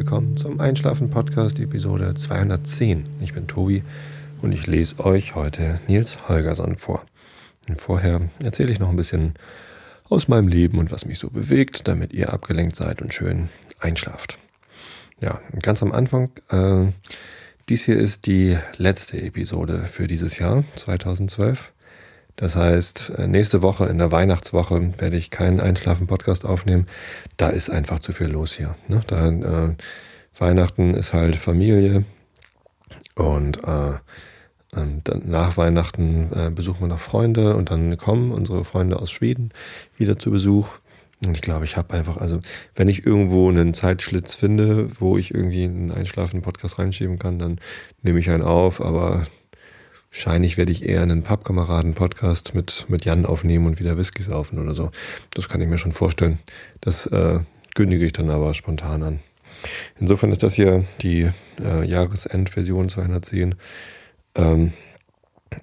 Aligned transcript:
willkommen 0.00 0.38
zum 0.38 0.60
Einschlafen 0.60 1.10
Podcast 1.10 1.58
Episode 1.58 2.14
210. 2.14 3.04
Ich 3.20 3.34
bin 3.34 3.46
Tobi 3.46 3.82
und 4.40 4.50
ich 4.52 4.66
lese 4.66 4.98
euch 4.98 5.34
heute 5.34 5.78
Nils 5.88 6.26
Holgersson 6.26 6.78
vor. 6.78 7.04
Und 7.68 7.78
vorher 7.78 8.22
erzähle 8.42 8.72
ich 8.72 8.78
noch 8.78 8.88
ein 8.88 8.96
bisschen 8.96 9.34
aus 10.08 10.26
meinem 10.26 10.48
Leben 10.48 10.78
und 10.78 10.90
was 10.90 11.04
mich 11.04 11.18
so 11.18 11.28
bewegt, 11.28 11.86
damit 11.86 12.14
ihr 12.14 12.32
abgelenkt 12.32 12.76
seid 12.76 13.02
und 13.02 13.12
schön 13.12 13.50
einschlaft. 13.78 14.38
Ja, 15.20 15.42
ganz 15.60 15.82
am 15.82 15.92
Anfang, 15.92 16.30
äh, 16.48 16.86
dies 17.68 17.84
hier 17.84 17.98
ist 17.98 18.24
die 18.24 18.56
letzte 18.78 19.20
Episode 19.20 19.84
für 19.84 20.06
dieses 20.06 20.38
Jahr 20.38 20.64
2012. 20.76 21.72
Das 22.40 22.56
heißt, 22.56 23.12
äh, 23.18 23.28
nächste 23.28 23.60
Woche 23.60 23.84
in 23.86 23.98
der 23.98 24.10
Weihnachtswoche 24.10 24.98
werde 24.98 25.16
ich 25.18 25.30
keinen 25.30 25.60
Einschlafen-Podcast 25.60 26.46
aufnehmen. 26.46 26.86
Da 27.36 27.50
ist 27.50 27.68
einfach 27.68 27.98
zu 27.98 28.12
viel 28.12 28.28
los 28.28 28.54
hier. 28.54 28.76
Ne? 28.88 29.02
Da, 29.06 29.28
äh, 29.28 29.74
Weihnachten 30.38 30.94
ist 30.94 31.12
halt 31.12 31.36
Familie 31.36 32.04
und 33.14 33.62
äh, 33.64 33.98
dann 34.72 35.02
nach 35.26 35.58
Weihnachten 35.58 36.30
äh, 36.32 36.50
besuchen 36.50 36.80
wir 36.80 36.86
noch 36.86 37.00
Freunde 37.00 37.56
und 37.56 37.70
dann 37.70 37.98
kommen 37.98 38.30
unsere 38.30 38.64
Freunde 38.64 39.00
aus 39.00 39.10
Schweden 39.10 39.50
wieder 39.98 40.18
zu 40.18 40.30
Besuch. 40.30 40.68
Und 41.22 41.36
ich 41.36 41.42
glaube, 41.42 41.66
ich 41.66 41.76
habe 41.76 41.92
einfach, 41.92 42.16
also 42.16 42.40
wenn 42.74 42.88
ich 42.88 43.04
irgendwo 43.04 43.50
einen 43.50 43.74
Zeitschlitz 43.74 44.34
finde, 44.34 44.88
wo 44.98 45.18
ich 45.18 45.34
irgendwie 45.34 45.64
einen 45.64 45.90
einschlafenden 45.90 46.40
Podcast 46.40 46.78
reinschieben 46.78 47.18
kann, 47.18 47.38
dann 47.38 47.58
nehme 48.00 48.18
ich 48.18 48.30
einen 48.30 48.42
auf, 48.42 48.80
aber 48.80 49.26
Wahrscheinlich 50.10 50.56
werde 50.56 50.72
ich 50.72 50.84
eher 50.88 51.02
einen 51.02 51.22
Pappkameraden-Podcast 51.22 52.54
mit, 52.54 52.86
mit 52.88 53.04
Jan 53.04 53.26
aufnehmen 53.26 53.66
und 53.66 53.78
wieder 53.78 53.96
Whisky 53.96 54.22
saufen 54.22 54.58
oder 54.58 54.74
so. 54.74 54.90
Das 55.34 55.48
kann 55.48 55.60
ich 55.60 55.68
mir 55.68 55.78
schon 55.78 55.92
vorstellen. 55.92 56.40
Das 56.80 57.06
äh, 57.06 57.40
kündige 57.74 58.04
ich 58.04 58.12
dann 58.12 58.28
aber 58.28 58.52
spontan 58.54 59.02
an. 59.02 59.20
Insofern 60.00 60.32
ist 60.32 60.42
das 60.42 60.54
hier 60.54 60.84
die 61.00 61.30
äh, 61.60 61.84
Jahresendversion 61.84 62.88
210 62.88 63.54
ähm, 64.34 64.72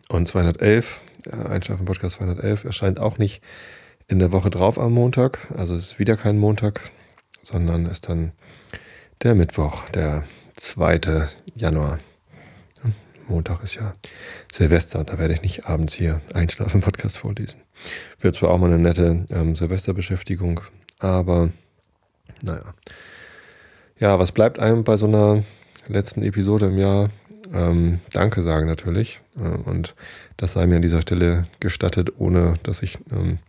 und 0.09 0.27
211. 0.27 1.01
Äh, 1.25 1.47
Einschlafen-Podcast 1.47 2.15
211 2.15 2.63
erscheint 2.63 2.99
auch 2.99 3.17
nicht 3.17 3.41
in 4.07 4.19
der 4.19 4.31
Woche 4.31 4.49
drauf 4.49 4.79
am 4.79 4.93
Montag. 4.93 5.51
Also 5.55 5.75
es 5.75 5.91
ist 5.91 5.99
wieder 5.99 6.15
kein 6.15 6.37
Montag, 6.37 6.91
sondern 7.41 7.85
ist 7.85 8.07
dann 8.07 8.31
der 9.23 9.35
Mittwoch, 9.35 9.89
der 9.89 10.23
2. 10.55 11.27
Januar. 11.55 11.99
Montag 13.27 13.63
ist 13.63 13.75
ja 13.75 13.93
Silvester, 14.51 15.03
da 15.03 15.17
werde 15.17 15.33
ich 15.33 15.41
nicht 15.41 15.65
abends 15.65 15.93
hier 15.93 16.21
einschlafen 16.33 16.81
Podcast 16.81 17.17
vorlesen. 17.17 17.61
Wird 18.19 18.35
zwar 18.35 18.51
auch 18.51 18.57
mal 18.57 18.67
eine 18.67 18.79
nette 18.79 19.25
ähm, 19.29 19.55
Silvesterbeschäftigung, 19.55 20.61
aber 20.99 21.49
naja. 22.41 22.73
Ja, 23.99 24.19
was 24.19 24.31
bleibt 24.31 24.59
einem 24.59 24.83
bei 24.83 24.97
so 24.97 25.07
einer 25.07 25.43
letzten 25.87 26.21
Episode 26.23 26.67
im 26.67 26.77
Jahr? 26.77 27.09
Ähm, 27.53 27.99
Danke 28.11 28.41
sagen 28.41 28.67
natürlich. 28.67 29.21
Äh, 29.35 29.69
und 29.69 29.95
das 30.37 30.53
sei 30.53 30.67
mir 30.67 30.77
an 30.77 30.81
dieser 30.81 31.01
Stelle 31.01 31.47
gestattet, 31.59 32.13
ohne 32.17 32.55
dass 32.63 32.83
ich 32.83 32.99
ähm, 33.11 33.39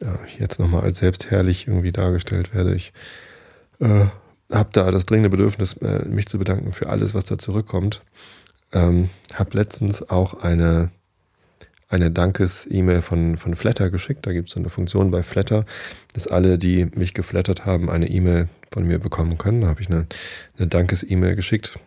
ja, 0.00 0.18
jetzt 0.38 0.58
nochmal 0.58 0.82
als 0.82 0.98
selbstherrlich 0.98 1.66
irgendwie 1.66 1.92
dargestellt 1.92 2.54
werde. 2.54 2.74
Ich 2.74 2.92
äh, 3.80 4.06
habe 4.50 4.70
da 4.72 4.90
das 4.90 5.06
dringende 5.06 5.30
Bedürfnis, 5.30 5.74
äh, 5.74 6.04
mich 6.06 6.26
zu 6.26 6.38
bedanken 6.38 6.72
für 6.72 6.88
alles, 6.88 7.14
was 7.14 7.24
da 7.24 7.38
zurückkommt. 7.38 8.02
Ähm, 8.72 9.10
habe 9.34 9.56
letztens 9.56 10.08
auch 10.10 10.42
eine, 10.42 10.90
eine 11.88 12.10
Dankes-E-Mail 12.10 13.02
von, 13.02 13.36
von 13.36 13.56
Flatter 13.56 13.90
geschickt. 13.90 14.26
Da 14.26 14.32
gibt 14.32 14.48
es 14.48 14.54
so 14.54 14.60
eine 14.60 14.70
Funktion 14.70 15.10
bei 15.10 15.22
Flatter, 15.22 15.64
dass 16.14 16.26
alle, 16.26 16.58
die 16.58 16.86
mich 16.86 17.14
geflattert 17.14 17.66
haben, 17.66 17.90
eine 17.90 18.08
E-Mail 18.08 18.48
von 18.72 18.86
mir 18.86 18.98
bekommen 18.98 19.38
können. 19.38 19.62
Da 19.62 19.68
habe 19.68 19.80
ich 19.80 19.88
eine, 19.90 20.06
eine 20.56 20.68
Dankes-E-Mail 20.68 21.34
geschickt. 21.34 21.78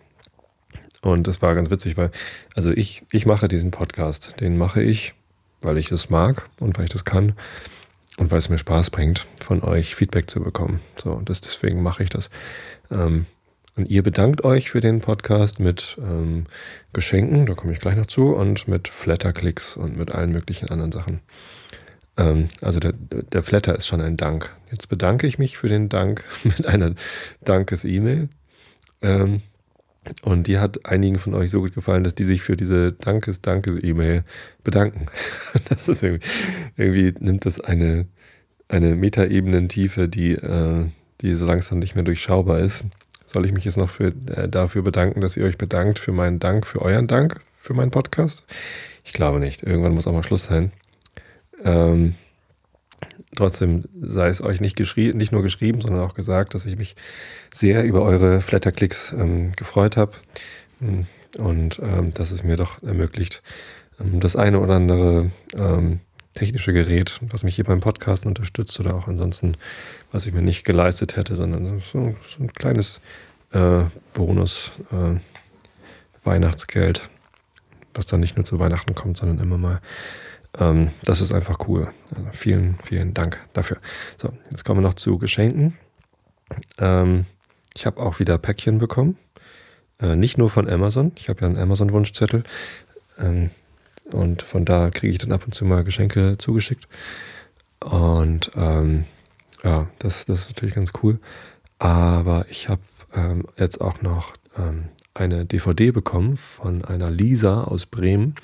Und 1.02 1.28
das 1.28 1.42
war 1.42 1.54
ganz 1.56 1.70
witzig, 1.70 1.98
weil, 1.98 2.12
also 2.56 2.72
ich, 2.72 3.04
ich 3.12 3.26
mache 3.26 3.48
diesen 3.48 3.72
Podcast. 3.72 4.40
Den 4.40 4.58
mache 4.58 4.82
ich, 4.82 5.14
weil 5.62 5.78
ich 5.78 5.92
es 5.92 6.10
mag 6.10 6.50
und 6.60 6.78
weil 6.78 6.86
ich 6.86 6.92
das 6.92 7.06
kann 7.06 7.34
und 8.18 8.32
weil 8.32 8.40
es 8.40 8.50
mir 8.50 8.58
Spaß 8.58 8.90
bringt, 8.90 9.28
von 9.42 9.62
euch 9.64 9.96
Feedback 9.96 10.30
zu 10.30 10.42
bekommen. 10.42 10.80
So, 10.96 11.22
das, 11.26 11.42
deswegen 11.42 11.82
mache 11.82 12.04
ich 12.04 12.10
das. 12.10 12.30
Ähm, 12.92 13.26
und 13.76 13.90
ihr 13.90 14.04
bedankt 14.04 14.44
euch 14.44 14.70
für 14.70 14.82
den 14.82 15.00
Podcast 15.00 15.60
mit 15.60 15.98
ähm, 16.00 16.46
Geschenken, 16.94 17.46
da 17.46 17.56
komme 17.56 17.74
ich 17.74 17.80
gleich 17.80 17.96
noch 17.96 18.06
zu, 18.06 18.36
und 18.36 18.68
mit 18.68 18.88
Flatterklicks 18.88 19.76
und 19.76 19.98
mit 19.98 20.12
allen 20.12 20.32
möglichen 20.32 20.70
anderen 20.70 20.92
Sachen. 20.92 21.22
Ähm, 22.18 22.50
also 22.62 22.80
der, 22.80 22.94
der 22.94 23.44
Flatter 23.44 23.76
ist 23.76 23.88
schon 23.88 24.02
ein 24.02 24.18
Dank. 24.18 24.56
Jetzt 24.70 24.90
bedanke 24.90 25.26
ich 25.26 25.40
mich 25.40 25.58
für 25.58 25.70
den 25.70 25.90
Dank 25.90 26.24
mit 26.44 26.68
einer 26.68 26.94
Dankes-E-Mail. 27.44 28.30
Ähm, 29.02 29.42
und 30.22 30.48
die 30.48 30.60
hat 30.60 30.86
einigen 30.86 31.18
von 31.18 31.34
euch 31.34 31.50
so 31.50 31.62
gut 31.62 31.74
gefallen, 31.74 32.04
dass 32.04 32.14
die 32.14 32.26
sich 32.26 32.42
für 32.42 32.58
diese 32.58 32.92
Dankes-Dankes-E-Mail 32.92 34.24
bedanken. 34.64 35.08
Das 35.70 35.88
ist 35.88 36.04
irgendwie, 36.04 36.28
irgendwie 36.78 37.14
nimmt 37.20 37.46
das 37.46 37.62
eine, 37.62 38.06
eine 38.68 38.96
Metaebenentiefe, 38.96 40.10
die, 40.10 40.34
äh, 40.34 40.86
die 41.22 41.36
so 41.36 41.46
langsam 41.46 41.80
nicht 41.80 41.96
mehr 41.96 42.04
durchschaubar 42.04 42.60
ist. 42.60 42.86
Soll 43.34 43.46
ich 43.46 43.52
mich 43.52 43.66
jetzt 43.66 43.78
noch 43.78 43.90
für, 43.90 44.14
äh, 44.36 44.48
dafür 44.48 44.84
bedanken, 44.84 45.22
dass 45.22 45.38
ihr 45.38 45.46
euch 45.46 45.58
bedankt 45.58 46.00
für 46.00 46.12
meinen 46.12 46.40
Dank, 46.40 46.68
für 46.68 46.82
euren 46.82 47.08
Dank, 47.08 47.42
für 47.58 47.74
meinen 47.74 47.92
Podcast? 47.92 48.44
Ich 49.04 49.14
glaube 49.14 49.40
nicht. 49.40 49.64
Irgendwann 49.64 49.94
muss 49.94 50.08
auch 50.08 50.14
mal 50.14 50.24
Schluss 50.24 50.46
sein. 50.46 50.72
Ähm, 51.64 52.16
trotzdem 53.36 53.84
sei 54.00 54.28
es 54.28 54.42
euch 54.42 54.62
nicht, 54.62 54.80
nicht 54.80 55.32
nur 55.32 55.42
geschrieben, 55.42 55.82
sondern 55.82 56.02
auch 56.02 56.14
gesagt, 56.14 56.54
dass 56.54 56.66
ich 56.66 56.78
mich 56.78 56.96
sehr 57.52 57.84
über 57.84 58.04
eure 58.04 58.42
Flatterklicks 58.42 59.14
ähm, 59.14 59.54
gefreut 59.56 59.98
habe 59.98 60.14
und 61.38 61.80
ähm, 61.80 62.14
dass 62.14 62.32
es 62.32 62.44
mir 62.44 62.58
doch 62.58 62.84
ermöglicht, 62.84 63.42
ähm, 64.00 64.20
das 64.20 64.36
eine 64.36 64.60
oder 64.60 64.76
andere 64.76 65.32
ähm, 65.58 66.02
technische 66.34 66.74
Gerät, 66.74 67.20
was 67.22 67.44
mich 67.44 67.56
hier 67.56 67.66
beim 67.66 67.82
Podcast 67.82 68.26
unterstützt 68.26 68.80
oder 68.80 68.96
auch 68.96 69.08
ansonsten, 69.08 69.56
was 70.12 70.26
ich 70.26 70.34
mir 70.34 70.42
nicht 70.42 70.66
geleistet 70.66 71.16
hätte, 71.16 71.36
sondern 71.36 71.66
so, 71.66 72.16
so 72.28 72.44
ein 72.44 72.52
kleines 72.54 73.02
äh, 73.52 73.84
Bonus, 74.14 74.72
äh, 74.92 75.20
Weihnachtsgeld, 76.24 77.10
was 77.94 78.06
dann 78.06 78.20
nicht 78.20 78.36
nur 78.36 78.46
zu 78.46 78.60
Weihnachten 78.60 78.96
kommt, 78.96 79.18
sondern 79.18 79.40
immer 79.40 79.58
mal. 79.58 79.82
Ähm, 80.58 80.92
das 81.04 81.22
ist 81.22 81.32
einfach 81.32 81.68
cool. 81.68 81.92
Also 82.16 82.30
vielen, 82.32 82.78
vielen 82.84 83.14
Dank 83.14 83.40
dafür. 83.54 83.78
So, 84.18 84.34
jetzt 84.50 84.64
kommen 84.66 84.82
wir 84.82 84.88
noch 84.88 84.96
zu 84.96 85.18
Geschenken. 85.18 85.78
Ähm, 86.80 87.26
ich 87.76 87.86
habe 87.86 88.02
auch 88.02 88.20
wieder 88.20 88.38
Päckchen 88.38 88.78
bekommen. 88.78 89.18
Äh, 90.00 90.16
nicht 90.16 90.38
nur 90.38 90.50
von 90.50 90.70
Amazon. 90.70 91.12
Ich 91.16 91.30
habe 91.30 91.42
ja 91.42 91.48
einen 91.48 91.58
Amazon-Wunschzettel. 91.58 92.44
Ähm, 93.20 93.50
und 94.12 94.42
von 94.42 94.66
da 94.66 94.90
kriege 94.90 95.12
ich 95.12 95.18
dann 95.20 95.32
ab 95.32 95.44
und 95.46 95.54
zu 95.54 95.66
mal 95.66 95.84
Geschenke 95.84 96.38
zugeschickt. 96.38 96.88
Und 97.80 98.52
ähm, 98.56 99.06
ja, 99.64 99.88
das, 100.00 100.26
das 100.26 100.42
ist 100.42 100.50
natürlich 100.50 100.76
ganz 100.76 100.92
cool. 101.02 101.20
Aber 101.80 102.46
ich 102.50 102.70
habe 102.70 102.82
ähm, 103.14 103.46
jetzt 103.58 103.82
auch 103.82 104.02
noch 104.02 104.34
ähm, 104.58 104.90
eine 105.14 105.46
DVD 105.46 105.92
bekommen 105.92 106.38
von 106.38 106.84
einer 106.84 107.12
Lisa 107.12 107.64
aus 107.64 107.86
Bremen. 107.86 108.36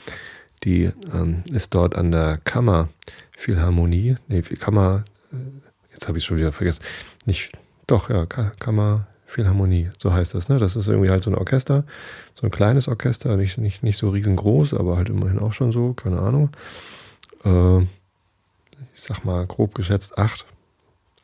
Die 0.64 0.92
ähm, 1.14 1.44
ist 1.52 1.74
dort 1.74 1.96
an 1.96 2.12
der 2.12 2.40
Kammerphilharmonie. 2.44 4.16
Nee, 4.28 4.42
Kammer, 4.42 5.04
äh, 5.32 5.36
jetzt 5.94 6.08
habe 6.08 6.18
ich 6.18 6.26
schon 6.26 6.38
wieder 6.38 6.52
vergessen. 6.52 6.84
Nicht, 7.26 7.52
doch, 7.88 8.10
ja, 8.10 8.26
Kammerphilharmonie, 9.30 9.90
so 9.98 10.12
heißt 10.12 10.34
das. 10.34 10.50
Ne? 10.50 10.60
Das 10.60 10.76
ist 10.76 10.88
irgendwie 10.88 11.10
halt 11.10 11.24
so 11.24 11.30
ein 11.30 11.36
Orchester, 11.36 11.86
so 12.36 12.48
ein 12.48 12.52
kleines 12.52 12.88
Orchester, 12.88 13.38
nicht, 13.38 13.58
nicht, 13.58 13.84
nicht 13.84 13.98
so 13.98 14.10
riesengroß, 14.10 14.74
aber 14.74 14.98
halt 14.98 15.10
immerhin 15.10 15.40
auch 15.40 15.54
schon 15.54 15.72
so, 15.72 15.94
keine 15.94 16.20
Ahnung. 16.20 16.50
Äh, 17.44 17.82
ich 18.94 19.02
sag 19.02 19.24
mal 19.24 19.46
grob 19.46 19.76
geschätzt 19.76 20.18
acht, 20.18 20.46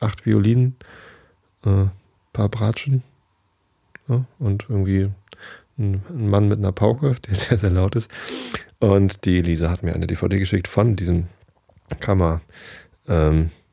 acht 0.00 0.24
Violinen, 0.24 0.76
äh, 1.64 1.86
paar 2.32 2.48
Bratschen, 2.48 3.02
ja, 4.08 4.24
und 4.38 4.66
irgendwie 4.68 5.10
ein, 5.78 6.02
ein, 6.08 6.30
Mann 6.30 6.48
mit 6.48 6.58
einer 6.58 6.72
Pauke, 6.72 7.16
der, 7.26 7.34
der, 7.34 7.58
sehr 7.58 7.70
laut 7.70 7.96
ist. 7.96 8.10
Und 8.78 9.24
die 9.24 9.42
Lisa 9.42 9.70
hat 9.70 9.82
mir 9.82 9.94
eine 9.94 10.06
DVD 10.06 10.38
geschickt 10.38 10.68
von 10.68 10.96
diesem 10.96 11.26
Kammer 12.00 12.40
ähm, 13.08 13.46
äh, 13.46 13.65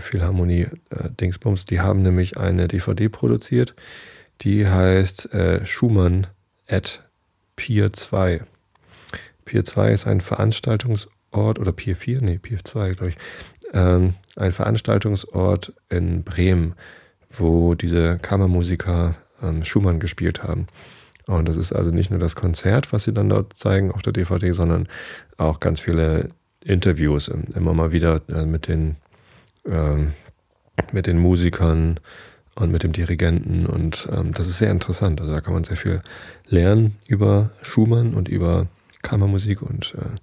Philharmonie 0.00 0.68
äh, 0.90 1.10
Dingsbums. 1.20 1.64
Die 1.64 1.80
haben 1.80 2.02
nämlich 2.02 2.36
eine 2.36 2.68
DVD 2.68 3.08
produziert, 3.08 3.74
die 4.42 4.66
heißt 4.68 5.32
äh, 5.34 5.66
Schumann 5.66 6.26
at 6.68 7.02
Pier 7.56 7.92
2. 7.92 8.42
Pier 9.44 9.64
2 9.64 9.92
ist 9.92 10.06
ein 10.06 10.20
Veranstaltungsort, 10.20 11.58
oder 11.58 11.72
Pier 11.72 11.96
4, 11.96 12.20
nee, 12.22 12.38
Pier 12.38 12.58
2, 12.62 12.92
glaube 12.92 13.10
ich, 13.10 13.16
ähm, 13.72 14.14
ein 14.36 14.52
Veranstaltungsort 14.52 15.72
in 15.90 16.22
Bremen, 16.22 16.74
wo 17.30 17.74
diese 17.74 18.18
Kammermusiker 18.18 19.16
ähm, 19.42 19.64
Schumann 19.64 20.00
gespielt 20.00 20.42
haben. 20.42 20.68
Und 21.26 21.48
das 21.48 21.56
ist 21.56 21.72
also 21.72 21.90
nicht 21.90 22.10
nur 22.10 22.20
das 22.20 22.36
Konzert, 22.36 22.92
was 22.92 23.04
sie 23.04 23.12
dann 23.12 23.28
dort 23.28 23.54
zeigen 23.54 23.90
auf 23.90 24.02
der 24.02 24.12
DVD, 24.12 24.52
sondern 24.52 24.88
auch 25.36 25.60
ganz 25.60 25.80
viele 25.80 26.30
Interviews, 26.62 27.28
immer 27.28 27.74
mal 27.74 27.92
wieder 27.92 28.20
äh, 28.28 28.46
mit 28.46 28.68
den, 28.68 28.96
äh, 29.64 30.06
mit 30.92 31.06
den 31.06 31.18
Musikern 31.18 32.00
und 32.56 32.70
mit 32.70 32.82
dem 32.82 32.92
Dirigenten 32.92 33.66
und 33.66 34.08
ähm, 34.12 34.32
das 34.32 34.46
ist 34.46 34.58
sehr 34.58 34.70
interessant. 34.70 35.20
Also 35.20 35.32
da 35.32 35.40
kann 35.40 35.54
man 35.54 35.64
sehr 35.64 35.76
viel 35.76 36.00
lernen 36.46 36.96
über 37.06 37.50
Schumann 37.62 38.14
und 38.14 38.28
über 38.28 38.66
Kammermusik 39.02 39.62
und 39.62 39.94
äh, 39.98 40.14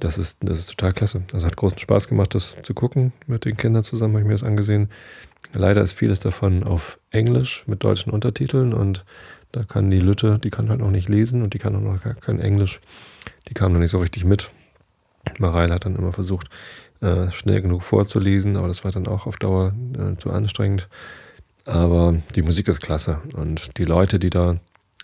das 0.00 0.18
ist, 0.18 0.38
das 0.40 0.58
ist 0.58 0.70
total 0.70 0.92
klasse. 0.92 1.22
Also 1.32 1.46
hat 1.46 1.56
großen 1.56 1.78
Spaß 1.78 2.08
gemacht, 2.08 2.34
das 2.34 2.62
zu 2.62 2.74
gucken 2.74 3.12
mit 3.26 3.44
den 3.44 3.56
Kindern 3.56 3.84
zusammen, 3.84 4.14
habe 4.14 4.22
ich 4.22 4.26
mir 4.26 4.34
das 4.34 4.42
angesehen. 4.42 4.88
Leider 5.52 5.82
ist 5.82 5.92
vieles 5.92 6.20
davon 6.20 6.64
auf 6.64 6.98
Englisch 7.10 7.64
mit 7.66 7.84
deutschen 7.84 8.10
Untertiteln 8.12 8.72
und 8.72 9.04
da 9.52 9.62
kann 9.62 9.90
die 9.90 10.00
Lütte, 10.00 10.40
die 10.42 10.50
kann 10.50 10.68
halt 10.68 10.80
noch 10.80 10.90
nicht 10.90 11.08
lesen 11.08 11.42
und 11.42 11.54
die 11.54 11.58
kann 11.58 11.76
auch 11.76 11.80
noch 11.80 12.20
kein 12.20 12.40
Englisch. 12.40 12.80
Die 13.48 13.54
kam 13.54 13.72
noch 13.72 13.78
nicht 13.78 13.90
so 13.90 13.98
richtig 13.98 14.24
mit. 14.24 14.50
Mareil 15.38 15.72
hat 15.72 15.84
dann 15.84 15.96
immer 15.96 16.12
versucht, 16.12 16.48
äh, 17.00 17.30
schnell 17.30 17.62
genug 17.62 17.82
vorzulesen, 17.82 18.56
aber 18.56 18.68
das 18.68 18.84
war 18.84 18.92
dann 18.92 19.06
auch 19.06 19.26
auf 19.26 19.36
Dauer 19.36 19.72
äh, 19.98 20.16
zu 20.16 20.30
anstrengend. 20.30 20.88
Aber 21.64 22.16
die 22.34 22.42
Musik 22.42 22.68
ist 22.68 22.80
klasse 22.80 23.20
und 23.34 23.78
die 23.78 23.84
Leute, 23.84 24.18
die 24.18 24.30
da 24.30 24.58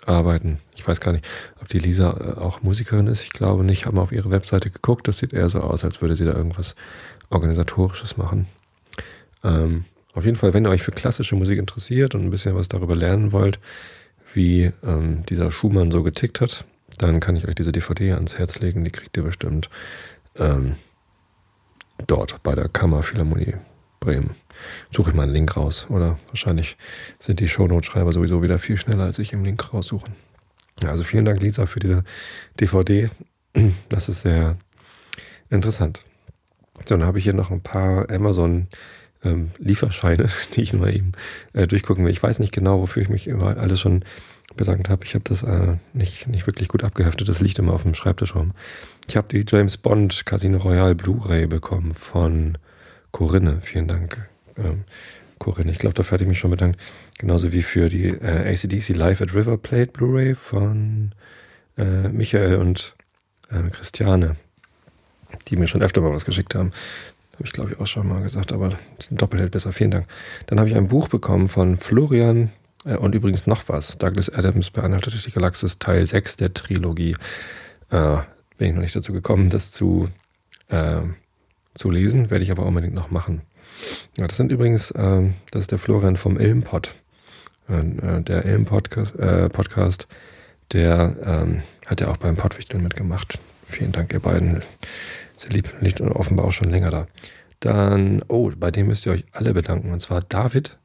arbeiten, 0.07 0.59
ich 0.77 0.87
weiß 0.87 1.01
gar 1.01 1.13
nicht, 1.13 1.27
ob 1.61 1.69
die 1.69 1.79
Lisa 1.79 2.11
äh, 2.11 2.41
auch 2.41 2.63
Musikerin 2.63 3.07
ist, 3.07 3.23
ich 3.23 3.33
glaube 3.33 3.65
nicht, 3.65 3.87
haben 3.87 3.99
auf 3.99 4.13
ihre 4.13 4.31
Webseite 4.31 4.71
geguckt, 4.71 5.09
das 5.09 5.19
sieht 5.19 5.33
eher 5.33 5.49
so 5.49 5.61
aus, 5.61 5.85
als 5.85 6.01
würde 6.01 6.17
sie 6.17 6.25
da 6.25 6.33
irgendwas 6.33 6.75
Organisatorisches 7.31 8.17
machen. 8.17 8.47
Ähm, 9.45 9.85
auf 10.13 10.25
jeden 10.25 10.37
Fall, 10.37 10.55
wenn 10.55 10.67
ihr 10.67 10.71
euch 10.71 10.83
für 10.83 10.91
klassische 10.91 11.37
Musik 11.37 11.59
interessiert 11.59 12.15
und 12.15 12.23
ein 12.23 12.31
bisschen 12.31 12.57
was 12.57 12.69
darüber 12.69 12.97
lernen 12.97 13.33
wollt, 13.33 13.59
wie 14.35 14.73
ähm, 14.83 15.25
dieser 15.29 15.51
Schumann 15.51 15.91
so 15.91 16.03
getickt 16.03 16.41
hat, 16.41 16.65
dann 16.99 17.21
kann 17.21 17.37
ich 17.37 17.47
euch 17.49 17.55
diese 17.55 17.73
DVD 17.73 18.13
ans 18.13 18.39
Herz 18.39 18.61
legen. 18.61 18.85
Die 18.85 18.91
kriegt 18.91 19.17
ihr 19.17 19.23
bestimmt 19.23 19.71
ähm, 20.37 20.77
dort 22.07 22.43
bei 22.43 22.55
der 22.55 22.69
Kammerphilharmonie 22.69 23.55
Bremen. 24.01 24.35
Suche 24.91 25.11
ich 25.11 25.17
mal 25.17 25.25
einen 25.25 25.33
Link 25.33 25.57
raus. 25.57 25.87
Oder 25.91 26.19
wahrscheinlich 26.29 26.77
sind 27.19 27.41
die 27.41 27.49
Shownote-Schreiber 27.49 28.13
sowieso 28.13 28.43
wieder 28.43 28.59
viel 28.59 28.79
schneller, 28.79 29.05
als 29.05 29.19
ich 29.19 29.33
im 29.33 29.45
Link 29.45 29.73
raussuchen. 29.73 30.15
Also 30.85 31.05
vielen 31.05 31.27
Dank, 31.27 31.41
Lisa, 31.43 31.67
für 31.67 31.81
diese 31.81 32.05
DVD. 32.59 33.11
Das 33.89 34.09
ist 34.09 34.23
sehr 34.23 34.57
interessant. 35.51 36.01
So, 36.87 36.97
dann 36.97 37.07
habe 37.07 37.19
ich 37.19 37.25
hier 37.25 37.35
noch 37.35 37.51
ein 37.51 37.61
paar 37.61 38.09
Amazon 38.11 38.69
ähm, 39.25 39.51
Lieferscheine, 39.59 40.29
die 40.55 40.63
ich 40.63 40.73
mal 40.73 40.95
eben 40.95 41.13
äh, 41.53 41.67
durchgucken 41.67 42.05
will. 42.05 42.13
Ich 42.13 42.23
weiß 42.23 42.39
nicht 42.39 42.53
genau, 42.53 42.81
wofür 42.81 43.03
ich 43.03 43.09
mich 43.09 43.27
immer 43.27 43.57
alles 43.57 43.81
schon 43.81 44.05
bedankt 44.57 44.89
habe. 44.89 45.05
Ich 45.05 45.15
habe 45.15 45.25
das 45.25 45.43
äh, 45.43 45.77
nicht, 45.93 46.27
nicht 46.27 46.47
wirklich 46.47 46.69
gut 46.69 46.85
abgeheftet. 46.85 47.29
Das 47.29 47.41
liegt 47.41 47.59
immer 47.59 47.73
auf 47.73 47.83
dem 47.83 47.95
Schreibtisch 47.95 48.35
rum. 48.35 48.53
Ich 49.09 49.17
habe 49.17 49.29
die 49.29 49.45
James 49.47 49.77
Bond 49.77 50.27
Casino 50.27 50.59
Royale 50.59 50.95
Blu-ray 50.95 51.47
bekommen 51.47 51.95
von 51.95 52.59
Corinne. 53.13 53.61
Vielen 53.63 53.89
Dank, 53.89 54.29
ähm, 54.57 54.85
Corinne. 55.39 55.71
Ich 55.71 55.79
glaube, 55.79 55.95
dafür 55.95 56.13
hatte 56.13 56.25
ich 56.25 56.29
mich 56.29 56.39
schon 56.39 56.51
bedankt. 56.51 56.81
Genauso 57.19 57.53
wie 57.53 57.63
für 57.63 57.89
die 57.89 58.09
äh, 58.09 58.53
ACDC 58.53 58.91
Live 58.91 59.21
at 59.21 59.35
River 59.35 59.57
Plate 59.57 59.93
Blu-ray 59.93 60.35
von 60.35 61.13
äh, 61.77 62.09
Michael 62.09 62.57
und 62.57 62.95
äh, 63.51 63.69
Christiane, 63.71 64.37
die 65.49 65.57
mir 65.57 65.69
schon 65.69 65.83
öfter 65.83 66.01
mal 66.01 66.13
was 66.13 66.25
geschickt 66.25 66.55
haben. 66.55 66.73
Habe 67.41 67.47
ich, 67.47 67.55
glaube 67.55 67.71
ich, 67.71 67.81
auch 67.81 67.87
schon 67.87 68.07
mal 68.07 68.21
gesagt, 68.21 68.53
aber 68.53 68.79
ein 69.11 69.51
besser. 69.51 69.73
Vielen 69.73 69.93
Dank. 69.93 70.07
Dann 70.47 70.59
habe 70.59 70.69
ich 70.69 70.77
ein 70.77 70.89
Buch 70.89 71.09
bekommen 71.09 71.49
von 71.49 71.79
Florian 71.79 72.51
äh, 72.85 72.97
und 72.97 73.15
übrigens 73.15 73.47
noch 73.47 73.63
was. 73.67 73.97
Douglas 73.97 74.29
Adams 74.29 74.69
beantwortet 74.69 75.25
die 75.25 75.31
Galaxis 75.31 75.79
Teil 75.79 76.07
6 76.07 76.37
der 76.37 76.53
Trilogie. 76.53 77.17
Äh, 77.89 78.19
bin 78.59 78.69
ich 78.69 78.75
noch 78.75 78.83
nicht 78.83 78.95
dazu 78.95 79.15
gekommen, 79.15 79.49
das 79.49 79.71
zu, 79.71 80.11
äh, 80.69 81.01
zu 81.73 81.91
lesen, 81.91 82.29
werde 82.29 82.45
ich 82.45 82.51
aber 82.51 82.67
unbedingt 82.67 82.93
noch 82.93 83.11
machen. 83.11 83.41
Ja, 84.19 84.27
das 84.27 84.37
sind 84.37 84.53
übrigens, 84.53 84.91
äh, 84.91 85.23
das 85.51 85.63
ist 85.63 85.73
der 85.73 85.79
Florian 85.79 86.17
vom 86.17 86.39
Ilmpod. 86.39 86.95
Äh, 87.71 88.21
der 88.21 88.45
Ilm-Podcast, 88.45 89.15
äh, 89.17 90.07
der 90.73 91.17
ähm, 91.25 91.63
hat 91.87 92.03
ja 92.03 92.09
auch 92.09 92.19
beim 92.19 92.37
Pottwichteln 92.37 92.83
mitgemacht. 92.83 93.39
Vielen 93.67 93.93
Dank, 93.93 94.13
ihr 94.13 94.21
beiden. 94.21 94.63
Sehr 95.41 95.53
lieb, 95.53 95.73
liegt 95.81 96.03
offenbar 96.03 96.45
auch 96.45 96.53
schon 96.53 96.69
länger 96.69 96.91
da. 96.91 97.07
Dann, 97.61 98.23
oh, 98.29 98.51
bei 98.55 98.71
dem 98.71 98.89
müsst 98.89 99.07
ihr 99.07 99.13
euch 99.13 99.25
alle 99.33 99.55
bedanken. 99.55 99.91
Und 99.91 100.01
zwar 100.01 100.21
David. 100.21 100.77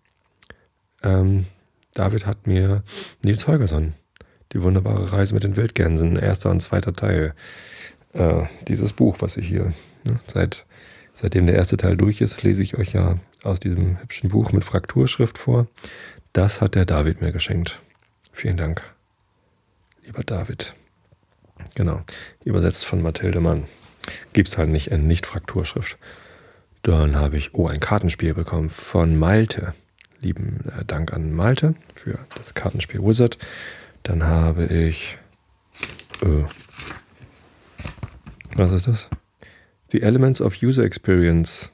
Ähm, 1.04 1.48
David 1.94 2.26
hat 2.26 2.48
mir 2.48 2.82
Nils 3.22 3.48
Holgersson, 3.48 3.96
die 4.54 4.64
wunderbare 4.64 5.12
Reise 5.12 5.34
mit 5.34 5.44
den 5.44 5.58
Wildgänsen, 5.58 6.16
erster 6.16 6.52
und 6.52 6.62
zweiter 6.62 6.94
Teil, 6.94 7.34
äh, 8.14 8.44
dieses 8.70 8.94
Buch, 8.94 9.18
was 9.20 9.36
ich 9.36 9.46
hier 9.46 9.74
ne, 10.06 10.22
seit, 10.26 10.66
seitdem 11.12 11.48
der 11.48 11.56
erste 11.56 11.76
Teil 11.76 11.98
durch 11.98 12.22
ist, 12.22 12.42
lese 12.44 12.64
ich 12.64 12.78
euch 12.78 12.94
ja 12.94 13.20
aus 13.44 13.60
diesem 13.60 14.00
hübschen 14.02 14.30
Buch 14.30 14.54
mit 14.54 14.64
Frakturschrift 14.64 15.38
vor. 15.38 15.68
Das 16.32 16.62
hat 16.62 16.76
der 16.76 16.86
David 16.86 17.20
mir 17.20 17.34
geschenkt. 17.34 17.82
Vielen 18.32 18.56
Dank, 18.56 18.82
lieber 20.06 20.24
David. 20.24 20.76
Genau, 21.76 22.04
übersetzt 22.46 22.86
von 22.86 23.02
Mathilde 23.02 23.42
Mann. 23.42 23.66
Gibt 24.34 24.50
es 24.50 24.58
halt 24.58 24.70
nicht 24.70 24.92
in 24.92 25.08
Nicht-Frakturschrift. 25.08 25.98
Dann 26.84 27.16
habe 27.16 27.38
ich, 27.38 27.54
oh, 27.54 27.68
ein 27.68 27.80
Kartenspiel 27.80 28.34
bekommen 28.34 28.70
von 28.70 29.18
Malte. 29.18 29.74
Lieben 30.20 30.60
äh, 30.80 30.86
Dank 30.86 31.14
an 31.14 31.34
Malte 31.34 31.76
für 31.96 32.20
das 32.38 32.54
Kartenspiel 32.54 33.02
Wizard. 33.02 33.38
Dann 34.04 34.24
habe 34.24 34.66
ich, 34.66 35.18
äh, 36.22 36.44
was 38.56 38.72
ist 38.72 38.88
das? 38.88 39.10
The 39.92 40.04
Elements 40.04 40.42
of 40.42 40.62
User 40.62 40.84
Experience. 40.84 41.72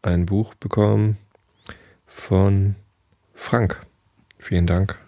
Ein 0.00 0.26
Buch 0.26 0.54
bekommen 0.54 1.18
von 2.06 2.76
Frank. 3.34 3.84
Vielen 4.38 4.66
Dank, 4.66 4.98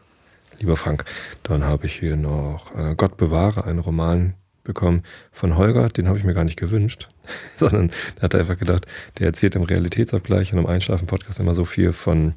lieber 0.59 0.77
Frank. 0.77 1.05
Dann 1.45 1.65
habe 1.65 1.87
ich 1.87 1.99
hier 1.99 2.17
noch 2.17 2.75
äh, 2.77 2.95
Gott 2.95 3.17
bewahre, 3.17 3.65
einen 3.65 3.79
Roman 3.79 4.35
bekommen 4.65 5.03
von 5.33 5.57
Holger, 5.57 5.89
den 5.89 6.09
habe 6.09 6.19
ich 6.19 6.25
mir 6.25 6.35
gar 6.35 6.45
nicht 6.45 6.59
gewünscht, 6.59 7.09
sondern 7.57 7.91
da 8.17 8.23
hat 8.23 8.35
er 8.35 8.41
einfach 8.41 8.59
gedacht, 8.59 8.87
der 9.19 9.27
erzählt 9.27 9.57
im 9.57 9.63
Realitätsabgleich 9.63 10.53
und 10.53 10.59
im 10.59 10.67
Einschlafen-Podcast 10.67 11.41
immer 11.41 11.55
so 11.55 11.65
viel 11.65 11.93
von 11.93 12.35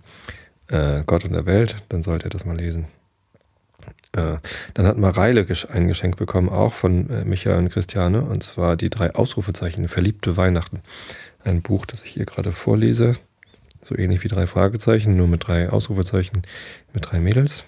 äh, 0.67 1.03
Gott 1.05 1.25
und 1.25 1.33
der 1.33 1.45
Welt, 1.45 1.77
dann 1.89 2.03
sollte 2.03 2.25
er 2.25 2.29
das 2.29 2.45
mal 2.45 2.57
lesen. 2.57 2.87
Äh, 4.13 4.37
dann 4.75 4.87
hat 4.87 4.97
Mareile 4.97 5.45
ein 5.71 5.87
Geschenk 5.87 6.17
bekommen, 6.17 6.49
auch 6.49 6.73
von 6.73 7.09
äh, 7.09 7.25
Michael 7.25 7.57
und 7.57 7.69
Christiane, 7.69 8.21
und 8.21 8.43
zwar 8.43 8.77
die 8.77 8.89
drei 8.89 9.13
Ausrufezeichen, 9.15 9.87
Verliebte 9.87 10.37
Weihnachten. 10.37 10.81
Ein 11.43 11.61
Buch, 11.61 11.85
das 11.85 12.03
ich 12.03 12.11
hier 12.11 12.25
gerade 12.25 12.51
vorlese, 12.51 13.15
so 13.81 13.97
ähnlich 13.97 14.23
wie 14.23 14.27
drei 14.27 14.47
Fragezeichen, 14.47 15.17
nur 15.17 15.27
mit 15.27 15.47
drei 15.47 15.69
Ausrufezeichen, 15.69 16.43
mit 16.93 17.11
drei 17.11 17.19
Mädels. 17.19 17.65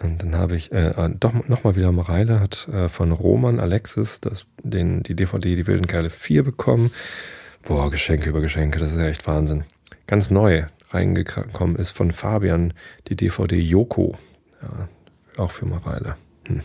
Und 0.00 0.22
dann 0.22 0.34
habe 0.34 0.56
ich 0.56 0.72
äh, 0.72 0.88
äh 0.88 1.10
doch 1.18 1.32
nochmal 1.48 1.76
wieder 1.76 1.92
Mareile 1.92 2.40
hat 2.40 2.68
äh, 2.68 2.88
von 2.88 3.12
Roman 3.12 3.60
Alexis 3.60 4.20
das, 4.20 4.46
den, 4.62 5.02
die 5.02 5.14
DVD 5.14 5.54
Die 5.54 5.66
wilden 5.66 5.86
Kerle 5.86 6.10
4 6.10 6.42
bekommen. 6.42 6.90
Boah, 7.62 7.90
Geschenke 7.90 8.28
über 8.28 8.40
Geschenke, 8.40 8.78
das 8.78 8.92
ist 8.92 8.98
ja 8.98 9.06
echt 9.06 9.26
Wahnsinn. 9.26 9.64
Ganz 10.06 10.30
neu 10.30 10.64
reingekommen 10.90 11.76
ist 11.76 11.92
von 11.92 12.12
Fabian 12.12 12.74
die 13.08 13.16
DVD 13.16 13.56
Yoko. 13.56 14.16
Ja, 14.62 14.88
auch 15.42 15.50
für 15.50 15.66
Mareile. 15.66 16.16
Hm. 16.46 16.62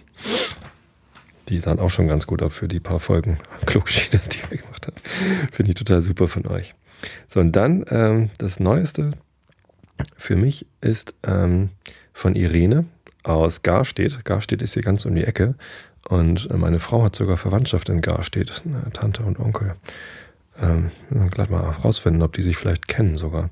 Die 1.48 1.60
sahen 1.60 1.80
auch 1.80 1.90
schon 1.90 2.08
ganz 2.08 2.28
gut 2.28 2.44
ab 2.44 2.52
für 2.52 2.68
die 2.68 2.80
paar 2.80 3.00
Folgen 3.00 3.40
Klugschienes, 3.66 4.30
die 4.30 4.40
wir 4.50 4.58
gemacht 4.58 4.88
haben. 4.88 4.98
Finde 5.52 5.72
ich 5.72 5.76
total 5.76 6.02
super 6.02 6.28
von 6.28 6.46
euch. 6.48 6.76
So, 7.28 7.40
und 7.40 7.54
dann 7.54 7.86
ähm, 7.90 8.30
das 8.38 8.60
Neueste 8.60 9.12
für 10.18 10.36
mich 10.36 10.68
ist 10.82 11.16
ähm, 11.24 11.70
von 12.14 12.36
Irene 12.36 12.86
aus 13.24 13.64
Garstedt. 13.64 14.24
Garstedt 14.26 14.62
ist 14.62 14.74
hier 14.74 14.84
ganz 14.84 15.06
um 15.06 15.16
die 15.16 15.24
Ecke. 15.24 15.56
Und 16.08 16.52
meine 16.56 16.80
Frau 16.80 17.04
hat 17.04 17.16
sogar 17.16 17.38
Verwandtschaft 17.38 17.90
in 17.90 18.02
Garstedt, 18.02 18.64
Tante 18.94 19.24
und 19.24 19.40
Onkel. 19.40 19.76
Ähm, 20.62 20.92
gleich 21.32 21.50
mal 21.50 21.62
rausfinden, 21.62 22.22
ob 22.22 22.34
die 22.34 22.42
sich 22.42 22.58
vielleicht 22.58 22.88
kennen 22.88 23.18
sogar. 23.18 23.50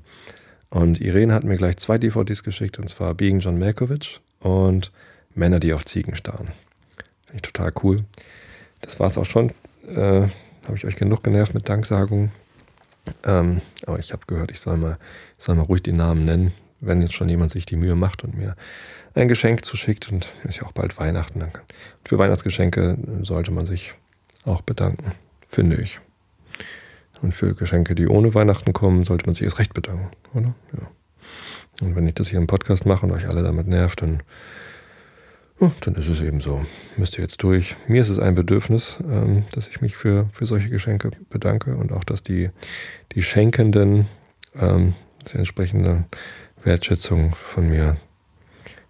Und 0.70 1.00
Irene 1.00 1.34
hat 1.34 1.44
mir 1.44 1.56
gleich 1.56 1.78
zwei 1.78 1.98
DVDs 1.98 2.42
geschickt, 2.42 2.78
und 2.78 2.88
zwar 2.88 3.14
Being 3.14 3.40
John 3.40 3.58
Malkovich 3.58 4.20
und 4.40 4.92
Männer, 5.34 5.60
die 5.60 5.72
auf 5.72 5.84
Ziegen 5.84 6.16
starren. 6.16 6.48
Finde 7.26 7.36
ich 7.36 7.42
total 7.42 7.72
cool. 7.82 8.04
Das 8.80 9.00
war 9.00 9.06
es 9.06 9.18
auch 9.18 9.24
schon. 9.24 9.50
Äh, 9.88 10.28
habe 10.66 10.76
ich 10.76 10.84
euch 10.84 10.96
genug 10.96 11.22
genervt 11.22 11.54
mit 11.54 11.68
Danksagungen. 11.68 12.30
Ähm, 13.24 13.62
aber 13.86 13.98
ich 13.98 14.12
habe 14.12 14.22
gehört, 14.26 14.50
ich 14.50 14.60
soll 14.60 14.76
mal, 14.76 14.98
ich 15.38 15.44
soll 15.44 15.54
mal 15.54 15.62
ruhig 15.62 15.82
die 15.82 15.92
Namen 15.92 16.26
nennen, 16.26 16.52
wenn 16.80 17.02
jetzt 17.02 17.14
schon 17.14 17.28
jemand 17.28 17.50
sich 17.50 17.66
die 17.66 17.76
Mühe 17.76 17.94
macht 17.94 18.24
und 18.24 18.36
mir 18.36 18.56
ein 19.14 19.28
Geschenk 19.28 19.64
zuschickt. 19.64 20.10
Und 20.10 20.32
ist 20.44 20.58
ja 20.58 20.66
auch 20.66 20.72
bald 20.72 20.98
Weihnachten. 20.98 21.42
Und 21.42 21.52
für 22.04 22.18
Weihnachtsgeschenke 22.18 22.98
sollte 23.22 23.50
man 23.50 23.66
sich 23.66 23.94
auch 24.44 24.62
bedanken, 24.62 25.12
finde 25.46 25.76
ich. 25.76 26.00
Und 27.20 27.32
für 27.32 27.54
Geschenke, 27.54 27.94
die 27.94 28.06
ohne 28.06 28.34
Weihnachten 28.34 28.72
kommen, 28.72 29.04
sollte 29.04 29.26
man 29.26 29.34
sich 29.34 29.42
erst 29.42 29.58
recht 29.58 29.74
bedanken, 29.74 30.08
oder? 30.34 30.54
Ja. 30.72 30.88
Und 31.80 31.96
wenn 31.96 32.06
ich 32.06 32.14
das 32.14 32.28
hier 32.28 32.38
im 32.38 32.46
Podcast 32.46 32.86
mache 32.86 33.06
und 33.06 33.12
euch 33.12 33.28
alle 33.28 33.42
damit 33.42 33.66
nervt, 33.66 34.02
dann, 34.02 34.22
oh, 35.60 35.70
dann 35.80 35.94
ist 35.94 36.08
es 36.08 36.20
eben 36.20 36.40
so. 36.40 36.64
Müsst 36.96 37.18
ihr 37.18 37.22
jetzt 37.22 37.42
durch. 37.42 37.76
Mir 37.86 38.02
ist 38.02 38.08
es 38.08 38.18
ein 38.18 38.34
Bedürfnis, 38.34 38.98
ähm, 39.08 39.44
dass 39.52 39.68
ich 39.68 39.80
mich 39.80 39.96
für, 39.96 40.28
für 40.32 40.46
solche 40.46 40.70
Geschenke 40.70 41.10
bedanke 41.30 41.76
und 41.76 41.92
auch, 41.92 42.04
dass 42.04 42.22
die, 42.22 42.50
die 43.12 43.22
Schenkenden 43.22 44.06
ähm, 44.54 44.94
das 45.22 45.34
entsprechende 45.34 46.04
Wertschätzung 46.64 47.34
von 47.34 47.68
mir 47.68 47.96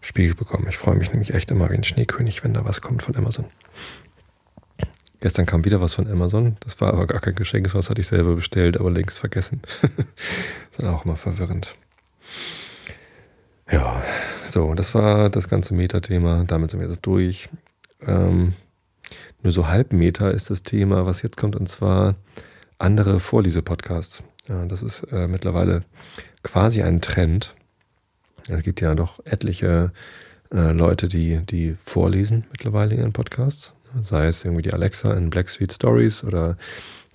Spiegel 0.00 0.34
bekommen. 0.34 0.66
Ich 0.68 0.78
freue 0.78 0.96
mich 0.96 1.10
nämlich 1.10 1.34
echt 1.34 1.50
immer 1.50 1.70
wie 1.70 1.74
ein 1.74 1.84
Schneekönig, 1.84 2.44
wenn 2.44 2.54
da 2.54 2.64
was 2.64 2.80
kommt 2.80 3.02
von 3.02 3.16
Amazon. 3.16 3.46
Gestern 5.20 5.46
kam 5.46 5.64
wieder 5.64 5.80
was 5.80 5.94
von 5.94 6.06
Amazon. 6.08 6.56
Das 6.60 6.80
war 6.80 6.92
aber 6.92 7.06
gar 7.06 7.20
kein 7.20 7.34
Geschenk, 7.34 7.72
das 7.72 7.90
hatte 7.90 8.00
ich 8.00 8.06
selber 8.06 8.36
bestellt, 8.36 8.76
aber 8.76 8.90
längst 8.90 9.18
vergessen. 9.18 9.60
das 9.62 9.90
ist 10.70 10.78
dann 10.78 10.88
auch 10.88 11.04
immer 11.04 11.16
verwirrend. 11.16 11.74
Ja, 13.70 14.00
so, 14.46 14.74
das 14.74 14.94
war 14.94 15.28
das 15.28 15.48
ganze 15.48 15.74
Metathema. 15.74 16.44
Damit 16.46 16.70
sind 16.70 16.80
wir 16.80 16.88
jetzt 16.88 17.04
durch. 17.04 17.48
Ähm, 18.06 18.54
nur 19.42 19.52
so 19.52 19.68
halb 19.68 19.92
Meta 19.92 20.30
ist 20.30 20.50
das 20.50 20.62
Thema, 20.62 21.04
was 21.04 21.22
jetzt 21.22 21.36
kommt, 21.36 21.56
und 21.56 21.68
zwar 21.68 22.14
andere 22.78 23.20
Vorlese-Podcasts. 23.20 24.22
Ja, 24.48 24.64
das 24.64 24.82
ist 24.82 25.02
äh, 25.12 25.28
mittlerweile 25.28 25.82
quasi 26.42 26.82
ein 26.82 27.00
Trend. 27.00 27.54
Es 28.48 28.62
gibt 28.62 28.80
ja 28.80 28.94
doch 28.94 29.24
etliche 29.24 29.92
äh, 30.52 30.72
Leute, 30.72 31.08
die, 31.08 31.40
die 31.44 31.76
vorlesen 31.84 32.44
mittlerweile 32.50 32.94
in 32.94 33.00
ihren 33.00 33.12
Podcasts. 33.12 33.72
Sei 34.02 34.26
es 34.26 34.44
irgendwie 34.44 34.62
die 34.62 34.72
Alexa 34.72 35.14
in 35.14 35.30
Black 35.30 35.48
Sweet 35.48 35.72
Stories 35.72 36.24
oder 36.24 36.56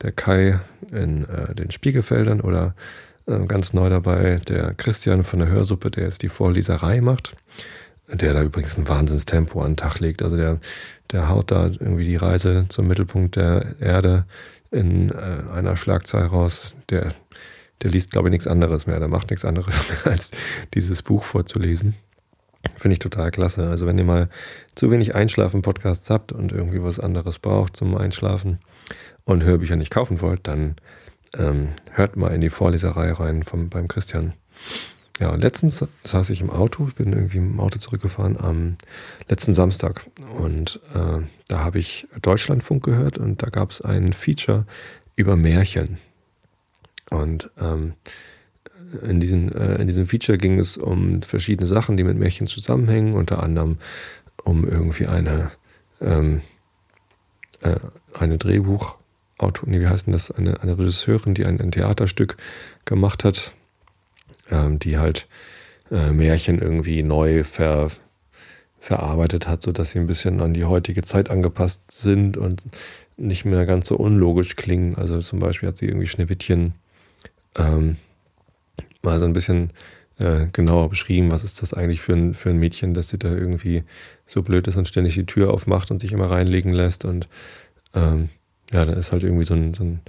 der 0.01 0.11
Kai 0.11 0.59
in 0.91 1.25
äh, 1.25 1.53
den 1.55 1.71
Spiegelfeldern 1.71 2.41
oder 2.41 2.75
äh, 3.25 3.45
ganz 3.45 3.73
neu 3.73 3.89
dabei 3.89 4.39
der 4.47 4.73
Christian 4.73 5.23
von 5.23 5.39
der 5.39 5.49
Hörsuppe, 5.49 5.91
der 5.91 6.05
jetzt 6.05 6.21
die 6.23 6.29
Vorleserei 6.29 7.01
macht. 7.01 7.35
Der 8.11 8.33
da 8.33 8.43
übrigens 8.43 8.77
ein 8.77 8.89
Wahnsinnstempo 8.89 9.61
an 9.61 9.71
den 9.71 9.77
Tag 9.77 9.99
legt. 9.99 10.21
Also 10.21 10.35
der, 10.35 10.59
der 11.11 11.29
haut 11.29 11.51
da 11.51 11.67
irgendwie 11.67 12.05
die 12.05 12.17
Reise 12.17 12.65
zum 12.69 12.87
Mittelpunkt 12.87 13.35
der 13.35 13.75
Erde 13.79 14.25
in 14.71 15.09
äh, 15.09 15.51
einer 15.53 15.77
Schlagzeile 15.77 16.25
raus. 16.25 16.75
Der 16.89 17.13
der 17.81 17.91
liest, 17.91 18.11
glaube 18.11 18.29
ich, 18.29 18.31
nichts 18.31 18.47
anderes 18.47 18.87
mehr. 18.87 18.99
Der 18.99 19.07
macht 19.07 19.29
nichts 19.29 19.45
anderes 19.45 19.75
mehr, 19.89 20.13
als 20.13 20.31
dieses 20.73 21.01
Buch 21.01 21.23
vorzulesen. 21.23 21.95
Finde 22.77 22.93
ich 22.93 22.99
total 22.99 23.31
klasse. 23.31 23.69
Also 23.69 23.85
wenn 23.87 23.97
ihr 23.97 24.05
mal 24.05 24.29
zu 24.75 24.89
wenig 24.89 25.15
Einschlafen-Podcasts 25.15 26.09
habt 26.09 26.31
und 26.31 26.51
irgendwie 26.51 26.81
was 26.81 26.99
anderes 26.99 27.39
braucht 27.39 27.75
zum 27.75 27.95
Einschlafen 27.95 28.59
und 29.25 29.43
Hörbücher 29.43 29.75
nicht 29.75 29.91
kaufen 29.91 30.21
wollt, 30.21 30.47
dann 30.47 30.75
ähm, 31.37 31.69
hört 31.91 32.15
mal 32.15 32.33
in 32.33 32.41
die 32.41 32.49
Vorleserei 32.49 33.11
rein 33.11 33.43
vom, 33.43 33.69
beim 33.69 33.87
Christian. 33.87 34.33
Ja, 35.19 35.35
letztens 35.35 35.85
saß 36.03 36.29
ich 36.31 36.41
im 36.41 36.49
Auto, 36.49 36.87
ich 36.87 36.95
bin 36.95 37.13
irgendwie 37.13 37.37
im 37.37 37.59
Auto 37.59 37.77
zurückgefahren 37.77 38.39
am 38.39 38.77
letzten 39.29 39.53
Samstag 39.53 40.05
und 40.37 40.79
äh, 40.95 41.21
da 41.47 41.59
habe 41.59 41.79
ich 41.79 42.07
Deutschlandfunk 42.21 42.83
gehört 42.83 43.19
und 43.19 43.43
da 43.43 43.47
gab 43.47 43.71
es 43.71 43.81
ein 43.81 44.13
Feature 44.13 44.65
über 45.15 45.35
Märchen. 45.35 45.99
Und 47.13 47.51
ähm, 47.61 47.93
in, 49.03 49.19
diesen, 49.19 49.51
äh, 49.53 49.75
in 49.75 49.87
diesem 49.87 50.07
Feature 50.07 50.37
ging 50.37 50.59
es 50.59 50.77
um 50.77 51.21
verschiedene 51.21 51.67
Sachen, 51.67 51.95
die 51.95 52.03
mit 52.03 52.17
Märchen 52.17 52.47
zusammenhängen, 52.47 53.13
unter 53.13 53.41
anderem 53.41 53.77
um 54.43 54.67
irgendwie 54.67 55.05
eine, 55.05 55.51
ähm, 56.01 56.41
äh, 57.61 57.75
eine 58.13 58.37
Drehbuchautor, 58.37 59.67
nee, 59.69 59.79
wie 59.79 59.87
heißt 59.87 60.07
denn 60.07 60.13
das, 60.13 60.31
eine, 60.31 60.61
eine 60.61 60.77
Regisseurin, 60.77 61.35
die 61.35 61.45
ein, 61.45 61.61
ein 61.61 61.71
Theaterstück 61.71 62.37
gemacht 62.85 63.23
hat, 63.23 63.53
ähm, 64.49 64.79
die 64.79 64.97
halt 64.97 65.27
äh, 65.91 66.11
Märchen 66.11 66.59
irgendwie 66.59 67.03
neu 67.03 67.43
ver, 67.43 67.91
verarbeitet 68.79 69.47
hat, 69.47 69.61
sodass 69.61 69.91
sie 69.91 69.99
ein 69.99 70.07
bisschen 70.07 70.41
an 70.41 70.55
die 70.55 70.65
heutige 70.65 71.03
Zeit 71.03 71.29
angepasst 71.29 71.83
sind 71.91 72.37
und 72.37 72.63
nicht 73.17 73.45
mehr 73.45 73.67
ganz 73.67 73.87
so 73.87 73.97
unlogisch 73.97 74.55
klingen. 74.55 74.95
Also 74.95 75.19
zum 75.19 75.37
Beispiel 75.37 75.69
hat 75.69 75.77
sie 75.77 75.85
irgendwie 75.85 76.07
Schneewittchen 76.07 76.73
ähm, 77.55 77.97
mal 79.01 79.19
so 79.19 79.25
ein 79.25 79.33
bisschen 79.33 79.71
äh, 80.19 80.47
genauer 80.51 80.89
beschrieben, 80.89 81.31
was 81.31 81.43
ist 81.43 81.61
das 81.61 81.73
eigentlich 81.73 82.01
für 82.01 82.13
ein, 82.13 82.33
für 82.33 82.49
ein 82.49 82.59
Mädchen, 82.59 82.93
dass 82.93 83.09
sie 83.09 83.17
da 83.17 83.29
irgendwie 83.29 83.83
so 84.25 84.41
blöd 84.41 84.67
ist 84.67 84.77
und 84.77 84.87
ständig 84.87 85.15
die 85.15 85.25
Tür 85.25 85.51
aufmacht 85.51 85.91
und 85.91 85.99
sich 85.99 86.11
immer 86.11 86.29
reinlegen 86.29 86.71
lässt. 86.71 87.05
Und 87.05 87.27
ähm, 87.93 88.29
ja, 88.71 88.85
da 88.85 88.93
ist 88.93 89.11
halt 89.11 89.23
irgendwie 89.23 89.43
so 89.43 89.53
ein, 89.53 89.73
so 89.73 89.83
ein, 89.83 90.01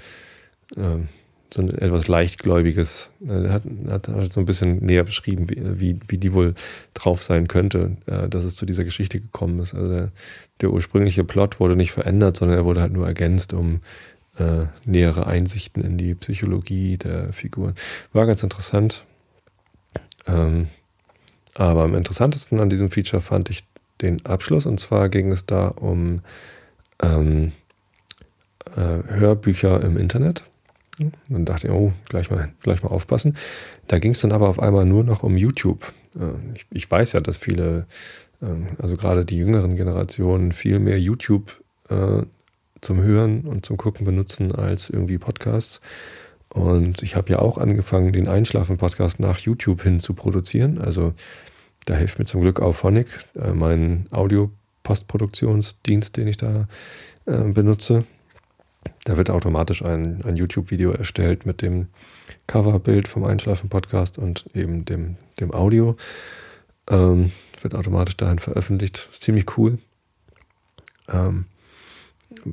ähm, 0.77 1.09
so 1.53 1.63
ein 1.63 1.71
etwas 1.71 2.09
leichtgläubiges, 2.09 3.11
er 3.27 3.53
hat, 3.53 3.63
hat 3.89 4.09
halt 4.09 4.33
so 4.33 4.41
ein 4.41 4.47
bisschen 4.47 4.85
näher 4.85 5.05
beschrieben, 5.05 5.49
wie, 5.49 5.81
wie, 5.81 6.01
wie 6.09 6.19
die 6.19 6.33
wohl 6.33 6.55
drauf 6.95 7.23
sein 7.23 7.49
könnte, 7.49 7.97
äh, 8.07 8.29
dass 8.29 8.45
es 8.45 8.57
zu 8.57 8.67
dieser 8.67 8.85
Geschichte 8.85 9.21
gekommen 9.21 9.61
ist. 9.61 9.75
Also 9.75 9.89
der, 9.89 10.13
der 10.61 10.71
ursprüngliche 10.71 11.25
Plot 11.25 11.61
wurde 11.61 11.77
nicht 11.77 11.93
verändert, 11.93 12.37
sondern 12.37 12.59
er 12.59 12.65
wurde 12.65 12.81
halt 12.81 12.93
nur 12.93 13.07
ergänzt, 13.07 13.53
um 13.53 13.81
äh, 14.39 14.67
nähere 14.85 15.27
Einsichten 15.27 15.83
in 15.83 15.97
die 15.97 16.15
Psychologie 16.15 16.99
der 16.99 17.33
Figuren. 17.33 17.75
War 18.13 18.27
ganz 18.27 18.43
interessant. 18.43 19.05
Ähm, 20.27 20.69
aber 21.55 21.85
am 21.85 21.95
interessantesten 21.95 22.61
an 22.61 22.71
diesem 22.71 22.91
Feature 22.91 23.23
fand 23.23 23.51
ich 23.51 23.65
den 24.01 24.25
Abschluss. 24.27 24.67
Und 24.67 24.81
zwar 24.81 25.09
ging 25.09 25.31
es 25.33 25.47
da 25.47 25.69
um 25.69 26.21
ähm, 27.03 27.53
äh, 28.77 29.13
Hörbücher 29.13 29.83
im 29.83 29.97
Internet. 29.97 30.45
Dann 31.29 31.45
dachte 31.45 31.67
ich, 31.67 31.73
oh, 31.73 31.93
gleich 32.09 32.31
mal, 32.31 32.53
gleich 32.63 32.83
mal 32.83 32.91
aufpassen. 32.91 33.37
Da 33.89 33.99
ging 33.99 34.13
es 34.13 34.21
dann 34.21 34.33
aber 34.33 34.49
auf 34.49 34.61
einmal 34.61 34.85
nur 34.85 35.05
noch 35.05 35.23
um 35.23 35.37
YouTube. 35.37 35.93
Äh, 36.17 36.55
ich, 36.55 36.67
ich, 36.71 36.91
weiß 36.91 37.13
ja, 37.13 37.21
dass 37.21 37.37
viele, 37.37 37.87
äh, 38.41 38.47
also 38.81 38.97
gerade 38.97 39.25
die 39.25 39.37
jüngeren 39.37 39.77
Generationen, 39.77 40.53
viel 40.53 40.79
mehr 40.79 41.01
YouTube 41.01 41.63
äh, 41.89 42.23
zum 42.85 43.03
Hören 43.03 43.43
und 43.43 43.67
zum 43.67 43.77
Gucken 43.77 44.05
benutzen 44.05 44.53
als 44.53 44.91
irgendwie 44.91 45.19
Podcasts. 45.19 45.81
Und 46.49 47.03
ich 47.03 47.17
habe 47.17 47.33
ja 47.33 47.41
auch 47.41 47.59
angefangen, 47.59 48.13
den 48.13 48.29
Einschlafen-Podcast 48.29 49.19
nach 49.19 49.39
YouTube 49.39 49.83
hin 49.83 49.99
zu 49.99 50.15
produzieren. 50.15 50.79
Also 50.79 51.15
da 51.87 51.95
hilft 51.95 52.19
mir 52.19 52.27
zum 52.27 52.43
Glück 52.43 52.61
auch 52.61 52.75
Phonic, 52.75 53.09
äh, 53.35 53.53
mein 53.53 54.07
Audio-Postproduktionsdienst, 54.13 56.17
den 56.17 56.29
ich 56.29 56.37
da 56.37 56.69
äh, 57.27 57.39
benutze. 57.39 58.05
Da 59.05 59.17
wird 59.17 59.31
automatisch 59.31 59.83
ein, 59.83 60.23
ein 60.25 60.37
YouTube-Video 60.37 60.93
erstellt 60.93 61.47
mit 61.47 61.63
dem 61.63 61.89
Coverbild 62.47 63.09
vom 63.09 63.25
Einschlafen-Podcast 63.25 64.19
und 64.19 64.45
eben 64.55 64.85
dem, 64.85 65.17
dem 65.41 65.53
Audio. 65.53 65.97
Ähm, 66.89 67.33
wird 67.63 67.75
automatisch 67.75 68.17
dahin 68.17 68.39
veröffentlicht. 68.39 69.09
Ist 69.11 69.23
ziemlich 69.23 69.59
cool. 69.59 69.79
Ähm, 71.09 71.47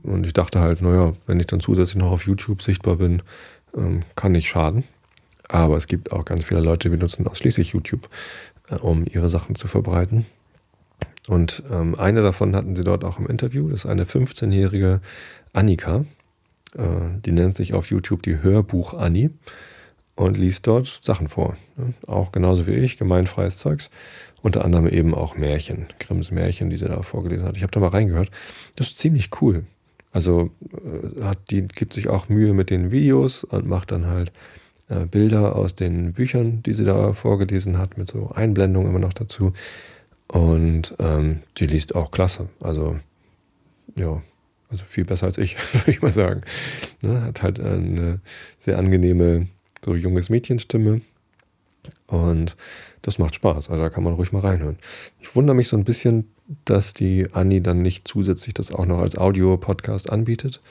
und 0.03 0.25
ich 0.25 0.33
dachte 0.33 0.59
halt, 0.59 0.81
naja, 0.81 1.13
wenn 1.25 1.39
ich 1.39 1.47
dann 1.47 1.59
zusätzlich 1.59 1.97
noch 1.97 2.11
auf 2.11 2.25
YouTube 2.25 2.61
sichtbar 2.61 2.97
bin, 2.97 3.21
ähm, 3.75 4.01
kann 4.15 4.31
nicht 4.31 4.49
schaden. 4.49 4.83
Aber 5.47 5.75
es 5.75 5.87
gibt 5.87 6.11
auch 6.11 6.25
ganz 6.25 6.45
viele 6.45 6.61
Leute, 6.61 6.89
die 6.89 6.95
benutzen 6.95 7.27
ausschließlich 7.27 7.73
YouTube, 7.73 8.09
äh, 8.69 8.75
um 8.75 9.05
ihre 9.05 9.29
Sachen 9.29 9.55
zu 9.55 9.67
verbreiten. 9.67 10.25
Und 11.27 11.63
ähm, 11.69 11.95
eine 11.95 12.21
davon 12.21 12.55
hatten 12.55 12.75
sie 12.75 12.83
dort 12.83 13.03
auch 13.03 13.19
im 13.19 13.27
Interview. 13.27 13.69
Das 13.69 13.85
ist 13.85 13.85
eine 13.85 14.05
15-jährige 14.05 15.01
Annika. 15.53 16.05
Äh, 16.75 16.83
die 17.25 17.31
nennt 17.31 17.55
sich 17.55 17.73
auf 17.73 17.87
YouTube 17.87 18.23
die 18.23 18.41
Hörbuch 18.41 18.93
Anni 18.93 19.29
und 20.21 20.37
liest 20.37 20.67
dort 20.67 20.99
Sachen 21.01 21.27
vor. 21.27 21.57
Auch 22.05 22.31
genauso 22.31 22.67
wie 22.67 22.73
ich, 22.73 22.97
gemeinfreies 22.97 23.57
Zeugs. 23.57 23.89
Unter 24.43 24.63
anderem 24.63 24.87
eben 24.87 25.13
auch 25.13 25.35
Märchen, 25.35 25.87
Grimms 25.99 26.31
Märchen, 26.31 26.69
die 26.69 26.77
sie 26.77 26.85
da 26.85 27.01
vorgelesen 27.01 27.45
hat. 27.45 27.57
Ich 27.57 27.63
habe 27.63 27.71
da 27.71 27.79
mal 27.79 27.89
reingehört. 27.89 28.31
Das 28.75 28.87
ist 28.87 28.97
ziemlich 28.97 29.29
cool. 29.41 29.65
Also 30.11 30.49
äh, 30.73 31.23
hat, 31.23 31.37
die 31.49 31.67
gibt 31.67 31.93
sich 31.93 32.07
auch 32.07 32.29
Mühe 32.29 32.53
mit 32.53 32.69
den 32.69 32.91
Videos 32.91 33.43
und 33.43 33.67
macht 33.67 33.91
dann 33.91 34.07
halt 34.07 34.31
äh, 34.89 35.05
Bilder 35.05 35.55
aus 35.55 35.75
den 35.75 36.13
Büchern, 36.13 36.61
die 36.63 36.73
sie 36.73 36.85
da 36.85 37.13
vorgelesen 37.13 37.77
hat, 37.77 37.97
mit 37.97 38.09
so 38.09 38.31
Einblendungen 38.33 38.89
immer 38.89 38.99
noch 38.99 39.13
dazu. 39.13 39.53
Und 40.27 40.95
ähm, 40.99 41.41
die 41.57 41.65
liest 41.65 41.95
auch 41.95 42.11
klasse. 42.11 42.49
Also, 42.61 42.99
ja, 43.95 44.21
also 44.69 44.85
viel 44.85 45.05
besser 45.05 45.27
als 45.27 45.37
ich, 45.37 45.57
würde 45.73 45.91
ich 45.91 46.01
mal 46.01 46.11
sagen. 46.11 46.41
Ne? 47.01 47.21
Hat 47.21 47.41
halt 47.41 47.59
eine 47.59 48.21
sehr 48.57 48.77
angenehme, 48.77 49.47
so 49.83 49.95
junges 49.95 50.29
Mädchenstimme. 50.29 51.01
Und 52.07 52.55
das 53.01 53.17
macht 53.17 53.35
Spaß. 53.35 53.69
Also 53.69 53.81
da 53.81 53.89
kann 53.89 54.03
man 54.03 54.13
ruhig 54.13 54.31
mal 54.31 54.41
reinhören. 54.41 54.77
Ich 55.19 55.35
wundere 55.35 55.55
mich 55.55 55.67
so 55.67 55.77
ein 55.77 55.83
bisschen, 55.83 56.27
dass 56.65 56.93
die 56.93 57.27
Anni 57.31 57.61
dann 57.61 57.81
nicht 57.81 58.07
zusätzlich 58.07 58.53
das 58.53 58.71
auch 58.71 58.85
noch 58.85 58.99
als 58.99 59.17
Audio-Podcast 59.17 60.11
anbietet. 60.11 60.61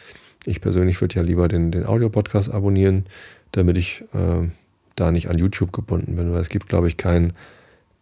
Ich 0.44 0.60
persönlich 0.60 1.00
würde 1.00 1.16
ja 1.16 1.22
lieber 1.22 1.48
den, 1.48 1.70
den 1.70 1.84
Audio-Podcast 1.84 2.50
abonnieren, 2.50 3.04
damit 3.52 3.76
ich 3.76 4.04
äh, 4.12 4.48
da 4.96 5.10
nicht 5.10 5.28
an 5.28 5.38
YouTube 5.38 5.72
gebunden 5.72 6.16
bin, 6.16 6.32
weil 6.32 6.40
es 6.40 6.48
gibt, 6.48 6.68
glaube 6.68 6.88
ich, 6.88 6.96
kein 6.96 7.32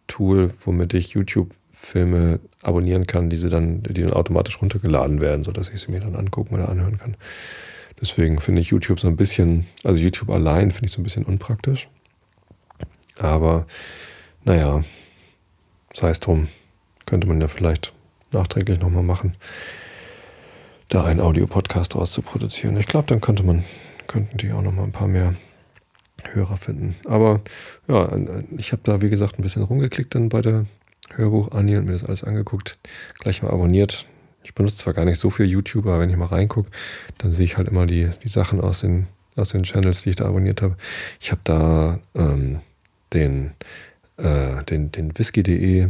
Tool, 0.07 0.51
womit 0.65 0.93
ich 0.93 1.11
YouTube-Filme 1.11 2.39
abonnieren 2.61 3.07
kann, 3.07 3.29
die, 3.29 3.37
sie 3.37 3.49
dann, 3.49 3.83
die 3.83 4.01
dann 4.01 4.13
automatisch 4.13 4.61
runtergeladen 4.61 5.21
werden, 5.21 5.43
sodass 5.43 5.69
ich 5.69 5.81
sie 5.81 5.91
mir 5.91 5.99
dann 5.99 6.15
angucken 6.15 6.55
oder 6.55 6.69
anhören 6.69 6.97
kann. 6.97 7.15
Deswegen 8.01 8.39
finde 8.39 8.61
ich 8.61 8.69
YouTube 8.69 8.99
so 8.99 9.07
ein 9.07 9.15
bisschen, 9.15 9.65
also 9.83 9.99
YouTube 9.99 10.29
allein 10.29 10.71
finde 10.71 10.85
ich 10.85 10.91
so 10.91 11.01
ein 11.01 11.03
bisschen 11.03 11.25
unpraktisch. 11.25 11.89
Aber 13.17 13.67
naja, 14.45 14.83
sei 15.93 16.09
es 16.09 16.19
drum, 16.19 16.47
könnte 17.05 17.27
man 17.27 17.41
ja 17.41 17.47
vielleicht 17.47 17.93
nachträglich 18.31 18.79
nochmal 18.79 19.03
machen, 19.03 19.35
da 20.87 21.03
einen 21.03 21.19
Audiopodcast 21.19 21.93
draus 21.93 22.11
zu 22.11 22.21
produzieren. 22.21 22.77
Ich 22.77 22.87
glaube, 22.87 23.07
dann 23.07 23.21
könnte 23.21 23.43
man, 23.43 23.63
könnten 24.07 24.37
die 24.37 24.51
auch 24.51 24.61
nochmal 24.61 24.85
ein 24.85 24.91
paar 24.91 25.07
mehr 25.07 25.35
Hörer 26.31 26.57
finden. 26.57 26.95
Aber 27.05 27.41
ja, 27.87 28.09
ich 28.57 28.71
habe 28.71 28.81
da, 28.83 29.01
wie 29.01 29.09
gesagt, 29.09 29.39
ein 29.39 29.43
bisschen 29.43 29.63
rumgeklickt 29.63 30.15
dann 30.15 30.29
bei 30.29 30.41
der 30.41 30.65
Hörbuch 31.15 31.51
Anni 31.51 31.77
und 31.77 31.85
mir 31.85 31.93
das 31.93 32.03
alles 32.03 32.23
angeguckt, 32.23 32.77
gleich 33.19 33.41
mal 33.41 33.51
abonniert. 33.51 34.05
Ich 34.43 34.53
benutze 34.53 34.77
zwar 34.77 34.93
gar 34.93 35.05
nicht 35.05 35.19
so 35.19 35.29
viel 35.29 35.45
YouTube, 35.45 35.85
aber 35.85 35.99
wenn 35.99 36.09
ich 36.09 36.17
mal 36.17 36.25
reingucke, 36.25 36.69
dann 37.17 37.31
sehe 37.31 37.45
ich 37.45 37.57
halt 37.57 37.67
immer 37.67 37.85
die, 37.85 38.09
die 38.23 38.29
Sachen 38.29 38.61
aus 38.61 38.81
den, 38.81 39.07
aus 39.35 39.49
den 39.49 39.63
Channels, 39.63 40.03
die 40.03 40.11
ich 40.11 40.15
da 40.15 40.25
abonniert 40.25 40.61
habe. 40.61 40.75
Ich 41.19 41.31
habe 41.31 41.41
da 41.43 41.99
ähm, 42.15 42.59
den, 43.13 43.51
äh, 44.17 44.63
den, 44.63 44.91
den 44.91 45.17
Whisky.de 45.17 45.89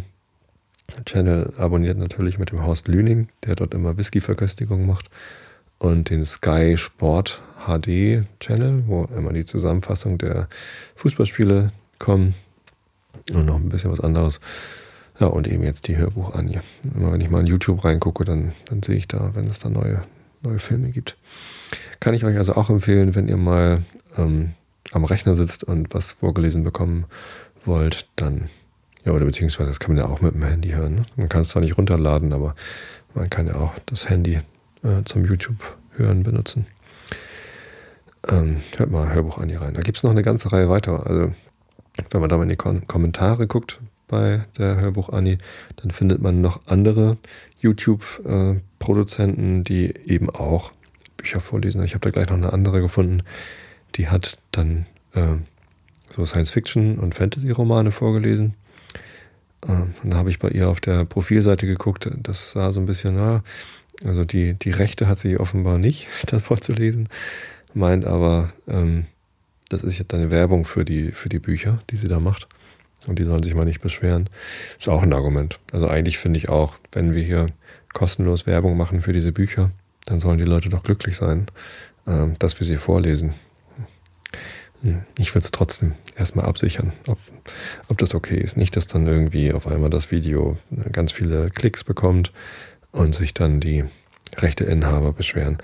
Channel 1.05 1.53
abonniert 1.57 1.97
natürlich 1.97 2.39
mit 2.39 2.51
dem 2.51 2.65
Horst 2.65 2.87
Lüning, 2.87 3.29
der 3.45 3.55
dort 3.55 3.73
immer 3.73 3.97
Whisky-Verköstigung 3.97 4.85
macht. 4.85 5.09
Und 5.77 6.09
den 6.09 6.25
Sky 6.25 6.75
Sport 6.77 7.41
HD 7.65 8.25
Channel, 8.39 8.83
wo 8.87 9.05
immer 9.15 9.31
die 9.31 9.45
Zusammenfassung 9.45 10.17
der 10.17 10.49
Fußballspiele 10.95 11.71
kommen. 11.99 12.35
Und 13.31 13.45
noch 13.45 13.55
ein 13.55 13.69
bisschen 13.69 13.91
was 13.91 14.01
anderes. 14.01 14.41
Ja, 15.19 15.27
und 15.27 15.47
eben 15.47 15.63
jetzt 15.63 15.87
die 15.87 15.97
Hörbuch 15.97 16.33
Anja. 16.33 16.61
Immer 16.95 17.11
wenn 17.11 17.21
ich 17.21 17.29
mal 17.29 17.41
in 17.41 17.47
YouTube 17.47 17.83
reingucke, 17.83 18.23
dann, 18.23 18.53
dann 18.65 18.81
sehe 18.81 18.95
ich 18.95 19.07
da, 19.07 19.35
wenn 19.35 19.47
es 19.47 19.59
da 19.59 19.69
neue, 19.69 20.01
neue 20.41 20.59
Filme 20.59 20.91
gibt. 20.91 21.17
Kann 21.99 22.13
ich 22.13 22.23
euch 22.23 22.37
also 22.37 22.53
auch 22.53 22.69
empfehlen, 22.69 23.15
wenn 23.15 23.27
ihr 23.27 23.35
mal 23.35 23.83
ähm, 24.17 24.53
am 24.93 25.03
Rechner 25.03 25.35
sitzt 25.35 25.65
und 25.65 25.93
was 25.93 26.13
vorgelesen 26.13 26.63
bekommen 26.63 27.05
wollt, 27.65 28.07
dann, 28.15 28.49
ja, 29.03 29.11
oder 29.11 29.25
beziehungsweise 29.25 29.69
das 29.69 29.81
kann 29.81 29.93
man 29.93 30.05
ja 30.05 30.09
auch 30.09 30.21
mit 30.21 30.33
dem 30.33 30.43
Handy 30.43 30.69
hören. 30.69 30.95
Ne? 30.95 31.05
Man 31.17 31.29
kann 31.29 31.41
es 31.41 31.49
zwar 31.49 31.61
nicht 31.61 31.77
runterladen, 31.77 32.31
aber 32.31 32.55
man 33.13 33.29
kann 33.29 33.47
ja 33.47 33.55
auch 33.55 33.73
das 33.87 34.09
Handy 34.09 34.39
äh, 34.83 35.03
zum 35.03 35.25
YouTube-Hören 35.25 36.23
benutzen. 36.23 36.65
Ähm, 38.29 38.61
hört 38.77 38.89
mal 38.89 39.13
Hörbuch 39.13 39.37
an 39.37 39.49
die 39.49 39.55
rein. 39.55 39.73
Da 39.73 39.81
gibt 39.81 39.97
es 39.97 40.03
noch 40.03 40.11
eine 40.11 40.21
ganze 40.21 40.51
Reihe 40.53 40.69
weiter. 40.69 41.05
Also, 41.05 41.33
wenn 42.09 42.21
man 42.21 42.29
da 42.29 42.37
mal 42.37 42.43
in 42.43 42.49
die 42.49 42.55
Kom 42.55 42.87
Kommentare 42.87 43.47
guckt 43.47 43.81
bei 44.09 44.45
der 44.57 44.75
Hörbuch 44.75 45.09
Anni, 45.09 45.37
dann 45.77 45.91
findet 45.91 46.21
man 46.21 46.41
noch 46.41 46.61
andere 46.65 47.17
YouTube-Produzenten, 47.59 49.63
die 49.63 49.93
eben 50.05 50.29
auch 50.29 50.71
Bücher 51.15 51.39
vorlesen. 51.39 51.83
Ich 51.83 51.93
habe 51.93 52.01
da 52.01 52.11
gleich 52.11 52.29
noch 52.29 52.37
eine 52.37 52.53
andere 52.53 52.81
gefunden, 52.81 53.23
die 53.95 54.09
hat 54.09 54.37
dann 54.51 54.85
äh, 55.13 55.35
so 56.11 56.25
Science-Fiction 56.25 56.99
und 56.99 57.15
Fantasy-Romane 57.15 57.91
vorgelesen. 57.91 58.55
Äh, 59.67 59.71
und 60.03 60.11
da 60.11 60.17
habe 60.17 60.29
ich 60.29 60.39
bei 60.39 60.49
ihr 60.49 60.69
auf 60.69 60.79
der 60.79 61.05
Profilseite 61.05 61.65
geguckt, 61.65 62.09
das 62.17 62.51
sah 62.51 62.71
so 62.71 62.79
ein 62.79 62.85
bisschen, 62.85 63.15
na, 63.15 63.43
also 64.03 64.23
die, 64.23 64.53
die 64.53 64.71
Rechte 64.71 65.07
hat 65.07 65.19
sie 65.19 65.37
offenbar 65.37 65.77
nicht, 65.77 66.07
das 66.27 66.43
vorzulesen, 66.43 67.09
meint 67.73 68.05
aber, 68.05 68.49
ähm, 68.67 69.05
das 69.69 69.83
ist 69.83 69.99
jetzt 69.99 70.13
eine 70.13 70.31
Werbung 70.31 70.65
für 70.65 70.83
die, 70.83 71.11
für 71.11 71.29
die 71.29 71.39
Bücher, 71.39 71.79
die 71.91 71.97
sie 71.97 72.07
da 72.07 72.19
macht. 72.19 72.47
Und 73.07 73.19
die 73.19 73.23
sollen 73.23 73.43
sich 73.43 73.55
mal 73.55 73.65
nicht 73.65 73.81
beschweren. 73.81 74.29
Ist 74.77 74.89
auch 74.89 75.03
ein 75.03 75.13
Argument. 75.13 75.59
Also 75.71 75.87
eigentlich 75.87 76.17
finde 76.17 76.37
ich 76.37 76.49
auch, 76.49 76.75
wenn 76.91 77.13
wir 77.13 77.23
hier 77.23 77.47
kostenlos 77.93 78.45
Werbung 78.45 78.77
machen 78.77 79.01
für 79.01 79.13
diese 79.13 79.31
Bücher, 79.31 79.71
dann 80.05 80.19
sollen 80.19 80.37
die 80.37 80.45
Leute 80.45 80.69
doch 80.69 80.83
glücklich 80.83 81.15
sein, 81.15 81.47
ähm, 82.07 82.33
dass 82.39 82.59
wir 82.59 82.67
sie 82.67 82.77
vorlesen. 82.77 83.33
Hm, 84.81 85.03
ich 85.17 85.33
würde 85.33 85.45
es 85.45 85.51
trotzdem 85.51 85.93
erstmal 86.15 86.45
absichern, 86.45 86.93
ob, 87.07 87.17
ob 87.87 87.97
das 87.97 88.15
okay 88.15 88.37
ist. 88.37 88.57
Nicht, 88.57 88.75
dass 88.75 88.87
dann 88.87 89.07
irgendwie 89.07 89.53
auf 89.53 89.67
einmal 89.67 89.89
das 89.89 90.11
Video 90.11 90.57
ganz 90.91 91.11
viele 91.11 91.49
Klicks 91.49 91.83
bekommt 91.83 92.31
und 92.91 93.15
sich 93.15 93.33
dann 93.33 93.59
die 93.59 93.85
Rechteinhaber 94.37 95.13
beschweren. 95.13 95.57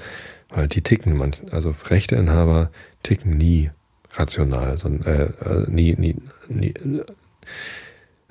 Weil 0.50 0.68
die 0.68 0.82
ticken, 0.82 1.18
man, 1.18 1.36
also 1.52 1.76
Rechteinhaber 1.90 2.72
ticken 3.04 3.38
nie 3.38 3.72
rational, 4.14 4.78
sondern 4.78 5.06
äh, 5.06 5.24
äh, 5.44 5.70
nie, 5.70 5.96
nie, 5.98 6.16
nie, 6.48 6.74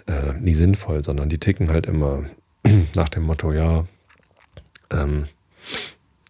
äh, 0.07 0.33
nie 0.39 0.55
sinnvoll, 0.55 1.05
sondern 1.05 1.29
die 1.29 1.39
ticken 1.39 1.71
halt 1.71 1.87
immer 1.87 2.25
nach 2.95 3.09
dem 3.09 3.25
Motto, 3.25 3.53
ja, 3.53 3.87
ähm, 4.91 5.27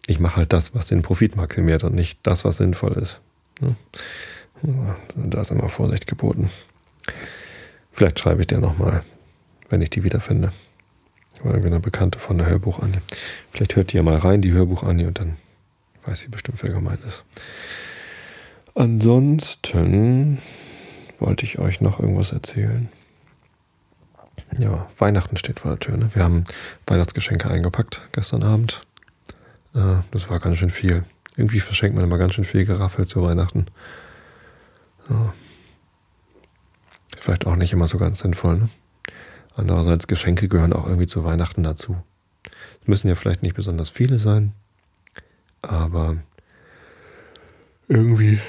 ich 0.07 0.19
mache 0.19 0.37
halt 0.37 0.53
das, 0.53 0.75
was 0.75 0.87
den 0.87 1.01
Profit 1.01 1.35
maximiert 1.35 1.83
und 1.83 1.95
nicht 1.95 2.19
das, 2.23 2.45
was 2.45 2.57
sinnvoll 2.57 2.93
ist. 2.93 3.19
Ne? 3.59 3.75
Da 5.15 5.41
ist 5.41 5.51
immer 5.51 5.69
Vorsicht 5.69 6.07
geboten. 6.07 6.49
Vielleicht 7.91 8.19
schreibe 8.19 8.41
ich 8.41 8.47
dir 8.47 8.59
nochmal, 8.59 9.03
wenn 9.69 9.81
ich 9.81 9.89
die 9.89 10.03
wiederfinde. 10.03 10.51
War 11.41 11.51
irgendwie 11.51 11.67
eine 11.67 11.79
Bekannte 11.79 12.19
von 12.19 12.37
der 12.37 12.47
Hörbuch 12.47 12.81
Anni. 12.81 12.97
Vielleicht 13.51 13.75
hört 13.75 13.93
ihr 13.93 14.03
mal 14.03 14.17
rein, 14.17 14.41
die 14.41 14.53
Hörbuch 14.53 14.83
Anni, 14.83 15.05
und 15.05 15.19
dann 15.19 15.37
weiß 16.05 16.21
sie 16.21 16.29
bestimmt, 16.29 16.61
wer 16.63 16.71
gemeint 16.71 17.03
ist. 17.05 17.23
Ansonsten 18.73 20.39
wollte 21.19 21.45
ich 21.45 21.59
euch 21.59 21.81
noch 21.81 21.99
irgendwas 21.99 22.31
erzählen. 22.31 22.89
Ja, 24.57 24.87
Weihnachten 24.97 25.37
steht 25.37 25.59
vor 25.59 25.71
der 25.71 25.79
Tür. 25.79 25.97
Ne? 25.97 26.09
Wir 26.13 26.23
haben 26.23 26.45
Weihnachtsgeschenke 26.87 27.49
eingepackt 27.49 28.01
gestern 28.11 28.43
Abend. 28.43 28.81
Äh, 29.73 29.97
das 30.11 30.29
war 30.29 30.39
ganz 30.39 30.57
schön 30.57 30.69
viel. 30.69 31.03
Irgendwie 31.35 31.59
verschenkt 31.59 31.95
man 31.95 32.05
immer 32.05 32.17
ganz 32.17 32.35
schön 32.35 32.45
viel 32.45 32.65
Geraffel 32.65 33.05
zu 33.05 33.21
Weihnachten. 33.21 33.65
Ja. 35.09 35.33
Vielleicht 37.19 37.45
auch 37.45 37.55
nicht 37.55 37.73
immer 37.73 37.87
so 37.87 37.97
ganz 37.97 38.19
sinnvoll. 38.19 38.57
Ne? 38.57 38.69
Andererseits, 39.55 40.07
Geschenke 40.07 40.47
gehören 40.47 40.73
auch 40.73 40.85
irgendwie 40.85 41.07
zu 41.07 41.23
Weihnachten 41.23 41.63
dazu. 41.63 41.97
Es 42.81 42.87
müssen 42.87 43.07
ja 43.07 43.15
vielleicht 43.15 43.41
nicht 43.41 43.55
besonders 43.55 43.89
viele 43.89 44.19
sein, 44.19 44.53
aber 45.61 46.17
irgendwie 47.87 48.39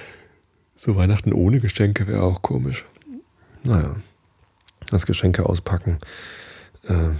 so 0.77 0.97
Weihnachten 0.97 1.33
ohne 1.33 1.61
Geschenke 1.61 2.07
wäre 2.07 2.23
auch 2.23 2.43
komisch. 2.43 2.85
Naja, 3.65 3.97
das 4.91 5.07
Geschenke 5.07 5.47
auspacken 5.47 5.99
äh, 6.87 7.11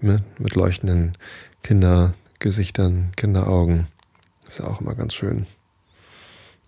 mit, 0.00 0.40
mit 0.40 0.54
leuchtenden 0.54 1.16
Kindergesichtern, 1.62 3.12
Kinderaugen 3.16 3.86
ist 4.46 4.58
ja 4.58 4.66
auch 4.66 4.80
immer 4.80 4.94
ganz 4.94 5.14
schön. 5.14 5.46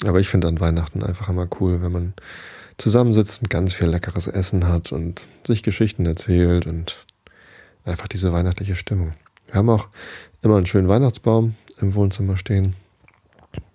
Aber 0.06 0.20
ich 0.20 0.28
finde 0.28 0.48
an 0.48 0.60
Weihnachten 0.60 1.02
einfach 1.02 1.28
immer 1.28 1.48
cool, 1.60 1.82
wenn 1.82 1.92
man 1.92 2.14
zusammensitzt 2.78 3.42
und 3.42 3.50
ganz 3.50 3.72
viel 3.72 3.88
leckeres 3.88 4.26
Essen 4.26 4.66
hat 4.66 4.92
und 4.92 5.26
sich 5.46 5.62
Geschichten 5.62 6.06
erzählt 6.06 6.66
und 6.66 7.04
einfach 7.84 8.08
diese 8.08 8.32
weihnachtliche 8.32 8.76
Stimmung. 8.76 9.12
Wir 9.46 9.56
haben 9.56 9.70
auch 9.70 9.88
immer 10.42 10.56
einen 10.56 10.66
schönen 10.66 10.88
Weihnachtsbaum 10.88 11.54
im 11.80 11.94
Wohnzimmer 11.94 12.36
stehen. 12.36 12.74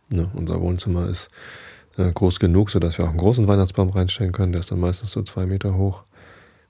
Ne, 0.09 0.29
unser 0.33 0.59
Wohnzimmer 0.59 1.07
ist 1.07 1.29
groß 2.05 2.39
genug, 2.39 2.69
sodass 2.69 2.97
wir 2.97 3.05
auch 3.05 3.09
einen 3.09 3.17
großen 3.17 3.47
Weihnachtsbaum 3.47 3.89
reinstellen 3.89 4.31
können. 4.31 4.51
Der 4.51 4.61
ist 4.61 4.71
dann 4.71 4.79
meistens 4.79 5.11
so 5.11 5.21
zwei 5.23 5.45
Meter 5.45 5.75
hoch, 5.75 6.03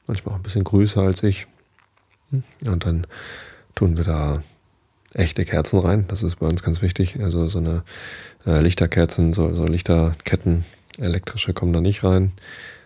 manchmal 0.08 0.34
auch 0.34 0.39
ein 0.39 0.44
bisschen 0.44 0.63
größer 0.63 1.02
als 1.02 1.24
ich. 1.24 1.48
Und 2.32 2.86
dann 2.86 3.08
tun 3.76 3.98
wir 3.98 4.04
da 4.04 4.44
echte 5.13 5.46
Kerzen 5.46 5.80
rein. 5.80 6.06
Das 6.08 6.24
ist 6.24 6.38
bei 6.38 6.48
uns 6.48 6.63
ganz 6.63 6.82
wichtig. 6.82 7.20
Also 7.22 7.50
so 7.50 7.60
eine 7.60 7.84
äh, 8.46 8.62
Lichterkerzen, 8.62 9.34
so, 9.34 9.52
so 9.52 9.65
Lichterketten, 9.65 10.65
elektrische 10.98 11.54
kommen 11.54 11.74
da 11.74 11.82
nicht 11.82 12.04
rein, 12.04 12.34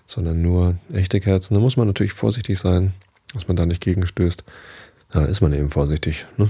sondern 0.06 0.41
nur 0.41 0.75
echte 0.93 1.19
Kerzen. 1.19 1.56
Da 1.56 1.60
muss 1.60 1.77
man 1.77 1.88
natürlich 1.88 2.13
vorsichtig 2.13 2.60
sein, 2.60 2.93
dass 3.34 3.47
man 3.47 3.58
da 3.58 3.65
nicht 3.65 3.84
gegenstößt. 3.84 4.43
Da 5.12 5.25
ist 5.25 5.41
man 5.41 5.53
eben 5.53 5.71
vorsichtig. 5.71 6.25
Ne? 6.38 6.49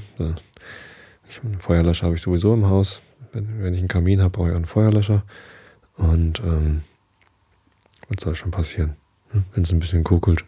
Ich, 1.29 1.43
einen 1.43 1.59
Feuerlöscher 1.59 2.05
habe 2.05 2.15
ich 2.15 2.21
sowieso 2.21 2.53
im 2.53 2.67
Haus. 2.67 3.01
Wenn, 3.31 3.63
wenn 3.63 3.73
ich 3.73 3.79
einen 3.79 3.87
Kamin 3.87 4.21
habe, 4.21 4.29
brauche 4.29 4.49
ich 4.49 4.53
auch 4.53 4.57
einen 4.57 4.65
Feuerlöscher. 4.65 5.23
Und 5.97 6.39
ähm, 6.39 6.81
was 8.07 8.23
soll 8.23 8.35
schon 8.35 8.51
passieren? 8.51 8.95
Ne? 9.31 9.43
Wenn 9.53 9.63
es 9.63 9.71
ein 9.71 9.79
bisschen 9.79 10.03
kokelt, 10.03 10.43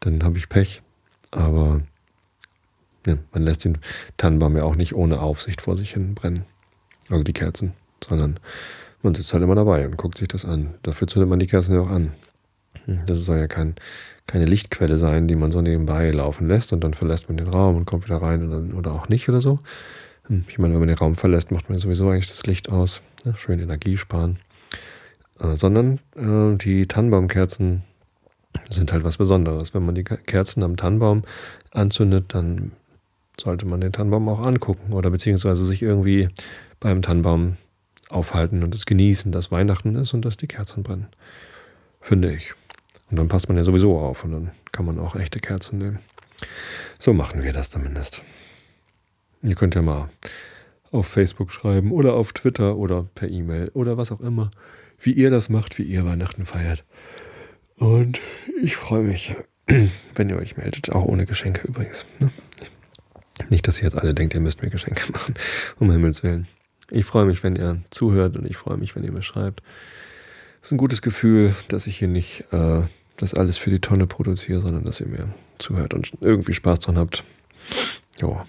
dann 0.00 0.22
habe 0.22 0.38
ich 0.38 0.48
Pech. 0.48 0.82
Aber 1.30 1.80
ja, 3.06 3.16
man 3.32 3.42
lässt 3.42 3.64
den 3.64 3.78
Tannenbaum 4.16 4.56
ja 4.56 4.64
auch 4.64 4.76
nicht 4.76 4.94
ohne 4.94 5.20
Aufsicht 5.20 5.60
vor 5.60 5.76
sich 5.76 5.92
hin 5.92 6.14
brennen. 6.14 6.44
Also 7.08 7.24
die 7.24 7.32
Kerzen, 7.32 7.72
sondern 8.04 8.38
man 9.02 9.14
sitzt 9.14 9.32
halt 9.32 9.42
immer 9.42 9.54
dabei 9.54 9.86
und 9.86 9.96
guckt 9.96 10.18
sich 10.18 10.28
das 10.28 10.44
an. 10.44 10.74
Dafür 10.82 11.08
zündet 11.08 11.28
man 11.28 11.38
die 11.38 11.46
Kerzen 11.46 11.74
ja 11.74 11.80
auch 11.80 11.90
an. 11.90 12.12
Das 13.06 13.20
soll 13.20 13.38
ja 13.38 13.46
kein, 13.46 13.74
keine 14.26 14.46
Lichtquelle 14.46 14.98
sein, 14.98 15.28
die 15.28 15.36
man 15.36 15.52
so 15.52 15.60
nebenbei 15.60 16.10
laufen 16.10 16.48
lässt 16.48 16.72
und 16.72 16.82
dann 16.82 16.94
verlässt 16.94 17.28
man 17.28 17.36
den 17.36 17.48
Raum 17.48 17.76
und 17.76 17.84
kommt 17.84 18.04
wieder 18.04 18.20
rein 18.20 18.48
oder, 18.48 18.76
oder 18.76 18.92
auch 18.92 19.08
nicht 19.08 19.28
oder 19.28 19.40
so. 19.40 19.60
Ich 20.48 20.58
meine, 20.58 20.74
wenn 20.74 20.80
man 20.80 20.88
den 20.88 20.98
Raum 20.98 21.16
verlässt, 21.16 21.50
macht 21.50 21.68
man 21.68 21.78
sowieso 21.78 22.08
eigentlich 22.08 22.28
das 22.28 22.46
Licht 22.46 22.68
aus. 22.68 23.02
Ja, 23.24 23.36
schön 23.36 23.58
Energie 23.58 23.96
sparen. 23.96 24.38
Äh, 25.40 25.56
sondern 25.56 26.00
äh, 26.16 26.56
die 26.56 26.86
Tannenbaumkerzen 26.86 27.82
sind 28.68 28.92
halt 28.92 29.04
was 29.04 29.18
Besonderes. 29.18 29.74
Wenn 29.74 29.84
man 29.84 29.94
die 29.94 30.04
Kerzen 30.04 30.62
am 30.62 30.76
Tannenbaum 30.76 31.22
anzündet, 31.72 32.34
dann 32.34 32.72
sollte 33.40 33.66
man 33.66 33.80
den 33.80 33.92
Tannenbaum 33.92 34.28
auch 34.28 34.40
angucken 34.40 34.92
oder 34.92 35.10
beziehungsweise 35.10 35.64
sich 35.64 35.82
irgendwie 35.82 36.28
beim 36.78 37.02
Tannenbaum 37.02 37.56
aufhalten 38.08 38.62
und 38.62 38.74
es 38.74 38.86
genießen, 38.86 39.32
dass 39.32 39.50
Weihnachten 39.50 39.94
ist 39.94 40.14
und 40.14 40.24
dass 40.24 40.36
die 40.36 40.48
Kerzen 40.48 40.82
brennen. 40.82 41.06
Finde 42.00 42.32
ich. 42.32 42.54
Und 43.10 43.16
dann 43.16 43.28
passt 43.28 43.48
man 43.48 43.56
ja 43.56 43.64
sowieso 43.64 43.98
auf 43.98 44.24
und 44.24 44.32
dann 44.32 44.50
kann 44.72 44.84
man 44.84 44.98
auch 44.98 45.16
echte 45.16 45.38
Kerzen 45.38 45.78
nehmen. 45.78 45.98
So 46.98 47.12
machen 47.12 47.42
wir 47.42 47.52
das 47.52 47.70
zumindest. 47.70 48.22
Ihr 49.42 49.54
könnt 49.54 49.74
ja 49.74 49.82
mal 49.82 50.10
auf 50.90 51.06
Facebook 51.06 51.52
schreiben 51.52 51.92
oder 51.92 52.14
auf 52.14 52.32
Twitter 52.32 52.76
oder 52.76 53.06
per 53.14 53.28
E-Mail 53.28 53.70
oder 53.74 53.96
was 53.96 54.12
auch 54.12 54.20
immer, 54.20 54.50
wie 55.00 55.12
ihr 55.12 55.30
das 55.30 55.48
macht, 55.48 55.78
wie 55.78 55.82
ihr 55.82 56.04
Weihnachten 56.04 56.46
feiert. 56.46 56.84
Und 57.76 58.20
ich 58.62 58.76
freue 58.76 59.02
mich, 59.02 59.34
wenn 60.14 60.28
ihr 60.28 60.36
euch 60.36 60.56
meldet, 60.56 60.92
auch 60.92 61.04
ohne 61.04 61.26
Geschenke 61.26 61.66
übrigens. 61.66 62.06
Ne? 62.18 62.30
Nicht, 63.48 63.66
dass 63.66 63.78
ihr 63.78 63.84
jetzt 63.84 63.98
alle 63.98 64.14
denkt, 64.14 64.34
ihr 64.34 64.40
müsst 64.40 64.62
mir 64.62 64.70
Geschenke 64.70 65.10
machen, 65.12 65.34
um 65.78 65.90
Himmels 65.90 66.22
Willen. 66.22 66.46
Ich 66.90 67.04
freue 67.04 67.24
mich, 67.24 67.42
wenn 67.42 67.56
ihr 67.56 67.80
zuhört 67.90 68.36
und 68.36 68.46
ich 68.46 68.56
freue 68.56 68.76
mich, 68.76 68.94
wenn 68.96 69.04
ihr 69.04 69.12
mir 69.12 69.22
schreibt. 69.22 69.62
Es 70.60 70.68
ist 70.68 70.72
ein 70.72 70.78
gutes 70.78 71.00
Gefühl, 71.02 71.54
dass 71.68 71.86
ich 71.86 71.96
hier 71.96 72.08
nicht 72.08 72.44
äh, 72.52 72.82
das 73.16 73.34
alles 73.34 73.58
für 73.58 73.70
die 73.70 73.80
Tonne 73.80 74.06
produziere, 74.06 74.60
sondern 74.60 74.84
dass 74.84 75.00
ihr 75.00 75.06
mir 75.06 75.32
zuhört 75.58 75.94
und 75.94 76.12
irgendwie 76.20 76.54
Spaß 76.54 76.80
dran 76.80 76.98
habt. 76.98 77.24
Ja. 78.20 78.46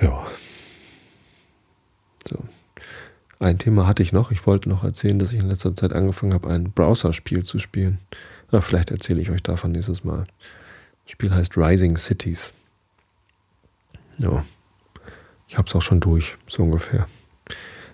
Ja. 0.00 0.26
So. 2.28 2.44
Ein 3.38 3.58
Thema 3.58 3.86
hatte 3.86 4.02
ich 4.02 4.12
noch. 4.12 4.30
Ich 4.30 4.46
wollte 4.46 4.68
noch 4.68 4.82
erzählen, 4.82 5.18
dass 5.18 5.32
ich 5.32 5.40
in 5.40 5.48
letzter 5.48 5.74
Zeit 5.74 5.92
angefangen 5.92 6.32
habe, 6.32 6.48
ein 6.48 6.72
Browser-Spiel 6.72 7.44
zu 7.44 7.58
spielen. 7.58 7.98
Na, 8.50 8.60
vielleicht 8.60 8.90
erzähle 8.90 9.20
ich 9.20 9.30
euch 9.30 9.42
davon 9.42 9.72
nächstes 9.72 10.04
Mal. 10.04 10.26
Das 11.04 11.12
Spiel 11.12 11.34
heißt 11.34 11.56
Rising 11.56 11.96
Cities. 11.96 12.52
Ja. 14.18 14.44
Ich 15.48 15.58
habe 15.58 15.68
es 15.68 15.74
auch 15.74 15.82
schon 15.82 16.00
durch, 16.00 16.36
so 16.46 16.62
ungefähr. 16.62 17.06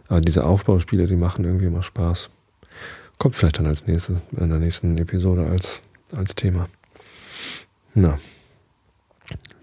Aber 0.09 0.21
diese 0.21 0.45
Aufbauspiele, 0.45 1.07
die 1.07 1.17
machen 1.17 1.45
irgendwie 1.45 1.67
immer 1.67 1.83
Spaß. 1.83 2.31
Kommt 3.19 3.37
vielleicht 3.37 3.59
dann 3.59 3.67
als 3.67 3.87
nächstes, 3.87 4.23
in 4.33 4.49
der 4.49 4.59
nächsten 4.59 4.97
Episode 4.99 5.47
als, 5.47 5.81
als 6.13 6.35
Thema. 6.35 6.69
Na, 7.95 8.19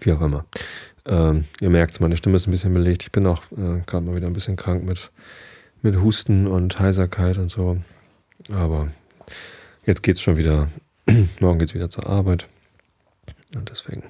wie 0.00 0.12
auch 0.12 0.20
immer. 0.20 0.44
Ähm, 1.06 1.46
ihr 1.60 1.70
merkt 1.70 1.92
es, 1.92 2.00
meine 2.00 2.16
Stimme 2.16 2.36
ist 2.36 2.46
ein 2.46 2.52
bisschen 2.52 2.74
belegt. 2.74 3.02
Ich 3.02 3.12
bin 3.12 3.26
auch 3.26 3.42
äh, 3.52 3.80
gerade 3.86 4.04
mal 4.04 4.14
wieder 4.14 4.26
ein 4.26 4.32
bisschen 4.32 4.56
krank 4.56 4.84
mit, 4.84 5.10
mit 5.82 5.96
Husten 5.96 6.46
und 6.46 6.78
Heiserkeit 6.78 7.38
und 7.38 7.50
so. 7.50 7.78
Aber 8.52 8.88
jetzt 9.84 10.02
geht 10.02 10.16
es 10.16 10.20
schon 10.20 10.36
wieder. 10.36 10.68
Morgen 11.40 11.58
geht 11.58 11.68
es 11.68 11.74
wieder 11.74 11.90
zur 11.90 12.08
Arbeit. 12.08 12.48
Und 13.54 13.70
deswegen 13.70 14.04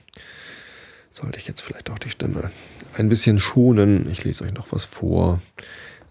sollte 1.12 1.38
ich 1.38 1.46
jetzt 1.46 1.62
vielleicht 1.62 1.90
auch 1.90 1.98
die 1.98 2.11
Stimme 2.11 2.50
ein 2.96 3.09
bisschen 3.09 3.38
schonen. 3.38 4.09
Ich 4.11 4.24
lese 4.24 4.44
euch 4.44 4.52
noch 4.52 4.72
was 4.72 4.85
vor. 4.85 5.40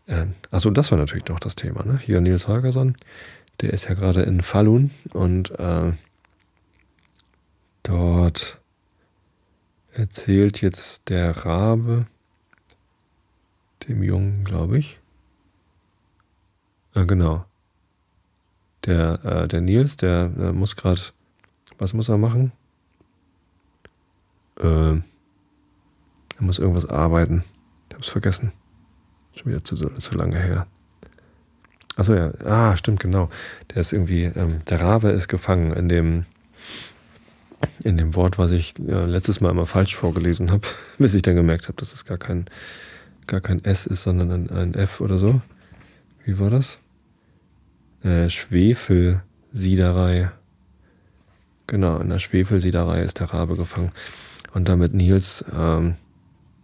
Äh, 0.07 0.27
achso, 0.51 0.69
das 0.71 0.91
war 0.91 0.97
natürlich 0.97 1.27
noch 1.27 1.39
das 1.39 1.55
Thema. 1.55 1.83
Ne? 1.85 1.99
Hier 2.01 2.21
Nils 2.21 2.47
Holgersson, 2.47 2.95
der 3.61 3.73
ist 3.73 3.87
ja 3.87 3.93
gerade 3.93 4.23
in 4.23 4.41
Falun 4.41 4.91
und 5.13 5.51
äh, 5.59 5.91
dort 7.83 8.57
erzählt 9.93 10.61
jetzt 10.61 11.09
der 11.09 11.45
Rabe 11.45 12.07
dem 13.87 14.03
Jungen, 14.03 14.43
glaube 14.43 14.77
ich. 14.77 14.98
Ah, 16.93 17.03
genau. 17.03 17.45
Der, 18.85 19.23
äh, 19.23 19.47
der 19.47 19.61
Nils, 19.61 19.97
der 19.97 20.31
äh, 20.39 20.51
muss 20.51 20.75
gerade, 20.75 21.01
was 21.77 21.93
muss 21.93 22.09
er 22.09 22.17
machen? 22.17 22.51
Äh, 24.59 24.95
er 24.95 25.03
muss 26.39 26.59
irgendwas 26.59 26.85
arbeiten. 26.85 27.43
Ich 27.89 27.95
habe 27.95 28.03
es 28.03 28.09
vergessen. 28.09 28.51
Schon 29.35 29.51
wieder 29.51 29.63
zu, 29.63 29.75
zu 29.75 30.15
lange 30.15 30.37
her. 30.37 30.67
Achso, 31.95 32.13
ja. 32.13 32.31
Ah, 32.45 32.77
stimmt, 32.77 33.01
genau. 33.01 33.29
Der 33.69 33.81
ist 33.81 33.91
irgendwie, 33.91 34.23
ähm, 34.23 34.59
der 34.69 34.79
Rabe 34.79 35.09
ist 35.09 35.27
gefangen 35.27 35.73
in 35.73 35.89
dem, 35.89 36.25
in 37.83 37.97
dem 37.97 38.15
Wort, 38.15 38.37
was 38.37 38.51
ich 38.51 38.79
äh, 38.79 39.05
letztes 39.05 39.41
Mal 39.41 39.51
immer 39.51 39.65
falsch 39.65 39.95
vorgelesen 39.95 40.49
habe, 40.51 40.65
bis 40.97 41.13
ich 41.13 41.21
dann 41.21 41.35
gemerkt 41.35 41.67
habe, 41.67 41.75
dass 41.77 41.93
es 41.93 42.05
gar 42.05 42.17
kein, 42.17 42.45
gar 43.27 43.41
kein 43.41 43.63
S 43.65 43.85
ist, 43.85 44.03
sondern 44.03 44.31
ein, 44.31 44.49
ein 44.49 44.73
F 44.75 45.01
oder 45.01 45.19
so. 45.19 45.41
Wie 46.23 46.39
war 46.39 46.49
das? 46.49 46.79
Äh, 48.03 48.29
Schwefelsiederei. 48.29 50.31
Genau, 51.67 51.99
in 51.99 52.09
der 52.09 52.19
Schwefelsiederei 52.19 53.01
ist 53.01 53.19
der 53.19 53.33
Rabe 53.33 53.55
gefangen. 53.55 53.91
Und 54.53 54.67
damit 54.67 54.93
Nils 54.93 55.45
ähm, 55.55 55.95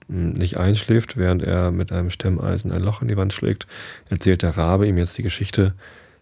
nicht 0.07 0.57
einschläft, 0.57 1.17
während 1.17 1.43
er 1.43 1.71
mit 1.71 1.91
einem 1.91 2.09
Stemmeisen 2.09 2.71
ein 2.71 2.81
Loch 2.81 3.01
in 3.01 3.07
die 3.07 3.17
Wand 3.17 3.33
schlägt, 3.33 3.67
erzählt 4.09 4.43
der 4.43 4.57
Rabe 4.57 4.87
ihm 4.87 4.97
jetzt 4.97 5.17
die 5.17 5.23
Geschichte 5.23 5.73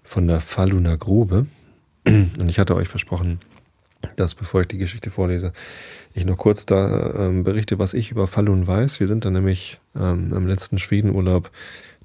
von 0.03 0.27
der 0.27 0.41
Falluner 0.41 0.97
Grube. 0.97 1.47
Und 2.05 2.49
ich 2.49 2.59
hatte 2.59 2.75
euch 2.75 2.87
versprochen, 2.87 3.39
dass 4.15 4.35
bevor 4.35 4.61
ich 4.61 4.67
die 4.67 4.77
Geschichte 4.77 5.09
vorlese, 5.09 5.53
ich 6.13 6.25
noch 6.25 6.37
kurz 6.37 6.65
da 6.65 7.13
ähm, 7.17 7.43
berichte, 7.43 7.79
was 7.79 7.93
ich 7.93 8.11
über 8.11 8.27
Falun 8.27 8.67
weiß. 8.67 8.99
Wir 8.99 9.07
sind 9.07 9.25
dann 9.25 9.33
nämlich 9.33 9.79
ähm, 9.95 10.33
am 10.33 10.47
letzten 10.47 10.77
Schwedenurlaub 10.77 11.51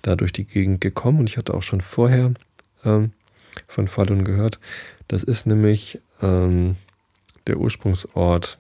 da 0.03 0.17
durch 0.17 0.33
die 0.33 0.45
Gegend 0.45 0.81
gekommen 0.81 1.21
und 1.21 1.29
ich 1.29 1.37
hatte 1.37 1.55
auch 1.55 1.63
schon 1.63 1.81
vorher 1.81 2.33
ähm, 2.85 3.13
von 3.67 3.89
Falun 3.89 4.25
gehört. 4.25 4.59
Das 5.09 5.23
ist 5.23 5.47
nämlich 5.47 6.01
ähm, 6.23 6.77
der 7.47 7.59
Ursprungsort 7.59 8.59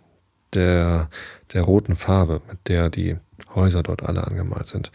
der, 0.54 1.10
der 1.52 1.62
roten 1.62 1.96
Farbe, 1.96 2.40
mit 2.48 2.58
der 2.68 2.90
die 2.90 3.16
Häuser 3.54 3.82
dort 3.82 4.02
alle 4.02 4.26
angemalt 4.26 4.66
sind. 4.66 4.90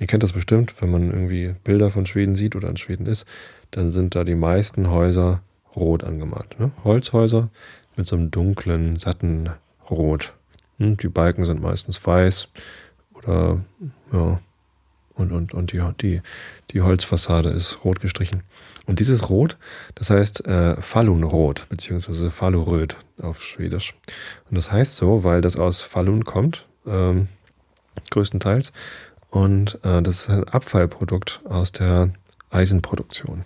Ihr 0.00 0.06
kennt 0.06 0.22
das 0.22 0.32
bestimmt, 0.32 0.80
wenn 0.82 0.90
man 0.90 1.10
irgendwie 1.10 1.54
Bilder 1.62 1.90
von 1.90 2.06
Schweden 2.06 2.36
sieht 2.36 2.56
oder 2.56 2.68
in 2.68 2.76
Schweden 2.76 3.06
ist, 3.06 3.26
dann 3.70 3.90
sind 3.90 4.14
da 4.14 4.24
die 4.24 4.34
meisten 4.34 4.90
Häuser 4.90 5.42
rot 5.76 6.04
angemalt. 6.04 6.58
Ne? 6.58 6.72
Holzhäuser 6.82 7.50
mit 7.96 8.06
so 8.06 8.16
einem 8.16 8.30
dunklen, 8.30 8.96
satten 8.98 9.50
Rot. 9.88 10.32
Hm, 10.78 10.96
die 10.96 11.08
Balken 11.08 11.44
sind 11.44 11.62
meistens 11.62 12.04
weiß 12.04 12.48
oder 13.14 13.60
ja, 14.12 14.40
und, 15.14 15.32
und, 15.32 15.54
und 15.54 15.72
die, 15.72 15.82
die, 16.00 16.22
die 16.70 16.82
Holzfassade 16.82 17.50
ist 17.50 17.84
rot 17.84 18.00
gestrichen. 18.00 18.42
Und 18.86 19.00
dieses 19.00 19.30
Rot, 19.30 19.56
das 19.94 20.10
heißt 20.10 20.46
äh, 20.46 20.76
Falunrot, 20.76 21.68
beziehungsweise 21.68 22.30
Faluröd 22.30 22.96
auf 23.20 23.42
Schwedisch. 23.42 23.94
Und 24.50 24.56
das 24.56 24.70
heißt 24.70 24.96
so, 24.96 25.24
weil 25.24 25.40
das 25.40 25.56
aus 25.56 25.80
Falun 25.80 26.24
kommt, 26.24 26.66
ähm, 26.86 27.28
größtenteils. 28.10 28.72
Und 29.30 29.78
äh, 29.84 30.02
das 30.02 30.20
ist 30.20 30.30
ein 30.30 30.44
Abfallprodukt 30.44 31.40
aus 31.44 31.72
der 31.72 32.10
Eisenproduktion. 32.50 33.44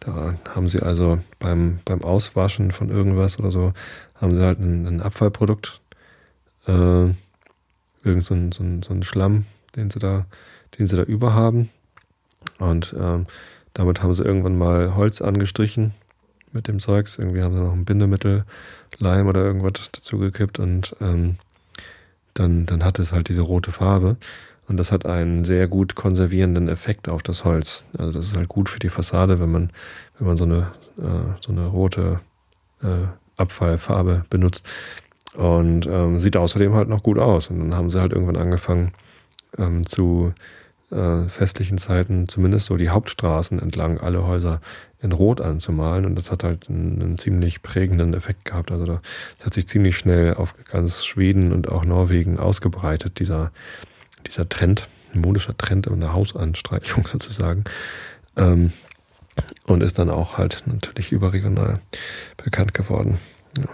Da 0.00 0.36
haben 0.48 0.68
sie 0.68 0.80
also 0.80 1.18
beim, 1.38 1.80
beim 1.84 2.02
Auswaschen 2.02 2.70
von 2.70 2.88
irgendwas 2.88 3.38
oder 3.38 3.50
so, 3.50 3.72
haben 4.14 4.34
sie 4.34 4.42
halt 4.42 4.60
ein, 4.60 4.86
ein 4.86 5.02
Abfallprodukt, 5.02 5.80
äh, 6.66 7.12
irgend 8.02 8.22
so 8.22 8.34
ein, 8.34 8.52
so, 8.52 8.62
ein, 8.62 8.82
so 8.82 8.94
ein 8.94 9.02
Schlamm, 9.02 9.44
den 9.76 9.90
sie 9.90 9.98
da, 9.98 10.26
den 10.78 10.86
sie 10.86 10.96
da 10.96 11.02
über 11.02 11.34
haben. 11.34 11.70
Und 12.58 12.94
ähm, 12.98 13.26
damit 13.74 14.02
haben 14.02 14.14
sie 14.14 14.24
irgendwann 14.24 14.58
mal 14.58 14.96
Holz 14.96 15.22
angestrichen 15.22 15.92
mit 16.52 16.68
dem 16.68 16.78
Zeugs. 16.80 17.18
Irgendwie 17.18 17.42
haben 17.42 17.54
sie 17.54 17.60
noch 17.60 17.72
ein 17.72 17.84
Bindemittel, 17.84 18.44
Leim 18.98 19.28
oder 19.28 19.44
irgendwas 19.44 19.90
dazugekippt 19.92 20.58
und 20.58 20.96
ähm, 21.00 21.36
dann, 22.34 22.66
dann 22.66 22.84
hat 22.84 22.98
es 22.98 23.12
halt 23.12 23.28
diese 23.28 23.42
rote 23.42 23.72
Farbe. 23.72 24.16
Und 24.66 24.76
das 24.76 24.92
hat 24.92 25.06
einen 25.06 25.44
sehr 25.44 25.66
gut 25.66 25.94
konservierenden 25.94 26.68
Effekt 26.68 27.08
auf 27.08 27.22
das 27.22 27.44
Holz. 27.44 27.84
Also 27.96 28.12
das 28.12 28.26
ist 28.26 28.36
halt 28.36 28.48
gut 28.48 28.68
für 28.68 28.78
die 28.78 28.90
Fassade, 28.90 29.40
wenn 29.40 29.50
man, 29.50 29.70
wenn 30.18 30.26
man 30.26 30.36
so 30.36 30.44
eine, 30.44 30.72
äh, 30.98 31.40
so 31.40 31.52
eine 31.52 31.66
rote 31.66 32.20
äh, 32.82 33.06
Abfallfarbe 33.36 34.24
benutzt. 34.28 34.66
Und 35.34 35.86
ähm, 35.86 36.20
sieht 36.20 36.36
außerdem 36.36 36.74
halt 36.74 36.88
noch 36.88 37.02
gut 37.02 37.18
aus. 37.18 37.48
Und 37.48 37.60
dann 37.60 37.74
haben 37.74 37.90
sie 37.90 38.00
halt 38.00 38.12
irgendwann 38.12 38.36
angefangen 38.36 38.92
ähm, 39.56 39.86
zu 39.86 40.32
äh, 40.90 41.28
festlichen 41.28 41.78
Zeiten 41.78 42.28
zumindest 42.28 42.66
so 42.66 42.76
die 42.76 42.88
Hauptstraßen 42.88 43.58
entlang 43.58 44.00
alle 44.00 44.26
Häuser 44.26 44.60
in 45.02 45.12
Rot 45.12 45.40
anzumalen. 45.40 46.06
Und 46.06 46.14
das 46.16 46.30
hat 46.30 46.44
halt 46.44 46.68
einen, 46.68 47.02
einen 47.02 47.18
ziemlich 47.18 47.62
prägenden 47.62 48.14
Effekt 48.14 48.44
gehabt. 48.46 48.72
Also 48.72 48.86
das 48.86 49.00
hat 49.44 49.54
sich 49.54 49.68
ziemlich 49.68 49.96
schnell 49.96 50.34
auf 50.34 50.54
ganz 50.64 51.04
Schweden 51.04 51.52
und 51.52 51.68
auch 51.68 51.84
Norwegen 51.84 52.38
ausgebreitet, 52.38 53.18
dieser, 53.18 53.52
dieser 54.26 54.48
Trend, 54.48 54.88
ein 55.14 55.20
modischer 55.20 55.56
Trend 55.56 55.86
in 55.86 56.00
der 56.00 56.12
Hausanstreichung 56.12 57.06
sozusagen. 57.10 57.64
Ähm, 58.36 58.72
und 59.64 59.82
ist 59.82 59.98
dann 59.98 60.10
auch 60.10 60.36
halt 60.36 60.64
natürlich 60.66 61.12
überregional 61.12 61.80
bekannt 62.42 62.74
geworden. 62.74 63.18
Ja. 63.56 63.68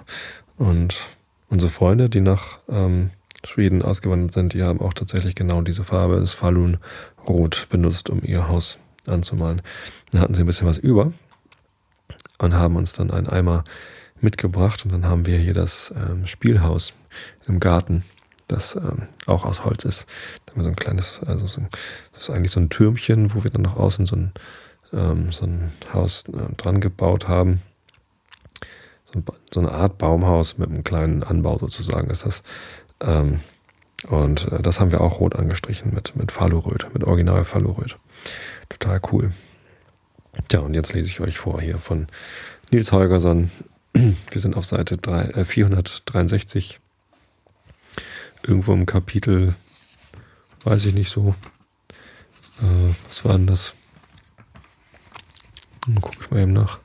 Und 0.59 1.07
unsere 1.49 1.71
Freunde, 1.71 2.11
die 2.11 2.21
nach 2.21 2.59
ähm, 2.69 3.11
Schweden 3.45 3.83
ausgewandert 3.83 4.33
sind, 4.33 4.53
die 4.53 4.63
haben 4.63 4.81
auch 4.81 4.95
tatsächlich 4.95 5.35
genau 5.35 5.63
diese 5.63 5.85
Farbe, 5.85 6.21
das 6.21 6.33
Falun-Rot, 6.33 7.69
benutzt, 7.71 8.11
um 8.11 8.23
ihr 8.23 8.49
Haus 8.49 8.79
anzumalen. 9.07 9.63
Dann 10.11 10.21
hatten 10.21 10.35
sie 10.35 10.43
ein 10.43 10.47
bisschen 10.47 10.67
was 10.67 10.79
über 10.79 11.13
und 12.39 12.55
haben 12.55 12.77
uns 12.77 12.93
dann 12.93 13.11
einen 13.11 13.29
Eimer 13.29 13.65
mitgebracht 14.21 14.85
und 14.85 14.93
dann 14.93 15.07
haben 15.07 15.27
wir 15.27 15.39
hier 15.39 15.55
das 15.55 15.95
ähm, 15.97 16.27
Spielhaus 16.27 16.95
im 17.47 17.61
Garten, 17.61 18.05
das 18.49 18.77
ähm, 18.77 19.09
auch 19.27 19.45
aus 19.45 19.65
Holz 19.65 19.85
ist. 19.85 20.07
Da 20.47 20.53
haben 20.53 20.61
wir 20.61 20.65
so 20.65 20.71
ein 20.71 20.77
kleines, 20.77 21.21
also 21.25 21.47
so, 21.47 21.63
das 22.13 22.23
ist 22.23 22.31
eigentlich 22.31 22.53
so 22.53 22.61
ein 22.61 22.71
Türmchen, 22.71 23.35
wo 23.35 23.45
wir 23.45 23.51
dann 23.51 23.63
nach 23.63 23.77
außen 23.77 24.07
so 24.07 24.17
ein, 24.17 24.33
ähm, 24.93 25.31
so 25.31 25.47
ein 25.47 25.73
Haus 25.93 26.25
äh, 26.29 26.55
dran 26.57 26.81
gebaut 26.81 27.29
haben. 27.29 27.63
So, 29.13 29.21
ein, 29.21 29.25
so, 29.53 29.61
eine 29.61 29.73
Art 29.73 29.99
Baumhaus 29.99 30.59
mit 30.59 30.71
einem 30.71 30.83
kleinen 30.83 31.23
Anbau 31.23 31.59
sozusagen 31.59 32.11
ist 32.11 32.27
das. 32.27 32.43
Ähm, 33.05 33.41
Und 34.09 34.51
äh, 34.53 34.61
das 34.63 34.81
haben 34.81 34.91
wir 34.91 35.01
auch 35.01 35.21
rot 35.21 35.37
angestrichen 35.37 35.95
mit, 35.95 36.15
mit 36.17 36.33
Faluröd, 36.33 36.91
mit 36.93 37.05
Original 37.05 37.45
Faluröd. 37.45 37.97
Total 38.69 39.01
cool. 39.13 39.33
Ja, 40.51 40.61
und 40.61 40.75
jetzt 40.75 40.93
lese 40.93 41.09
ich 41.09 41.21
euch 41.21 41.39
vor 41.39 41.61
hier 41.61 41.79
von 41.79 42.09
Nils 42.71 42.93
Holgersson. 42.93 43.51
Wir 43.93 44.41
sind 44.41 44.57
auf 44.57 44.67
Seite 44.67 44.99
3, 44.99 45.25
äh, 45.31 45.45
463. 45.45 46.81
Irgendwo 48.43 48.73
im 48.75 48.85
Kapitel, 48.85 49.55
weiß 50.65 50.85
ich 50.85 50.95
nicht 50.95 51.11
so. 51.11 51.35
Äh, 52.61 52.95
was 53.09 53.25
war 53.25 53.33
denn 53.33 53.47
das? 53.47 53.75
Dann 55.87 56.01
gucke 56.01 56.19
ich 56.21 56.31
mal 56.31 56.41
eben 56.41 56.53
nach. 56.53 56.79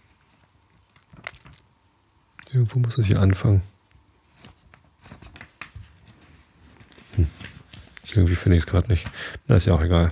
Irgendwo 2.52 2.80
muss 2.80 2.98
es 2.98 3.08
hier 3.08 3.20
anfangen. 3.20 3.62
Irgendwie 8.16 8.36
finde 8.36 8.58
ich 8.58 8.64
es 8.64 8.68
gerade 8.68 8.90
nicht. 8.90 9.08
Na, 9.48 9.56
ist 9.56 9.66
ja 9.66 9.74
auch 9.74 9.82
egal. 9.82 10.12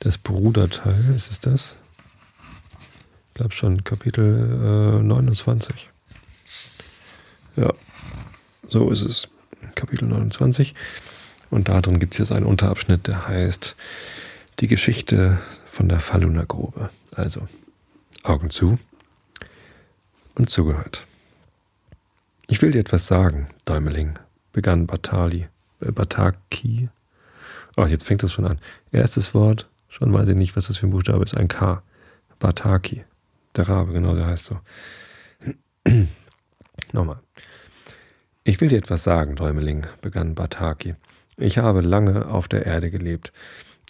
Das 0.00 0.18
Bruderteil, 0.18 1.14
ist 1.16 1.30
es 1.30 1.40
das? 1.40 1.76
Ich 3.28 3.34
glaube 3.34 3.54
schon, 3.54 3.84
Kapitel 3.84 4.98
äh, 5.00 5.02
29. 5.02 5.88
Ja, 7.56 7.72
so 8.68 8.90
ist 8.90 9.02
es. 9.02 9.28
Kapitel 9.74 10.08
29. 10.08 10.74
Und 11.50 11.68
da 11.68 11.80
drin 11.80 12.00
gibt 12.00 12.14
es 12.14 12.18
jetzt 12.18 12.32
einen 12.32 12.46
Unterabschnitt, 12.46 13.06
der 13.06 13.28
heißt 13.28 13.74
Die 14.60 14.66
Geschichte 14.66 15.40
von 15.66 15.88
der 15.88 16.00
Falluner 16.00 16.46
Grube. 16.46 16.90
Also 17.12 17.48
Augen 18.22 18.50
zu 18.50 18.78
und 20.34 20.50
zugehört. 20.50 21.06
Ich 22.46 22.62
will 22.62 22.70
dir 22.70 22.80
etwas 22.80 23.06
sagen, 23.06 23.48
Däumeling, 23.64 24.18
begann 24.52 24.86
Batali, 24.86 25.48
Bataki. 25.80 26.88
Oh, 27.76 27.86
jetzt 27.86 28.04
fängt 28.04 28.22
das 28.22 28.32
schon 28.32 28.46
an. 28.46 28.58
Erstes 28.92 29.34
Wort, 29.34 29.68
schon 29.88 30.12
weiß 30.12 30.28
ich 30.28 30.36
nicht, 30.36 30.56
was 30.56 30.66
das 30.66 30.76
für 30.76 30.86
ein 30.86 30.90
Buchstabe 30.90 31.24
ist, 31.24 31.36
ein 31.36 31.48
K. 31.48 31.82
Bataki. 32.38 33.04
Der 33.56 33.68
Rabe, 33.68 33.92
genau, 33.92 34.14
der 34.14 34.26
heißt 34.26 34.46
so. 34.46 34.58
Nochmal. 36.92 37.20
Ich 38.44 38.60
will 38.60 38.68
dir 38.68 38.78
etwas 38.78 39.02
sagen, 39.02 39.36
Däumeling, 39.36 39.86
begann 40.00 40.34
Bataki. 40.34 40.94
Ich 41.36 41.58
habe 41.58 41.80
lange 41.80 42.26
auf 42.26 42.48
der 42.48 42.66
Erde 42.66 42.90
gelebt. 42.90 43.32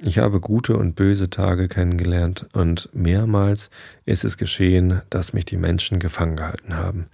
Ich 0.03 0.19
habe 0.19 0.41
gute 0.41 0.77
und 0.77 0.95
böse 0.95 1.29
Tage 1.29 1.69
kennengelernt 1.69 2.47
und 2.53 2.89
mehrmals 2.95 3.71
ist 4.07 4.25
es 4.25 4.39
geschehen, 4.39 5.03
dass 5.11 5.35
mich 5.35 5.45
die 5.45 5.59
Menschen 5.59 5.99
gefangen 5.99 6.37
gehalten 6.37 6.77
haben. 6.77 7.07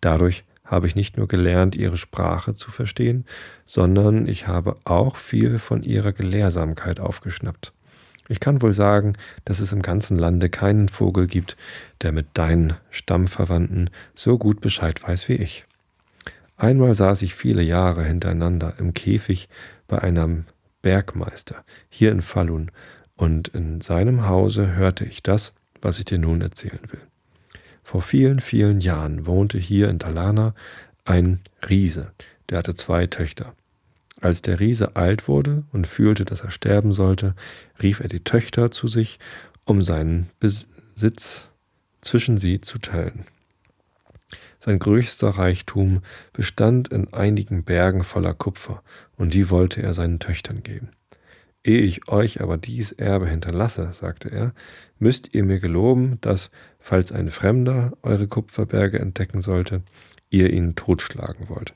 Dadurch 0.00 0.44
habe 0.72 0.86
ich 0.86 0.96
nicht 0.96 1.18
nur 1.18 1.28
gelernt, 1.28 1.76
ihre 1.76 1.98
Sprache 1.98 2.54
zu 2.54 2.70
verstehen, 2.70 3.26
sondern 3.66 4.26
ich 4.26 4.46
habe 4.48 4.76
auch 4.84 5.16
viel 5.16 5.58
von 5.58 5.82
ihrer 5.82 6.12
Gelehrsamkeit 6.12 6.98
aufgeschnappt. 6.98 7.74
Ich 8.28 8.40
kann 8.40 8.62
wohl 8.62 8.72
sagen, 8.72 9.12
dass 9.44 9.60
es 9.60 9.72
im 9.72 9.82
ganzen 9.82 10.16
Lande 10.16 10.48
keinen 10.48 10.88
Vogel 10.88 11.26
gibt, 11.26 11.58
der 12.00 12.12
mit 12.12 12.26
deinen 12.32 12.72
Stammverwandten 12.90 13.90
so 14.14 14.38
gut 14.38 14.62
Bescheid 14.62 15.02
weiß 15.06 15.28
wie 15.28 15.34
ich. 15.34 15.66
Einmal 16.56 16.94
saß 16.94 17.20
ich 17.20 17.34
viele 17.34 17.62
Jahre 17.62 18.04
hintereinander 18.04 18.74
im 18.78 18.94
Käfig 18.94 19.50
bei 19.88 19.98
einem 19.98 20.46
Bergmeister 20.80 21.64
hier 21.90 22.12
in 22.12 22.22
Falun, 22.22 22.70
und 23.14 23.48
in 23.48 23.82
seinem 23.82 24.26
Hause 24.26 24.74
hörte 24.74 25.04
ich 25.04 25.22
das, 25.22 25.52
was 25.82 25.98
ich 25.98 26.06
dir 26.06 26.18
nun 26.18 26.40
erzählen 26.40 26.80
will. 26.90 27.11
Vor 27.92 28.00
vielen, 28.00 28.40
vielen 28.40 28.80
Jahren 28.80 29.26
wohnte 29.26 29.58
hier 29.58 29.90
in 29.90 29.98
Talana 29.98 30.54
ein 31.04 31.40
Riese, 31.68 32.12
der 32.48 32.56
hatte 32.56 32.74
zwei 32.74 33.06
Töchter. 33.06 33.54
Als 34.18 34.40
der 34.40 34.60
Riese 34.60 34.96
alt 34.96 35.28
wurde 35.28 35.64
und 35.74 35.86
fühlte, 35.86 36.24
dass 36.24 36.40
er 36.40 36.50
sterben 36.50 36.94
sollte, 36.94 37.34
rief 37.82 38.00
er 38.00 38.08
die 38.08 38.24
Töchter 38.24 38.70
zu 38.70 38.88
sich, 38.88 39.18
um 39.66 39.82
seinen 39.82 40.30
Besitz 40.40 41.44
zwischen 42.00 42.38
sie 42.38 42.62
zu 42.62 42.78
teilen. 42.78 43.26
Sein 44.58 44.78
größter 44.78 45.28
Reichtum 45.28 46.00
bestand 46.32 46.88
in 46.88 47.12
einigen 47.12 47.62
Bergen 47.62 48.04
voller 48.04 48.32
Kupfer, 48.32 48.82
und 49.18 49.34
die 49.34 49.50
wollte 49.50 49.82
er 49.82 49.92
seinen 49.92 50.18
Töchtern 50.18 50.62
geben. 50.62 50.88
Ehe 51.64 51.82
ich 51.82 52.08
euch 52.08 52.40
aber 52.40 52.56
dies 52.56 52.90
Erbe 52.90 53.28
hinterlasse, 53.28 53.90
sagte 53.92 54.30
er, 54.30 54.52
müsst 54.98 55.32
ihr 55.32 55.44
mir 55.44 55.60
geloben, 55.60 56.18
dass, 56.20 56.50
falls 56.82 57.12
ein 57.12 57.30
Fremder 57.30 57.92
eure 58.02 58.26
Kupferberge 58.26 58.98
entdecken 58.98 59.40
sollte, 59.40 59.82
ihr 60.30 60.52
ihn 60.52 60.74
totschlagen 60.74 61.48
wollt, 61.48 61.74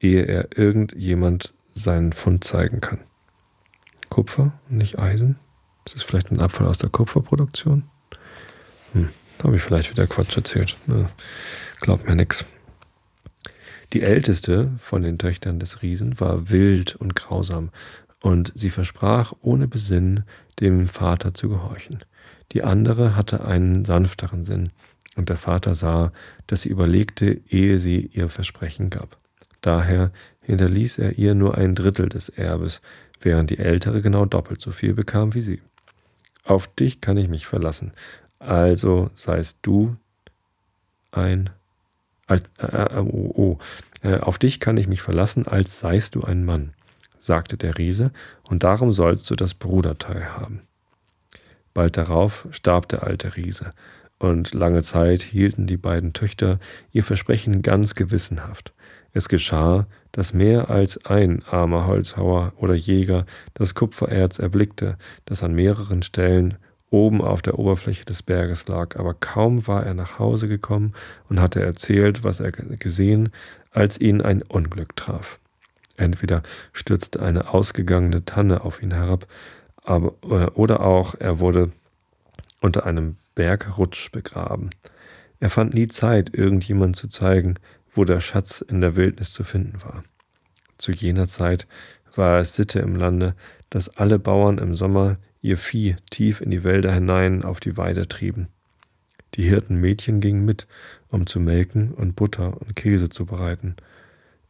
ehe 0.00 0.24
er 0.24 0.56
irgendjemand 0.56 1.54
seinen 1.74 2.12
Fund 2.12 2.44
zeigen 2.44 2.80
kann. 2.80 3.00
Kupfer, 4.10 4.52
nicht 4.68 4.98
Eisen? 4.98 5.38
Ist 5.86 5.96
das 5.96 6.02
vielleicht 6.02 6.30
ein 6.30 6.40
Abfall 6.40 6.66
aus 6.66 6.78
der 6.78 6.90
Kupferproduktion? 6.90 7.84
Hm, 8.92 9.08
da 9.38 9.44
habe 9.44 9.56
ich 9.56 9.62
vielleicht 9.62 9.90
wieder 9.90 10.06
Quatsch 10.06 10.36
erzählt. 10.36 10.76
Ja. 10.86 11.06
Glaubt 11.80 12.06
mir 12.06 12.14
nix. 12.14 12.44
Die 13.94 14.02
älteste 14.02 14.70
von 14.80 15.02
den 15.02 15.18
Töchtern 15.18 15.58
des 15.58 15.82
Riesen 15.82 16.20
war 16.20 16.50
wild 16.50 16.94
und 16.94 17.16
grausam, 17.16 17.70
und 18.20 18.52
sie 18.54 18.70
versprach 18.70 19.32
ohne 19.40 19.66
Besinn, 19.66 20.24
dem 20.60 20.86
Vater 20.86 21.34
zu 21.34 21.48
gehorchen. 21.48 22.04
Die 22.52 22.62
andere 22.62 23.16
hatte 23.16 23.44
einen 23.44 23.84
sanfteren 23.84 24.44
Sinn, 24.44 24.70
und 25.16 25.28
der 25.28 25.36
Vater 25.36 25.74
sah, 25.74 26.12
dass 26.46 26.62
sie 26.62 26.70
überlegte, 26.70 27.40
ehe 27.48 27.78
sie 27.78 28.06
ihr 28.12 28.28
Versprechen 28.28 28.88
gab. 28.88 29.18
Daher 29.60 30.10
hinterließ 30.40 30.98
er 30.98 31.18
ihr 31.18 31.34
nur 31.34 31.58
ein 31.58 31.74
Drittel 31.74 32.08
des 32.08 32.28
Erbes, 32.28 32.80
während 33.20 33.50
die 33.50 33.58
ältere 33.58 34.00
genau 34.02 34.24
doppelt 34.24 34.60
so 34.60 34.72
viel 34.72 34.94
bekam 34.94 35.34
wie 35.34 35.42
sie. 35.42 35.60
Auf 36.44 36.66
dich 36.66 37.00
kann 37.00 37.16
ich 37.16 37.28
mich 37.28 37.46
verlassen, 37.46 37.92
also 38.38 39.10
seist 39.14 39.58
du 39.62 39.96
ein 41.12 41.50
als, 42.26 42.44
äh, 42.58 42.66
äh, 42.66 42.98
oh, 42.98 43.32
oh, 43.34 43.58
äh, 44.02 44.18
auf 44.18 44.38
dich 44.38 44.58
kann 44.58 44.76
ich 44.76 44.88
mich 44.88 45.02
verlassen, 45.02 45.46
als 45.46 45.78
seist 45.78 46.14
du 46.14 46.22
ein 46.22 46.44
Mann, 46.44 46.72
sagte 47.18 47.56
der 47.56 47.78
Riese, 47.78 48.10
und 48.44 48.62
darum 48.62 48.92
sollst 48.92 49.30
du 49.30 49.36
das 49.36 49.54
Bruderteil 49.54 50.36
haben. 50.36 50.62
Bald 51.74 51.96
darauf 51.96 52.46
starb 52.50 52.88
der 52.88 53.02
alte 53.02 53.36
Riese, 53.36 53.72
und 54.18 54.54
lange 54.54 54.82
Zeit 54.82 55.22
hielten 55.22 55.66
die 55.66 55.76
beiden 55.76 56.12
Töchter 56.12 56.60
ihr 56.92 57.02
Versprechen 57.02 57.62
ganz 57.62 57.94
gewissenhaft. 57.94 58.72
Es 59.12 59.28
geschah, 59.28 59.86
dass 60.12 60.32
mehr 60.32 60.70
als 60.70 61.04
ein 61.04 61.42
armer 61.44 61.86
Holzhauer 61.86 62.52
oder 62.56 62.74
Jäger 62.74 63.26
das 63.54 63.74
Kupfererz 63.74 64.38
erblickte, 64.38 64.96
das 65.24 65.42
an 65.42 65.54
mehreren 65.54 66.02
Stellen 66.02 66.56
oben 66.90 67.22
auf 67.22 67.42
der 67.42 67.58
Oberfläche 67.58 68.04
des 68.04 68.22
Berges 68.22 68.68
lag, 68.68 68.96
aber 68.96 69.14
kaum 69.14 69.66
war 69.66 69.84
er 69.84 69.94
nach 69.94 70.18
Hause 70.18 70.46
gekommen 70.46 70.92
und 71.28 71.40
hatte 71.40 71.62
erzählt, 71.62 72.22
was 72.22 72.40
er 72.40 72.52
gesehen, 72.52 73.30
als 73.70 74.00
ihn 74.00 74.20
ein 74.20 74.42
Unglück 74.42 74.94
traf. 74.94 75.38
Entweder 75.96 76.42
stürzte 76.72 77.20
eine 77.22 77.52
ausgegangene 77.52 78.24
Tanne 78.24 78.62
auf 78.62 78.82
ihn 78.82 78.92
herab, 78.92 79.26
aber, 79.82 80.14
äh, 80.22 80.50
oder 80.52 80.80
auch 80.80 81.14
er 81.18 81.40
wurde 81.40 81.72
unter 82.60 82.86
einem 82.86 83.16
Bergrutsch 83.34 84.10
begraben. 84.10 84.70
Er 85.40 85.50
fand 85.50 85.74
nie 85.74 85.88
Zeit, 85.88 86.34
irgendjemand 86.34 86.96
zu 86.96 87.08
zeigen, 87.08 87.56
wo 87.94 88.04
der 88.04 88.20
Schatz 88.20 88.60
in 88.60 88.80
der 88.80 88.96
Wildnis 88.96 89.32
zu 89.32 89.44
finden 89.44 89.82
war. 89.82 90.04
Zu 90.78 90.92
jener 90.92 91.26
Zeit 91.26 91.66
war 92.14 92.40
es 92.40 92.54
Sitte 92.54 92.80
im 92.80 92.96
Lande, 92.96 93.34
dass 93.70 93.88
alle 93.96 94.18
Bauern 94.18 94.58
im 94.58 94.74
Sommer 94.74 95.18
ihr 95.40 95.58
Vieh 95.58 95.96
tief 96.10 96.40
in 96.40 96.50
die 96.50 96.64
Wälder 96.64 96.92
hinein 96.92 97.42
auf 97.42 97.60
die 97.60 97.76
Weide 97.76 98.06
trieben. 98.06 98.48
Die 99.34 99.44
Hirtenmädchen 99.44 100.20
gingen 100.20 100.44
mit, 100.44 100.66
um 101.08 101.26
zu 101.26 101.40
melken 101.40 101.92
und 101.92 102.16
Butter 102.16 102.60
und 102.60 102.76
Käse 102.76 103.08
zu 103.08 103.26
bereiten, 103.26 103.76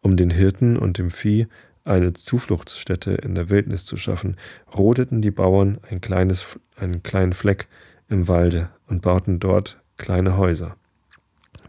um 0.00 0.16
den 0.16 0.30
Hirten 0.30 0.76
und 0.76 0.98
dem 0.98 1.10
Vieh 1.10 1.46
eine 1.84 2.12
Zufluchtsstätte 2.12 3.12
in 3.12 3.34
der 3.34 3.48
Wildnis 3.48 3.84
zu 3.84 3.96
schaffen, 3.96 4.36
rodeten 4.76 5.20
die 5.20 5.30
Bauern 5.30 5.78
ein 5.90 6.00
kleines, 6.00 6.44
einen 6.76 7.02
kleinen 7.02 7.32
Fleck 7.32 7.68
im 8.08 8.28
Walde 8.28 8.70
und 8.86 9.02
bauten 9.02 9.40
dort 9.40 9.80
kleine 9.96 10.36
Häuser, 10.36 10.76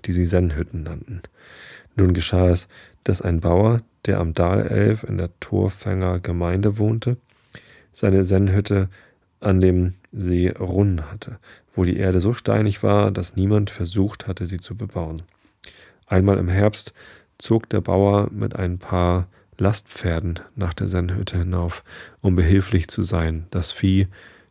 die 0.05 0.11
sie 0.11 0.25
Sennhütten 0.25 0.83
nannten. 0.83 1.21
Nun 1.95 2.13
geschah 2.13 2.49
es, 2.49 2.67
dass 3.03 3.21
ein 3.21 3.39
Bauer, 3.39 3.81
der 4.05 4.19
am 4.19 4.33
Dalelf 4.33 5.03
in 5.03 5.17
der 5.17 5.29
Torfänger 5.39 6.19
Gemeinde 6.19 6.77
wohnte, 6.77 7.17
seine 7.91 8.25
Sennhütte 8.25 8.89
an 9.39 9.59
dem 9.59 9.95
See 10.11 10.49
Runn 10.49 11.11
hatte, 11.11 11.39
wo 11.75 11.83
die 11.83 11.97
Erde 11.97 12.19
so 12.19 12.33
steinig 12.33 12.83
war, 12.83 13.11
dass 13.11 13.35
niemand 13.35 13.69
versucht 13.69 14.27
hatte, 14.27 14.47
sie 14.47 14.59
zu 14.59 14.75
bebauen. 14.75 15.23
Einmal 16.05 16.37
im 16.37 16.49
Herbst 16.49 16.93
zog 17.37 17.69
der 17.69 17.81
Bauer 17.81 18.29
mit 18.31 18.55
ein 18.55 18.77
paar 18.77 19.27
Lastpferden 19.57 20.39
nach 20.55 20.73
der 20.73 20.87
Sennhütte 20.87 21.37
hinauf, 21.37 21.83
um 22.21 22.35
behilflich 22.35 22.87
zu 22.87 23.03
sein, 23.03 23.47
das 23.51 23.71
Vieh, 23.71 24.07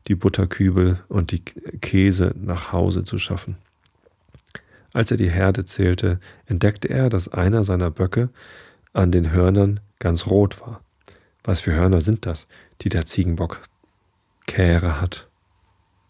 die 0.09 0.15
Butterkübel 0.15 1.01
und 1.09 1.31
die 1.31 1.41
Käse 1.41 2.35
nach 2.37 2.73
Hause 2.73 3.05
zu 3.05 3.19
schaffen. 3.19 3.57
Als 4.93 5.11
er 5.11 5.17
die 5.17 5.31
Herde 5.31 5.65
zählte, 5.65 6.21
entdeckte 6.47 6.89
er, 6.89 7.09
dass 7.09 7.29
einer 7.29 7.65
seiner 7.65 7.91
Böcke 7.91 8.29
an 8.93 9.11
den 9.11 9.31
Hörnern 9.31 9.81
ganz 9.99 10.27
rot 10.27 10.61
war. 10.61 10.83
Was 11.45 11.61
für 11.61 11.73
Hörner 11.73 12.01
sind 12.01 12.27
das, 12.27 12.47
die 12.83 12.89
der 12.89 13.07
Ziegenbock 13.07 13.61
Kähre 14.47 15.01
hat? 15.01 15.29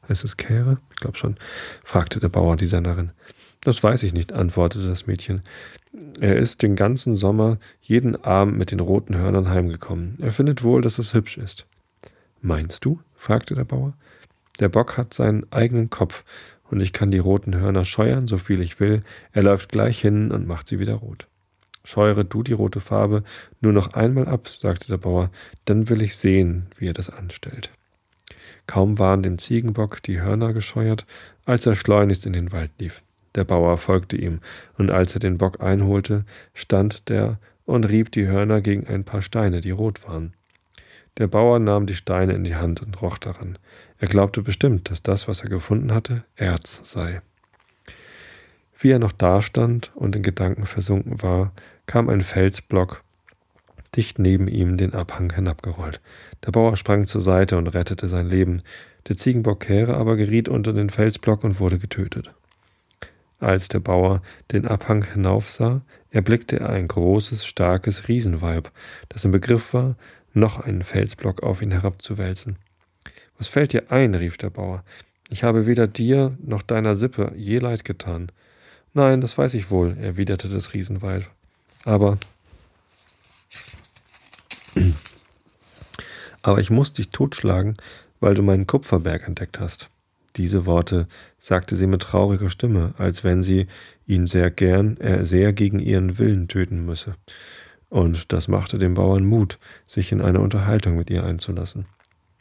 Heißt 0.08 0.24
es 0.24 0.36
Kähre? 0.36 0.78
Ich 0.90 0.96
glaube 0.96 1.16
schon, 1.16 1.36
fragte 1.84 2.18
der 2.18 2.28
Bauer 2.28 2.56
die 2.56 2.66
Sennerin. 2.66 3.12
Das 3.60 3.82
weiß 3.82 4.02
ich 4.02 4.12
nicht, 4.12 4.32
antwortete 4.32 4.86
das 4.88 5.06
Mädchen. 5.06 5.42
Er 6.20 6.36
ist 6.36 6.62
den 6.62 6.74
ganzen 6.74 7.16
Sommer 7.16 7.58
jeden 7.80 8.16
Abend 8.16 8.56
mit 8.56 8.70
den 8.70 8.80
roten 8.80 9.16
Hörnern 9.16 9.50
heimgekommen. 9.50 10.16
Er 10.20 10.32
findet 10.32 10.62
wohl, 10.62 10.80
dass 10.80 10.98
es 10.98 11.12
hübsch 11.12 11.36
ist. 11.36 11.66
Meinst 12.40 12.84
du? 12.84 13.00
fragte 13.14 13.54
der 13.54 13.64
Bauer. 13.64 13.94
Der 14.58 14.68
Bock 14.68 14.96
hat 14.96 15.14
seinen 15.14 15.50
eigenen 15.52 15.90
Kopf, 15.90 16.24
und 16.70 16.80
ich 16.80 16.94
kann 16.94 17.10
die 17.10 17.18
roten 17.18 17.54
Hörner 17.54 17.84
scheuern, 17.84 18.26
so 18.26 18.38
viel 18.38 18.62
ich 18.62 18.80
will. 18.80 19.02
Er 19.32 19.42
läuft 19.42 19.68
gleich 19.68 20.00
hin 20.00 20.32
und 20.32 20.46
macht 20.46 20.66
sie 20.66 20.78
wieder 20.78 20.94
rot. 20.94 21.28
Scheuere 21.84 22.24
du 22.24 22.42
die 22.42 22.54
rote 22.54 22.80
Farbe 22.80 23.24
nur 23.60 23.72
noch 23.72 23.92
einmal 23.92 24.26
ab, 24.26 24.48
sagte 24.48 24.88
der 24.88 24.98
Bauer, 24.98 25.30
dann 25.66 25.88
will 25.88 26.00
ich 26.00 26.16
sehen, 26.16 26.66
wie 26.76 26.88
er 26.88 26.94
das 26.94 27.10
anstellt. 27.10 27.70
Kaum 28.66 28.98
waren 28.98 29.22
dem 29.22 29.38
Ziegenbock 29.38 30.02
die 30.02 30.20
Hörner 30.20 30.54
gescheuert, 30.54 31.04
als 31.44 31.66
er 31.66 31.74
schleunigst 31.74 32.24
in 32.24 32.32
den 32.32 32.52
Wald 32.52 32.70
lief. 32.78 33.02
Der 33.34 33.44
Bauer 33.44 33.78
folgte 33.78 34.16
ihm, 34.16 34.40
und 34.76 34.90
als 34.90 35.14
er 35.14 35.20
den 35.20 35.38
Bock 35.38 35.62
einholte, 35.62 36.24
stand 36.54 37.08
der 37.08 37.38
und 37.64 37.84
rieb 37.84 38.12
die 38.12 38.26
Hörner 38.26 38.60
gegen 38.60 38.86
ein 38.86 39.04
paar 39.04 39.22
Steine, 39.22 39.60
die 39.60 39.70
rot 39.70 40.06
waren. 40.06 40.34
Der 41.18 41.26
Bauer 41.26 41.58
nahm 41.58 41.86
die 41.86 41.94
Steine 41.94 42.32
in 42.32 42.44
die 42.44 42.56
Hand 42.56 42.82
und 42.82 43.00
roch 43.02 43.18
daran. 43.18 43.58
Er 43.98 44.08
glaubte 44.08 44.42
bestimmt, 44.42 44.90
dass 44.90 45.02
das, 45.02 45.28
was 45.28 45.42
er 45.42 45.50
gefunden 45.50 45.92
hatte, 45.92 46.24
Erz 46.36 46.80
sei. 46.84 47.20
Wie 48.78 48.90
er 48.90 48.98
noch 48.98 49.12
dastand 49.12 49.92
und 49.94 50.16
in 50.16 50.22
Gedanken 50.22 50.66
versunken 50.66 51.22
war, 51.22 51.52
kam 51.86 52.08
ein 52.08 52.22
Felsblock 52.22 53.02
dicht 53.96 54.18
neben 54.18 54.48
ihm 54.48 54.76
den 54.76 54.94
Abhang 54.94 55.32
hinabgerollt. 55.32 56.00
Der 56.44 56.50
Bauer 56.50 56.76
sprang 56.76 57.06
zur 57.06 57.20
Seite 57.20 57.58
und 57.58 57.68
rettete 57.68 58.08
sein 58.08 58.28
Leben. 58.28 58.62
Der 59.08 59.16
Ziegenbock 59.16 59.60
Kehre 59.60 59.96
aber 59.96 60.16
geriet 60.16 60.48
unter 60.48 60.72
den 60.72 60.90
Felsblock 60.90 61.44
und 61.44 61.60
wurde 61.60 61.78
getötet. 61.78 62.32
Als 63.42 63.66
der 63.66 63.80
Bauer 63.80 64.22
den 64.52 64.68
Abhang 64.68 65.02
hinaufsah, 65.04 65.82
erblickte 66.10 66.60
er 66.60 66.68
ein 66.68 66.86
großes, 66.86 67.44
starkes 67.44 68.06
Riesenweib, 68.06 68.70
das 69.08 69.24
im 69.24 69.32
Begriff 69.32 69.74
war, 69.74 69.96
noch 70.32 70.60
einen 70.60 70.84
Felsblock 70.84 71.42
auf 71.42 71.60
ihn 71.60 71.72
herabzuwälzen. 71.72 72.54
Was 73.38 73.48
fällt 73.48 73.72
dir 73.72 73.90
ein? 73.90 74.14
rief 74.14 74.38
der 74.38 74.50
Bauer. 74.50 74.84
Ich 75.28 75.42
habe 75.42 75.66
weder 75.66 75.88
dir 75.88 76.38
noch 76.40 76.62
deiner 76.62 76.94
Sippe 76.94 77.32
je 77.34 77.58
leid 77.58 77.84
getan. 77.84 78.30
Nein, 78.94 79.20
das 79.20 79.36
weiß 79.36 79.54
ich 79.54 79.72
wohl, 79.72 79.96
erwiderte 79.98 80.48
das 80.48 80.72
Riesenweib. 80.72 81.28
Aber. 81.84 82.18
Aber 86.42 86.60
ich 86.60 86.70
muss 86.70 86.92
dich 86.92 87.08
totschlagen, 87.08 87.76
weil 88.20 88.34
du 88.34 88.42
meinen 88.42 88.68
Kupferberg 88.68 89.26
entdeckt 89.26 89.58
hast. 89.58 89.90
Diese 90.36 90.64
Worte 90.64 91.08
sagte 91.38 91.76
sie 91.76 91.86
mit 91.86 92.02
trauriger 92.02 92.48
Stimme, 92.48 92.94
als 92.96 93.22
wenn 93.22 93.42
sie 93.42 93.66
ihn 94.06 94.26
sehr 94.26 94.50
gern, 94.50 94.96
er 94.98 95.26
sehr 95.26 95.52
gegen 95.52 95.78
ihren 95.78 96.18
Willen 96.18 96.48
töten 96.48 96.84
müsse. 96.86 97.16
Und 97.90 98.32
das 98.32 98.48
machte 98.48 98.78
dem 98.78 98.94
Bauern 98.94 99.24
Mut, 99.24 99.58
sich 99.86 100.12
in 100.12 100.22
eine 100.22 100.40
Unterhaltung 100.40 100.96
mit 100.96 101.10
ihr 101.10 101.24
einzulassen. 101.24 101.84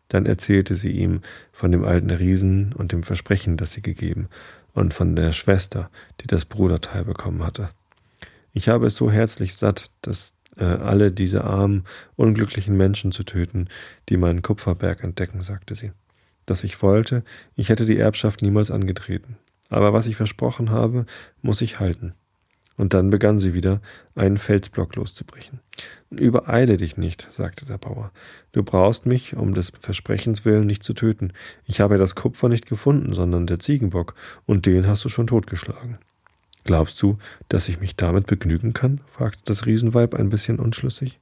Dann 0.08 0.26
erzählte 0.26 0.76
sie 0.76 0.92
ihm 0.92 1.22
von 1.52 1.72
dem 1.72 1.84
alten 1.84 2.10
Riesen 2.10 2.74
und 2.74 2.94
dem 2.94 3.04
Versprechen, 3.04 3.58
das 3.58 3.74
sie 3.74 3.82
gegeben, 3.82 4.30
und 4.74 4.94
von 4.94 5.16
der 5.18 5.34
Schwester, 5.34 5.90
die 6.22 6.28
das 6.28 6.46
Bruderteil 6.46 7.04
bekommen 7.04 7.44
hatte. 7.46 7.72
Ich 8.54 8.70
habe 8.70 8.88
es 8.88 8.96
so 8.96 9.12
herzlich 9.12 9.56
satt, 9.56 9.90
dass 10.02 10.34
äh, 10.58 10.64
alle 10.64 11.12
diese 11.12 11.44
armen, 11.44 11.84
unglücklichen 12.16 12.76
Menschen 12.78 13.12
zu 13.12 13.24
töten, 13.24 13.68
die 14.08 14.18
meinen 14.18 14.42
Kupferberg 14.42 15.04
entdecken, 15.04 15.42
sagte 15.42 15.76
sie 15.76 15.92
dass 16.52 16.66
ich 16.66 16.82
wollte, 16.82 17.24
ich 17.56 17.70
hätte 17.70 17.86
die 17.86 17.98
Erbschaft 17.98 18.42
niemals 18.42 18.72
angetreten. 18.72 19.38
Aber 19.70 19.94
was 19.94 20.06
ich 20.06 20.18
versprochen 20.18 20.70
habe, 20.70 21.06
muss 21.42 21.62
ich 21.62 21.80
halten. 21.80 22.14
Und 22.76 22.94
dann 22.94 23.10
begann 23.10 23.40
sie 23.40 23.54
wieder, 23.54 23.80
einen 24.16 24.38
Felsblock 24.38 24.98
loszubrechen. 24.98 25.62
Übereile 26.10 26.76
dich 26.76 26.98
nicht, 26.98 27.26
sagte 27.30 27.66
der 27.66 27.78
Bauer. 27.78 28.12
Du 28.52 28.64
brauchst 28.64 29.06
mich, 29.06 29.38
um 29.38 29.54
des 29.54 29.72
Versprechens 29.80 30.44
willen, 30.44 30.68
nicht 30.68 30.84
zu 30.84 30.94
töten. 30.94 31.32
Ich 31.64 31.80
habe 31.80 31.98
das 31.98 32.16
Kupfer 32.16 32.50
nicht 32.50 32.66
gefunden, 32.66 33.14
sondern 33.14 33.48
der 33.48 33.60
Ziegenbock, 33.60 34.16
und 34.46 34.66
den 34.66 34.88
hast 34.88 35.06
du 35.06 35.10
schon 35.10 35.28
totgeschlagen. 35.28 36.00
Glaubst 36.66 37.02
du, 37.02 37.18
dass 37.48 37.70
ich 37.70 37.80
mich 37.80 37.96
damit 37.96 38.26
begnügen 38.26 38.74
kann? 38.74 39.00
fragte 39.08 39.42
das 39.46 39.66
Riesenweib 39.66 40.16
ein 40.16 40.30
bisschen 40.30 40.60
unschlüssig. 40.60 41.20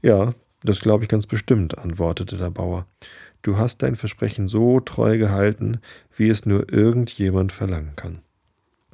Ja, 0.00 0.32
das 0.62 0.78
glaube 0.78 1.02
ich 1.02 1.10
ganz 1.10 1.26
bestimmt, 1.26 1.76
antwortete 1.76 2.36
der 2.36 2.50
Bauer. 2.50 2.86
Du 3.44 3.58
hast 3.58 3.82
dein 3.82 3.94
Versprechen 3.94 4.48
so 4.48 4.80
treu 4.80 5.18
gehalten, 5.18 5.78
wie 6.16 6.30
es 6.30 6.46
nur 6.46 6.72
irgendjemand 6.72 7.52
verlangen 7.52 7.92
kann. 7.94 8.20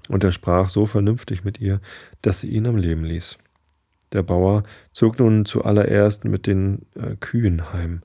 Und 0.08 0.24
er 0.24 0.32
sprach 0.32 0.68
so 0.68 0.86
vernünftig 0.86 1.44
mit 1.44 1.60
ihr, 1.60 1.80
dass 2.20 2.40
sie 2.40 2.48
ihn 2.48 2.66
am 2.66 2.76
Leben 2.76 3.04
ließ. 3.04 3.38
Der 4.12 4.24
Bauer 4.24 4.64
zog 4.92 5.20
nun 5.20 5.44
zuallererst 5.44 6.24
mit 6.24 6.48
den 6.48 6.84
äh, 6.96 7.14
Kühen 7.20 7.72
heim. 7.72 8.02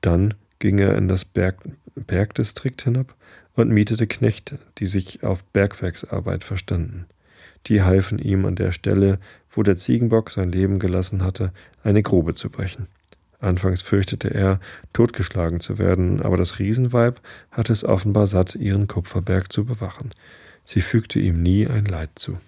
Dann 0.00 0.32
ging 0.58 0.78
er 0.78 0.96
in 0.96 1.06
das 1.06 1.26
Berg, 1.26 1.58
Bergdistrikt 1.94 2.80
hinab 2.80 3.14
und 3.52 3.68
mietete 3.68 4.06
Knechte, 4.06 4.58
die 4.78 4.86
sich 4.86 5.22
auf 5.22 5.44
Bergwerksarbeit 5.44 6.44
verstanden. 6.44 7.04
Die 7.66 7.82
halfen 7.82 8.18
ihm 8.18 8.46
an 8.46 8.56
der 8.56 8.72
Stelle, 8.72 9.18
wo 9.50 9.62
der 9.62 9.76
Ziegenbock 9.76 10.30
sein 10.30 10.50
Leben 10.50 10.78
gelassen 10.78 11.22
hatte, 11.22 11.52
eine 11.82 12.02
Grube 12.02 12.32
zu 12.32 12.48
brechen. 12.48 12.86
Anfangs 13.44 13.82
fürchtete 13.82 14.32
er, 14.32 14.60
totgeschlagen 14.92 15.60
zu 15.60 15.78
werden, 15.78 16.22
aber 16.22 16.36
das 16.36 16.58
Riesenweib 16.58 17.20
hatte 17.50 17.72
es 17.72 17.84
offenbar 17.84 18.26
satt, 18.26 18.54
ihren 18.54 18.88
Kupferberg 18.88 19.52
zu 19.52 19.64
bewachen. 19.64 20.10
Sie 20.64 20.80
fügte 20.80 21.18
ihm 21.18 21.42
nie 21.42 21.66
ein 21.66 21.84
Leid 21.84 22.10
zu. 22.14 22.38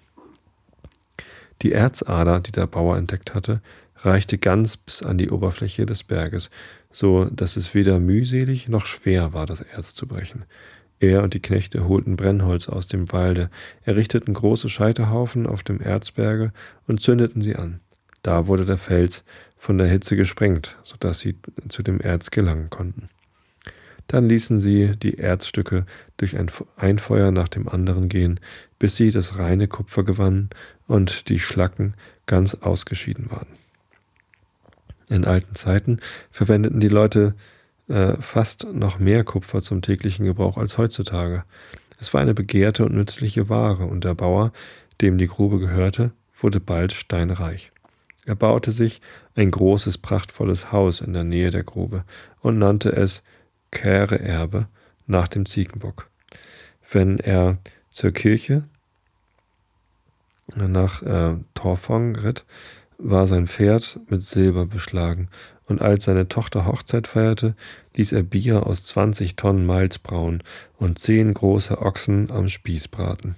Die 1.61 1.71
Erzader, 1.71 2.39
die 2.39 2.51
der 2.51 2.67
Bauer 2.67 2.97
entdeckt 2.97 3.33
hatte, 3.33 3.61
reichte 3.97 4.37
ganz 4.37 4.77
bis 4.77 5.01
an 5.01 5.17
die 5.17 5.29
Oberfläche 5.29 5.85
des 5.85 6.03
Berges, 6.03 6.49
so 6.91 7.25
dass 7.25 7.57
es 7.57 7.73
weder 7.73 7.99
mühselig 7.99 8.67
noch 8.67 8.85
schwer 8.85 9.33
war, 9.33 9.45
das 9.45 9.61
Erz 9.61 9.93
zu 9.93 10.07
brechen. 10.07 10.45
Er 10.99 11.23
und 11.23 11.33
die 11.33 11.41
Knechte 11.41 11.87
holten 11.87 12.15
Brennholz 12.15 12.69
aus 12.69 12.87
dem 12.87 13.11
Walde, 13.11 13.49
errichteten 13.83 14.33
große 14.33 14.69
Scheiterhaufen 14.69 15.45
auf 15.45 15.63
dem 15.63 15.79
Erzberge 15.79 16.51
und 16.87 17.01
zündeten 17.01 17.41
sie 17.41 17.55
an. 17.55 17.81
Da 18.23 18.47
wurde 18.47 18.65
der 18.65 18.79
Fels 18.79 19.23
von 19.57 19.77
der 19.77 19.87
Hitze 19.87 20.15
gesprengt, 20.15 20.77
sodass 20.83 21.19
sie 21.19 21.35
zu 21.67 21.83
dem 21.83 21.99
Erz 21.99 22.31
gelangen 22.31 22.69
konnten. 22.69 23.09
Dann 24.07 24.29
ließen 24.29 24.57
sie 24.57 24.95
die 24.95 25.17
Erzstücke 25.17 25.85
durch 26.15 26.37
ein, 26.37 26.99
Feuer 26.99 27.31
nach 27.31 27.49
dem 27.49 27.67
anderen 27.67 28.07
gehen, 28.07 28.39
bis 28.79 28.95
sie 28.95 29.11
das 29.11 29.37
reine 29.37 29.67
Kupfer 29.67 30.03
gewannen 30.03 30.49
und 30.87 31.27
die 31.27 31.39
Schlacken 31.39 31.95
ganz 32.25 32.55
ausgeschieden 32.55 33.29
waren. 33.29 33.47
In 35.09 35.25
alten 35.25 35.55
Zeiten 35.55 35.99
verwendeten 36.31 36.79
die 36.79 36.89
Leute 36.89 37.35
äh, 37.87 38.13
fast 38.21 38.65
noch 38.73 38.99
mehr 38.99 39.23
Kupfer 39.23 39.61
zum 39.61 39.81
täglichen 39.81 40.25
Gebrauch 40.25 40.57
als 40.57 40.77
heutzutage. 40.77 41.43
Es 41.99 42.13
war 42.13 42.21
eine 42.21 42.33
begehrte 42.33 42.85
und 42.85 42.93
nützliche 42.93 43.49
Ware, 43.49 43.85
und 43.85 44.03
der 44.03 44.13
Bauer, 44.13 44.51
dem 45.01 45.17
die 45.17 45.27
Grube 45.27 45.59
gehörte, 45.59 46.11
wurde 46.39 46.59
bald 46.59 46.93
steinreich. 46.93 47.71
Er 48.25 48.35
baute 48.35 48.71
sich 48.71 49.01
ein 49.37 49.51
großes, 49.51 49.99
prachtvolles 49.99 50.71
Haus 50.71 50.99
in 50.99 51.13
der 51.13 51.23
Nähe 51.23 51.51
der 51.51 51.63
Grube 51.63 52.03
und 52.41 52.57
nannte 52.57 52.91
es 52.91 53.23
Kähre-Erbe 53.71 54.67
nach 55.05 55.27
dem 55.27 55.45
Ziegenbock. 55.45 56.09
Wenn 56.91 57.19
er 57.19 57.57
zur 57.91 58.11
Kirche 58.11 58.63
nach 60.55 61.03
äh, 61.03 61.35
Torfong 61.53 62.15
ritt, 62.15 62.45
war 62.97 63.27
sein 63.27 63.47
Pferd 63.47 63.99
mit 64.09 64.23
Silber 64.23 64.65
beschlagen, 64.65 65.29
und 65.65 65.81
als 65.81 66.05
seine 66.05 66.29
Tochter 66.29 66.65
Hochzeit 66.65 67.07
feierte, 67.07 67.53
ließ 67.95 68.13
er 68.13 68.23
Bier 68.23 68.65
aus 68.65 68.85
zwanzig 68.85 69.35
Tonnen 69.35 69.65
Malz 69.65 69.97
brauen 69.97 70.41
und 70.77 70.97
zehn 70.97 71.33
große 71.33 71.81
Ochsen 71.81 72.31
am 72.31 72.47
Spieß 72.47 72.87
braten. 72.87 73.35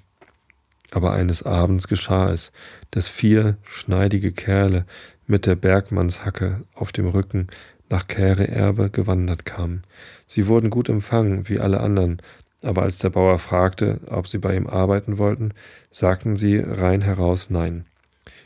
Aber 0.92 1.12
eines 1.14 1.42
Abends 1.42 1.88
geschah 1.88 2.32
es, 2.32 2.52
dass 2.92 3.08
vier 3.08 3.58
schneidige 3.64 4.32
Kerle 4.32 4.86
mit 5.30 5.46
der 5.46 5.56
Bergmannshacke 5.56 6.64
auf 6.74 6.92
dem 6.92 7.08
Rücken 7.08 7.48
nach 7.90 8.08
Kähre-Erbe 8.08 8.90
gewandert 8.90 9.46
kamen. 9.46 9.84
Sie 10.28 10.48
wurden 10.48 10.70
gut 10.70 10.90
empfangen, 10.90 11.48
wie 11.48 11.60
alle 11.60 11.80
anderen, 11.80 12.22
aber 12.62 12.82
als 12.82 12.98
der 12.98 13.12
Bauer 13.12 13.40
fragte, 13.40 14.00
ob 14.08 14.28
sie 14.28 14.40
bei 14.40 14.56
ihm 14.56 14.68
arbeiten 14.68 15.18
wollten, 15.18 15.54
sagten 15.92 16.36
sie 16.36 16.58
rein 16.58 17.02
heraus 17.02 17.50
Nein. 17.50 17.86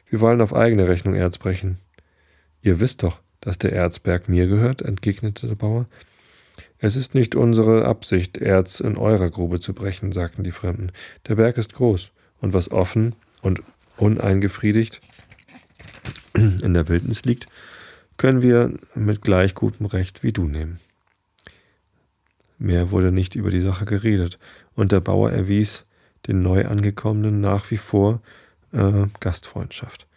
Wir 0.10 0.20
wollen 0.20 0.42
auf 0.42 0.54
eigene 0.54 0.88
Rechnung 0.88 1.16
Erz 1.16 1.38
brechen. 1.38 1.80
Ihr 2.62 2.80
wisst 2.80 3.04
doch, 3.04 3.20
dass 3.42 3.58
der 3.58 3.74
Erzberg 3.74 4.30
mir 4.30 4.48
gehört, 4.48 4.82
entgegnete 4.82 5.48
der 5.48 5.56
Bauer. 5.56 5.88
Es 6.80 6.96
ist 6.96 7.16
nicht 7.16 7.34
unsere 7.36 7.86
Absicht, 7.86 8.38
Erz 8.38 8.80
in 8.80 8.98
eurer 8.98 9.30
Grube 9.30 9.60
zu 9.60 9.74
brechen, 9.74 10.12
sagten 10.12 10.44
die 10.44 10.52
Fremden. 10.52 10.92
Der 11.28 11.36
Berg 11.36 11.58
ist 11.58 11.74
groß, 11.74 12.12
und 12.42 12.54
was 12.54 12.72
offen 12.72 13.16
und 13.42 13.64
uneingefriedigt 13.98 15.00
in 16.34 16.74
der 16.74 16.88
Wildnis 16.90 17.26
liegt, 17.26 17.48
können 18.18 18.42
wir 18.42 18.74
mit 18.96 19.22
gleich 19.22 19.56
gutem 19.56 19.86
Recht 19.86 20.24
wie 20.24 20.32
du 20.32 20.46
nehmen. 20.46 20.80
Mehr 22.58 22.92
wurde 22.92 23.12
nicht 23.12 23.36
über 23.36 23.50
die 23.50 23.60
Sache 23.60 23.86
geredet, 23.86 24.40
und 24.76 24.92
der 24.92 25.02
Bauer 25.02 25.32
erwies 25.32 25.86
den 26.28 26.42
Neuangekommenen 26.42 27.42
nach 27.42 27.70
wie 27.72 27.78
vor 27.78 28.22
äh, 28.72 29.08
Gastfreundschaft. 29.20 30.08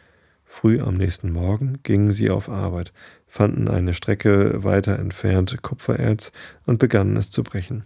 Früh 0.45 0.81
am 0.81 0.95
nächsten 0.95 1.31
Morgen 1.33 1.81
gingen 1.83 2.11
sie 2.11 2.31
auf 2.31 2.49
Arbeit, 2.49 2.93
fanden 3.27 3.69
eine 3.69 3.93
Strecke 3.93 4.65
weiter 4.65 4.99
entfernt 4.99 5.61
Kupfererz 5.63 6.33
und 6.65 6.79
begannen 6.79 7.17
es 7.17 7.31
zu 7.31 7.43
brechen. 7.43 7.85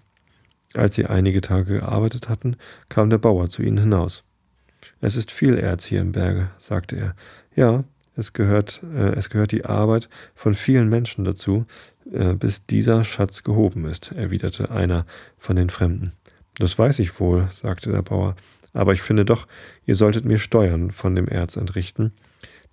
Als 0.75 0.95
sie 0.95 1.07
einige 1.07 1.41
Tage 1.41 1.81
gearbeitet 1.81 2.29
hatten, 2.29 2.57
kam 2.89 3.11
der 3.11 3.19
Bauer 3.19 3.49
zu 3.49 3.63
ihnen 3.63 3.79
hinaus. 3.79 4.23
Es 5.01 5.17
ist 5.17 5.33
viel 5.33 5.59
Erz 5.59 5.85
hier 5.85 6.01
im 6.01 6.13
Berge, 6.13 6.51
sagte 6.59 6.97
er. 6.97 7.17
Ja, 7.55 7.85
es 8.17 8.33
gehört, 8.33 8.83
äh, 8.95 9.15
es 9.15 9.31
gehört 9.31 9.53
die 9.53 9.65
Arbeit 9.65 10.09
von 10.35 10.55
vielen 10.55 10.89
Menschen 10.89 11.25
dazu, 11.25 11.67
äh, 12.13 12.35
bis 12.35 12.67
dieser 12.67 13.05
Schatz 13.05 13.43
gehoben 13.43 13.85
ist, 13.87 14.13
erwiderte 14.13 14.71
einer 14.71 15.07
von 15.39 15.57
den 15.57 15.71
Fremden. 15.71 16.13
Das 16.59 16.79
weiß 16.79 16.99
ich 16.99 17.19
wohl, 17.21 17.49
sagte 17.51 17.91
der 17.91 18.03
Bauer, 18.03 18.37
aber 18.73 18.93
ich 18.93 19.03
finde 19.03 19.25
doch, 19.25 19.47
ihr 19.87 19.97
solltet 19.97 20.25
mir 20.25 20.39
Steuern 20.39 20.91
von 20.91 21.15
dem 21.15 21.29
Erz 21.29 21.57
entrichten, 21.57 22.13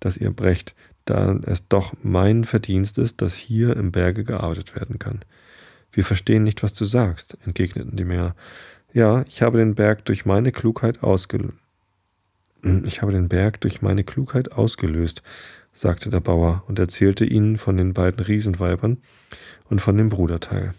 das 0.00 0.16
ihr 0.16 0.30
brecht, 0.30 0.74
da 1.04 1.38
es 1.46 1.66
doch 1.68 1.94
mein 2.02 2.44
Verdienst 2.44 2.98
ist, 2.98 3.22
dass 3.22 3.34
hier 3.34 3.76
im 3.76 3.92
Berge 3.92 4.24
gearbeitet 4.24 4.76
werden 4.76 4.98
kann. 4.98 5.20
Wir 5.90 6.04
verstehen 6.04 6.42
nicht, 6.42 6.62
was 6.62 6.74
du 6.74 6.84
sagst, 6.84 7.38
entgegneten 7.46 7.96
die 7.96 8.04
Männer. 8.04 8.36
Ja, 8.92 9.24
ich 9.26 9.42
habe 9.42 9.58
den 9.58 9.74
Berg 9.74 10.04
durch 10.04 10.26
meine 10.26 10.52
Klugheit 10.52 11.02
ausgelöst. 11.02 11.54
Ich 12.86 13.02
habe 13.02 13.12
den 13.12 13.28
Berg 13.28 13.60
durch 13.60 13.82
meine 13.82 14.04
Klugheit 14.04 14.52
ausgelöst, 14.52 15.22
sagte 15.72 16.10
der 16.10 16.20
Bauer 16.20 16.64
und 16.66 16.78
erzählte 16.78 17.24
ihnen 17.24 17.56
von 17.58 17.76
den 17.76 17.94
beiden 17.94 18.24
Riesenweibern 18.24 18.98
und 19.68 19.80
von 19.80 19.96
dem 19.96 20.08
Bruderteil. 20.08 20.74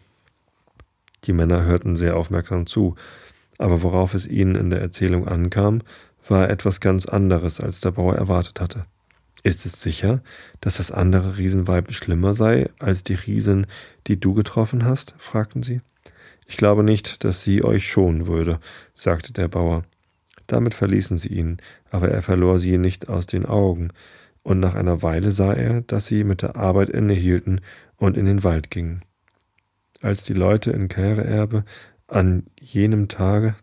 Die 1.25 1.33
Männer 1.33 1.63
hörten 1.63 1.95
sehr 1.95 2.17
aufmerksam 2.17 2.65
zu, 2.65 2.95
aber 3.57 3.81
worauf 3.81 4.13
es 4.13 4.25
ihnen 4.25 4.55
in 4.55 4.69
der 4.69 4.81
Erzählung 4.81 5.27
ankam, 5.27 5.81
war 6.27 6.49
etwas 6.49 6.79
ganz 6.79 7.05
anderes, 7.05 7.59
als 7.59 7.81
der 7.81 7.91
Bauer 7.91 8.15
erwartet 8.15 8.59
hatte. 8.59 8.85
Ist 9.43 9.65
es 9.65 9.81
sicher, 9.81 10.21
dass 10.59 10.77
das 10.77 10.91
andere 10.91 11.37
Riesenweib 11.37 11.93
schlimmer 11.93 12.35
sei 12.35 12.69
als 12.79 13.03
die 13.03 13.13
Riesen, 13.13 13.67
die 14.07 14.19
du 14.19 14.33
getroffen 14.33 14.83
hast? 14.85 15.15
fragten 15.17 15.63
sie. 15.63 15.81
Ich 16.45 16.57
glaube 16.57 16.83
nicht, 16.83 17.23
dass 17.23 17.43
sie 17.43 17.63
euch 17.63 17.87
schonen 17.87 18.27
würde, 18.27 18.59
sagte 18.95 19.33
der 19.33 19.47
Bauer. 19.47 19.83
Damit 20.49 20.73
verließen 20.73 21.19
sie 21.19 21.29
ihn, 21.29 21.57
aber 21.91 22.09
er 22.09 22.23
verlor 22.23 22.57
sie 22.57 22.79
nicht 22.79 23.07
aus 23.07 23.27
den 23.27 23.45
Augen, 23.45 23.89
und 24.41 24.59
nach 24.59 24.73
einer 24.73 25.03
Weile 25.03 25.31
sah 25.31 25.53
er, 25.53 25.81
dass 25.81 26.07
sie 26.07 26.23
mit 26.23 26.41
der 26.41 26.55
Arbeit 26.55 26.89
innehielten 26.89 27.61
und 27.97 28.17
in 28.17 28.25
den 28.25 28.43
Wald 28.43 28.71
gingen. 28.71 29.03
Als 30.01 30.23
die 30.23 30.33
Leute 30.33 30.71
in 30.71 30.87
Käreerbe 30.87 31.65
an 32.07 32.47
jenem 32.59 33.09
Tage 33.09 33.55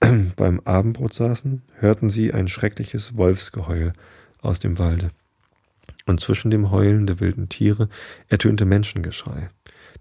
beim 0.34 0.60
Abendbrot 0.64 1.14
saßen, 1.14 1.62
hörten 1.74 2.10
sie 2.10 2.34
ein 2.34 2.48
schreckliches 2.48 3.16
Wolfsgeheul 3.16 3.92
aus 4.40 4.58
dem 4.58 4.76
Walde. 4.80 5.12
Und 6.06 6.18
zwischen 6.18 6.50
dem 6.50 6.72
Heulen 6.72 7.06
der 7.06 7.20
wilden 7.20 7.48
Tiere 7.48 7.88
ertönte 8.26 8.64
Menschengeschrei. 8.64 9.50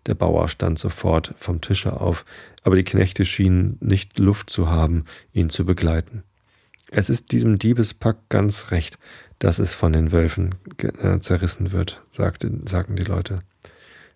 Der 0.08 0.16
Bauer 0.16 0.50
stand 0.50 0.80
sofort 0.80 1.36
vom 1.38 1.62
Tische 1.62 2.00
auf, 2.00 2.26
aber 2.64 2.76
die 2.76 2.84
Knechte 2.84 3.26
schienen 3.26 3.78
nicht 3.82 4.18
Luft 4.20 4.50
zu 4.50 4.70
haben, 4.70 5.06
ihn 5.34 5.50
zu 5.50 5.66
begleiten. 5.66 6.24
Es 6.90 7.10
ist 7.10 7.34
diesem 7.34 7.60
Diebespack 7.60 8.18
ganz 8.30 8.72
recht, 8.72 8.98
dass 9.40 9.60
es 9.60 9.74
von 9.74 9.92
den 9.92 10.12
Wölfen 10.12 10.56
äh, 10.78 11.20
zerrissen 11.20 11.74
wird, 11.74 12.02
sagte, 12.12 12.50
sagten 12.66 12.96
die 12.96 13.04
Leute. 13.04 13.40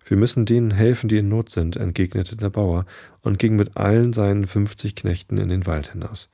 Wir 0.04 0.16
müssen 0.16 0.46
denen 0.46 0.72
helfen, 0.72 1.08
die 1.08 1.18
in 1.18 1.28
Not 1.28 1.50
sind, 1.50 1.76
entgegnete 1.76 2.36
der 2.36 2.50
Bauer 2.50 2.86
und 3.20 3.38
ging 3.38 3.54
mit 3.56 3.76
allen 3.76 4.12
seinen 4.12 4.46
fünfzig 4.46 4.96
Knechten 4.96 5.38
in 5.38 5.48
den 5.48 5.66
Wald 5.66 5.92
hinaus. 5.92 6.28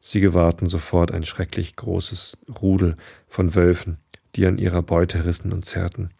Sie 0.00 0.20
gewahrten 0.20 0.68
sofort 0.68 1.10
ein 1.10 1.24
schrecklich 1.24 1.76
großes 1.76 2.38
Rudel 2.60 2.96
von 3.26 3.54
Wölfen, 3.54 3.98
die 4.36 4.46
an 4.46 4.58
ihrer 4.58 4.82
Beute 4.82 5.24
rissen 5.24 5.52
und 5.52 5.64
zerrten. 5.64 6.10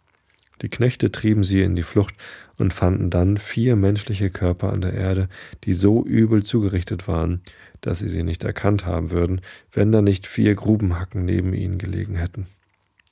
Die 0.61 0.69
Knechte 0.69 1.11
trieben 1.11 1.43
sie 1.43 1.61
in 1.61 1.75
die 1.75 1.83
Flucht 1.83 2.15
und 2.57 2.73
fanden 2.73 3.09
dann 3.09 3.37
vier 3.37 3.75
menschliche 3.75 4.29
Körper 4.29 4.71
an 4.71 4.81
der 4.81 4.93
Erde, 4.93 5.27
die 5.63 5.73
so 5.73 6.05
übel 6.05 6.43
zugerichtet 6.43 7.07
waren, 7.07 7.41
dass 7.81 7.99
sie 7.99 8.09
sie 8.09 8.23
nicht 8.23 8.43
erkannt 8.43 8.85
haben 8.85 9.11
würden, 9.11 9.41
wenn 9.71 9.91
da 9.91 10.01
nicht 10.01 10.27
vier 10.27 10.53
Grubenhacken 10.53 11.25
neben 11.25 11.53
ihnen 11.53 11.77
gelegen 11.77 12.15
hätten. 12.15 12.47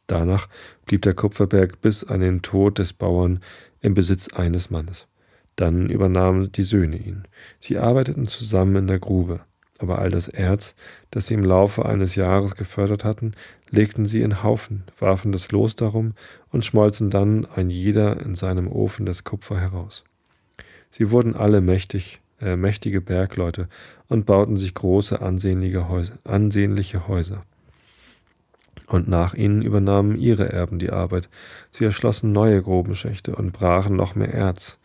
Danach 0.05 0.47
blieb 0.85 1.01
der 1.01 1.13
Kupferberg 1.13 1.81
bis 1.81 2.03
an 2.03 2.19
den 2.19 2.41
Tod 2.41 2.77
des 2.77 2.93
Bauern 2.93 3.39
im 3.81 3.93
Besitz 3.93 4.27
eines 4.29 4.69
Mannes. 4.69 5.07
Dann 5.55 5.89
übernahmen 5.89 6.51
die 6.51 6.63
Söhne 6.63 6.97
ihn. 6.97 7.23
Sie 7.59 7.77
arbeiteten 7.77 8.27
zusammen 8.27 8.75
in 8.75 8.87
der 8.87 8.99
Grube 8.99 9.41
aber 9.79 9.99
all 9.99 10.11
das 10.11 10.27
Erz, 10.27 10.75
das 11.09 11.27
sie 11.27 11.33
im 11.33 11.43
Laufe 11.43 11.85
eines 11.85 12.15
Jahres 12.15 12.55
gefördert 12.55 13.03
hatten, 13.03 13.31
legten 13.71 14.05
sie 14.05 14.21
in 14.21 14.43
Haufen, 14.43 14.83
warfen 14.99 15.31
das 15.31 15.51
Los 15.51 15.75
darum 15.75 16.13
und 16.51 16.65
schmolzen 16.65 17.09
dann 17.09 17.45
ein 17.45 17.69
jeder 17.69 18.19
in 18.21 18.35
seinem 18.35 18.67
Ofen 18.67 19.05
das 19.05 19.23
Kupfer 19.23 19.59
heraus. 19.59 20.03
Sie 20.91 21.11
wurden 21.11 21.35
alle 21.35 21.61
mächtig, 21.61 22.19
äh, 22.41 22.55
mächtige 22.55 23.01
Bergleute 23.01 23.67
und 24.07 24.25
bauten 24.25 24.57
sich 24.57 24.73
große 24.73 25.21
ansehnliche 25.21 25.87
Häuser, 25.87 26.17
ansehnliche 26.23 27.07
Häuser. 27.07 27.43
Und 28.87 29.07
nach 29.07 29.35
ihnen 29.35 29.61
übernahmen 29.61 30.17
ihre 30.17 30.51
Erben 30.51 30.79
die 30.79 30.89
Arbeit. 30.89 31.29
Sie 31.69 31.85
erschlossen 31.85 32.31
neue 32.31 32.61
Grubenschächte 32.61 33.35
und 33.35 33.53
brachen 33.53 33.95
noch 33.95 34.15
mehr 34.15 34.33
Erz. 34.33 34.79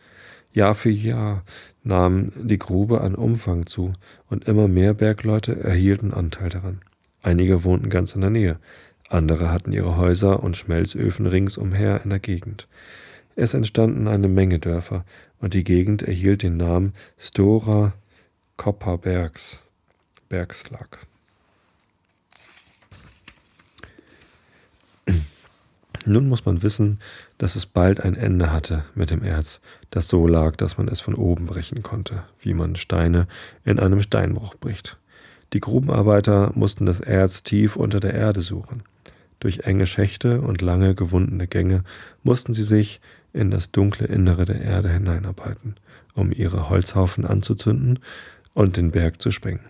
Jahr 0.53 0.75
für 0.75 0.91
Jahr 0.91 1.43
nahm 1.83 2.31
die 2.35 2.59
Grube 2.59 3.01
an 3.01 3.15
Umfang 3.15 3.65
zu, 3.65 3.93
und 4.29 4.47
immer 4.47 4.67
mehr 4.67 4.93
Bergleute 4.93 5.63
erhielten 5.63 6.13
Anteil 6.13 6.49
daran. 6.49 6.81
Einige 7.25 7.63
wohnten 7.63 7.89
ganz 7.89 8.13
in 8.13 8.21
der 8.21 8.29
Nähe, 8.29 8.59
andere 9.09 9.51
hatten 9.51 9.71
ihre 9.71 9.97
Häuser 9.97 10.43
und 10.43 10.57
Schmelzöfen 10.57 11.25
ringsumher 11.25 12.01
in 12.03 12.11
der 12.11 12.19
Gegend. 12.19 12.67
Es 13.35 13.55
entstanden 13.55 14.07
eine 14.07 14.27
Menge 14.27 14.59
Dörfer, 14.59 15.05
und 15.39 15.55
die 15.55 15.63
Gegend 15.63 16.03
erhielt 16.03 16.43
den 16.43 16.57
Namen 16.57 16.93
Stora 17.17 17.93
Kopparbergs, 18.57 19.59
Bergslag. 20.29 20.99
Nun 26.05 26.29
muss 26.29 26.45
man 26.45 26.61
wissen, 26.61 26.99
dass 27.39 27.55
es 27.55 27.65
bald 27.65 28.01
ein 28.01 28.13
Ende 28.13 28.51
hatte 28.51 28.85
mit 28.93 29.09
dem 29.09 29.23
Erz, 29.23 29.61
das 29.89 30.07
so 30.07 30.27
lag, 30.27 30.57
dass 30.57 30.77
man 30.77 30.87
es 30.89 31.01
von 31.01 31.15
oben 31.15 31.47
brechen 31.47 31.81
konnte, 31.81 32.23
wie 32.39 32.53
man 32.53 32.75
Steine 32.75 33.27
in 33.63 33.79
einem 33.79 34.03
Steinbruch 34.03 34.53
bricht. 34.53 34.99
Die 35.55 35.61
Grubenarbeiter 35.61 36.51
mussten 36.53 36.85
das 36.85 36.99
Erz 36.99 37.41
tief 37.41 37.77
unter 37.77 38.01
der 38.01 38.13
Erde 38.13 38.41
suchen. 38.41 38.83
Durch 39.39 39.59
enge 39.59 39.87
Schächte 39.87 40.41
und 40.41 40.61
lange 40.61 40.95
gewundene 40.95 41.47
Gänge 41.47 41.85
mussten 42.23 42.53
sie 42.53 42.65
sich 42.65 42.99
in 43.31 43.51
das 43.51 43.71
dunkle 43.71 44.05
Innere 44.05 44.43
der 44.43 44.59
Erde 44.59 44.89
hineinarbeiten, 44.89 45.75
um 46.13 46.33
ihre 46.33 46.69
Holzhaufen 46.69 47.23
anzuzünden 47.23 47.99
und 48.53 48.75
den 48.75 48.91
Berg 48.91 49.21
zu 49.21 49.31
sprengen. 49.31 49.61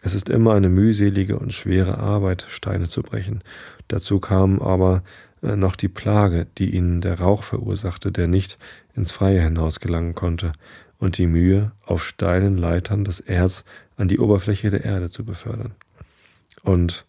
Es 0.00 0.14
ist 0.14 0.30
immer 0.30 0.54
eine 0.54 0.70
mühselige 0.70 1.38
und 1.38 1.52
schwere 1.52 1.98
Arbeit, 1.98 2.46
Steine 2.48 2.88
zu 2.88 3.02
brechen. 3.02 3.42
Dazu 3.86 4.20
kamen 4.20 4.62
aber 4.62 5.02
äh, 5.42 5.56
noch 5.56 5.76
die 5.76 5.88
Plage, 5.88 6.46
die 6.56 6.74
ihnen 6.74 7.02
der 7.02 7.20
Rauch 7.20 7.42
verursachte, 7.42 8.12
der 8.12 8.28
nicht 8.28 8.56
ins 8.96 9.12
Freie 9.12 9.42
hinaus 9.42 9.78
gelangen 9.78 10.14
konnte, 10.14 10.52
und 10.98 11.18
die 11.18 11.26
Mühe, 11.26 11.70
auf 11.84 12.04
steilen 12.04 12.58
Leitern 12.58 13.04
das 13.04 13.20
Erz 13.20 13.64
an 13.98 14.08
die 14.08 14.18
Oberfläche 14.18 14.70
der 14.70 14.84
Erde 14.84 15.10
zu 15.10 15.24
befördern. 15.24 15.74
Und 16.62 17.04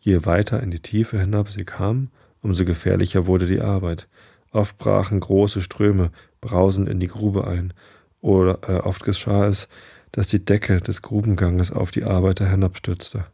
je 0.00 0.24
weiter 0.24 0.62
in 0.62 0.70
die 0.70 0.80
Tiefe 0.80 1.18
hinab 1.18 1.50
sie 1.50 1.64
kamen, 1.64 2.10
umso 2.42 2.64
gefährlicher 2.64 3.26
wurde 3.26 3.46
die 3.46 3.60
Arbeit. 3.60 4.06
Oft 4.52 4.78
brachen 4.78 5.18
große 5.18 5.62
Ströme 5.62 6.12
brausend 6.40 6.88
in 6.88 7.00
die 7.00 7.08
Grube 7.08 7.46
ein, 7.46 7.72
oder 8.20 8.58
äh, 8.68 8.80
oft 8.80 9.04
geschah 9.04 9.46
es, 9.46 9.68
dass 10.12 10.28
die 10.28 10.44
Decke 10.44 10.80
des 10.80 11.02
Grubenganges 11.02 11.72
auf 11.72 11.90
die 11.90 12.04
Arbeiter 12.04 12.48
hinabstürzte. 12.48 13.24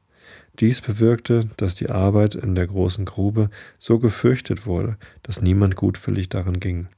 Dies 0.58 0.80
bewirkte, 0.80 1.48
dass 1.56 1.74
die 1.74 1.90
Arbeit 1.90 2.34
in 2.34 2.54
der 2.54 2.66
großen 2.66 3.04
Grube 3.04 3.50
so 3.78 3.98
gefürchtet 3.98 4.66
wurde, 4.66 4.96
dass 5.22 5.42
niemand 5.42 5.76
gutwillig 5.76 6.28
daran 6.28 6.58
ging. 6.58 6.88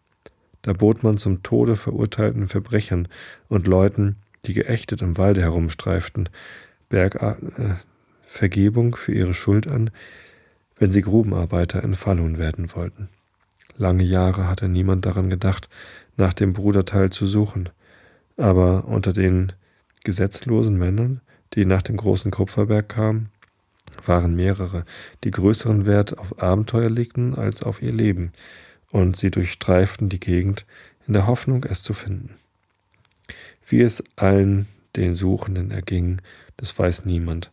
Da 0.63 0.73
bot 0.73 1.03
man 1.03 1.19
zum 1.19 1.43
Tode 1.43 1.77
verurteilten 1.77 2.49
Verbrechern 2.49 3.09
und 3.49 3.67
Leuten, 3.67 4.17
die 4.47 4.55
geächtet 4.55 5.03
im 5.03 5.16
Walde 5.16 5.40
herumstreiften, 5.40 6.28
Berg 6.88 7.22
äh, 7.22 7.34
Vergebung 8.26 8.97
für 8.97 9.12
ihre 9.12 9.34
Schuld 9.34 9.66
an, 9.66 9.90
wenn 10.78 10.90
sie 10.90 11.03
Grubenarbeiter 11.03 11.82
in 11.82 11.95
Falun 11.95 12.38
werden 12.38 12.74
wollten. 12.74 13.09
Lange 13.76 14.05
Jahre 14.05 14.49
hatte 14.49 14.68
niemand 14.68 15.07
daran 15.07 15.30
gedacht, 15.30 15.68
nach 16.16 16.32
dem 16.32 16.53
Bruderteil 16.53 17.11
zu 17.11 17.26
suchen, 17.26 17.68
aber 18.36 18.86
unter 18.86 19.12
den 19.12 19.53
gesetzlosen 20.05 20.76
Männern, 20.76 21.20
die 21.55 21.64
nach 21.64 21.82
dem 21.82 21.97
großen 21.97 22.30
Kupferberg 22.30 22.88
kamen, 22.88 23.30
waren 24.07 24.34
mehrere, 24.34 24.84
die 25.24 25.30
größeren 25.30 25.86
Wert 25.86 26.18
auf 26.18 26.43
Abenteuer 26.43 26.90
legten 26.90 27.34
als 27.34 27.62
auf 27.62 27.82
ihr 27.82 27.93
Leben, 27.93 28.32
und 28.90 29.16
sie 29.16 29.30
durchstreiften 29.30 30.09
die 30.09 30.20
Gegend 30.20 30.66
in 31.07 31.14
der 31.14 31.26
Hoffnung, 31.26 31.64
es 31.64 31.82
zu 31.82 31.95
finden. 31.95 32.34
Wie 33.73 33.81
es 33.81 34.05
allen 34.16 34.66
den 34.97 35.14
Suchenden 35.14 35.70
erging, 35.70 36.20
das 36.59 36.79
weiß 36.79 37.07
niemand, 37.07 37.53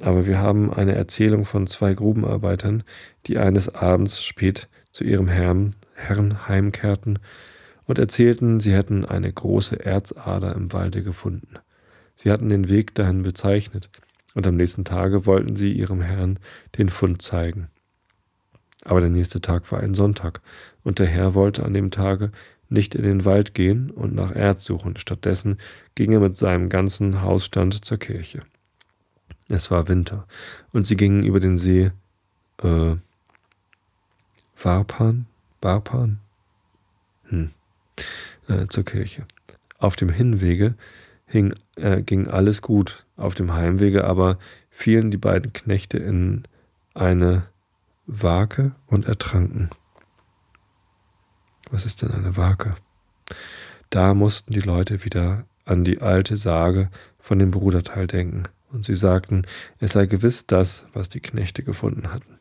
aber 0.00 0.26
wir 0.26 0.38
haben 0.38 0.74
eine 0.74 0.96
Erzählung 0.96 1.44
von 1.44 1.68
zwei 1.68 1.94
Grubenarbeitern, 1.94 2.82
die 3.28 3.38
eines 3.38 3.72
Abends 3.72 4.24
spät 4.24 4.68
zu 4.90 5.04
ihrem 5.04 5.28
Herrn, 5.28 5.76
Herrn 5.94 6.48
heimkehrten 6.48 7.20
und 7.84 8.00
erzählten, 8.00 8.58
sie 8.58 8.72
hätten 8.72 9.04
eine 9.04 9.32
große 9.32 9.78
Erzader 9.86 10.56
im 10.56 10.72
Walde 10.72 11.04
gefunden. 11.04 11.54
Sie 12.16 12.32
hatten 12.32 12.48
den 12.48 12.68
Weg 12.68 12.96
dahin 12.96 13.22
bezeichnet, 13.22 13.88
und 14.34 14.48
am 14.48 14.56
nächsten 14.56 14.84
Tage 14.84 15.26
wollten 15.26 15.54
sie 15.54 15.70
ihrem 15.70 16.00
Herrn 16.00 16.40
den 16.76 16.88
Fund 16.88 17.22
zeigen. 17.22 17.68
Aber 18.84 19.00
der 19.00 19.10
nächste 19.10 19.40
Tag 19.40 19.70
war 19.70 19.78
ein 19.78 19.94
Sonntag, 19.94 20.40
und 20.82 20.98
der 20.98 21.06
Herr 21.06 21.34
wollte 21.34 21.64
an 21.64 21.72
dem 21.72 21.92
Tage 21.92 22.32
nicht 22.72 22.94
in 22.94 23.02
den 23.02 23.24
Wald 23.24 23.54
gehen 23.54 23.90
und 23.90 24.14
nach 24.14 24.34
Erz 24.34 24.64
suchen, 24.64 24.96
stattdessen 24.96 25.58
ging 25.94 26.12
er 26.12 26.20
mit 26.20 26.36
seinem 26.36 26.68
ganzen 26.68 27.22
Hausstand 27.22 27.84
zur 27.84 27.98
Kirche. 27.98 28.42
Es 29.48 29.70
war 29.70 29.88
Winter, 29.88 30.26
und 30.72 30.86
sie 30.86 30.96
gingen 30.96 31.22
über 31.22 31.38
den 31.38 31.58
See 31.58 31.90
äh, 32.62 32.96
Warpan, 34.62 35.26
Barpan, 35.60 36.18
hm, 37.28 37.50
äh, 38.48 38.66
zur 38.68 38.84
Kirche. 38.84 39.26
Auf 39.78 39.96
dem 39.96 40.08
Hinwege 40.08 40.74
hing, 41.26 41.54
äh, 41.76 42.02
ging 42.02 42.28
alles 42.28 42.62
gut, 42.62 43.04
auf 43.16 43.34
dem 43.34 43.52
Heimwege 43.52 44.04
aber 44.04 44.38
fielen 44.70 45.10
die 45.10 45.18
beiden 45.18 45.52
Knechte 45.52 45.98
in 45.98 46.44
eine 46.94 47.44
Wake 48.06 48.72
und 48.86 49.06
ertranken. 49.06 49.70
Was 51.72 51.86
ist 51.86 52.02
denn 52.02 52.10
eine 52.10 52.36
Wake? 52.36 52.74
Da 53.88 54.12
mussten 54.12 54.52
die 54.52 54.60
Leute 54.60 55.06
wieder 55.06 55.46
an 55.64 55.84
die 55.84 56.02
alte 56.02 56.36
Sage 56.36 56.90
von 57.18 57.38
dem 57.38 57.50
Bruderteil 57.50 58.06
denken, 58.06 58.42
und 58.70 58.84
sie 58.84 58.94
sagten, 58.94 59.46
es 59.80 59.92
sei 59.92 60.04
gewiss 60.04 60.46
das, 60.46 60.84
was 60.92 61.08
die 61.08 61.20
Knechte 61.20 61.62
gefunden 61.62 62.12
hatten. 62.12 62.38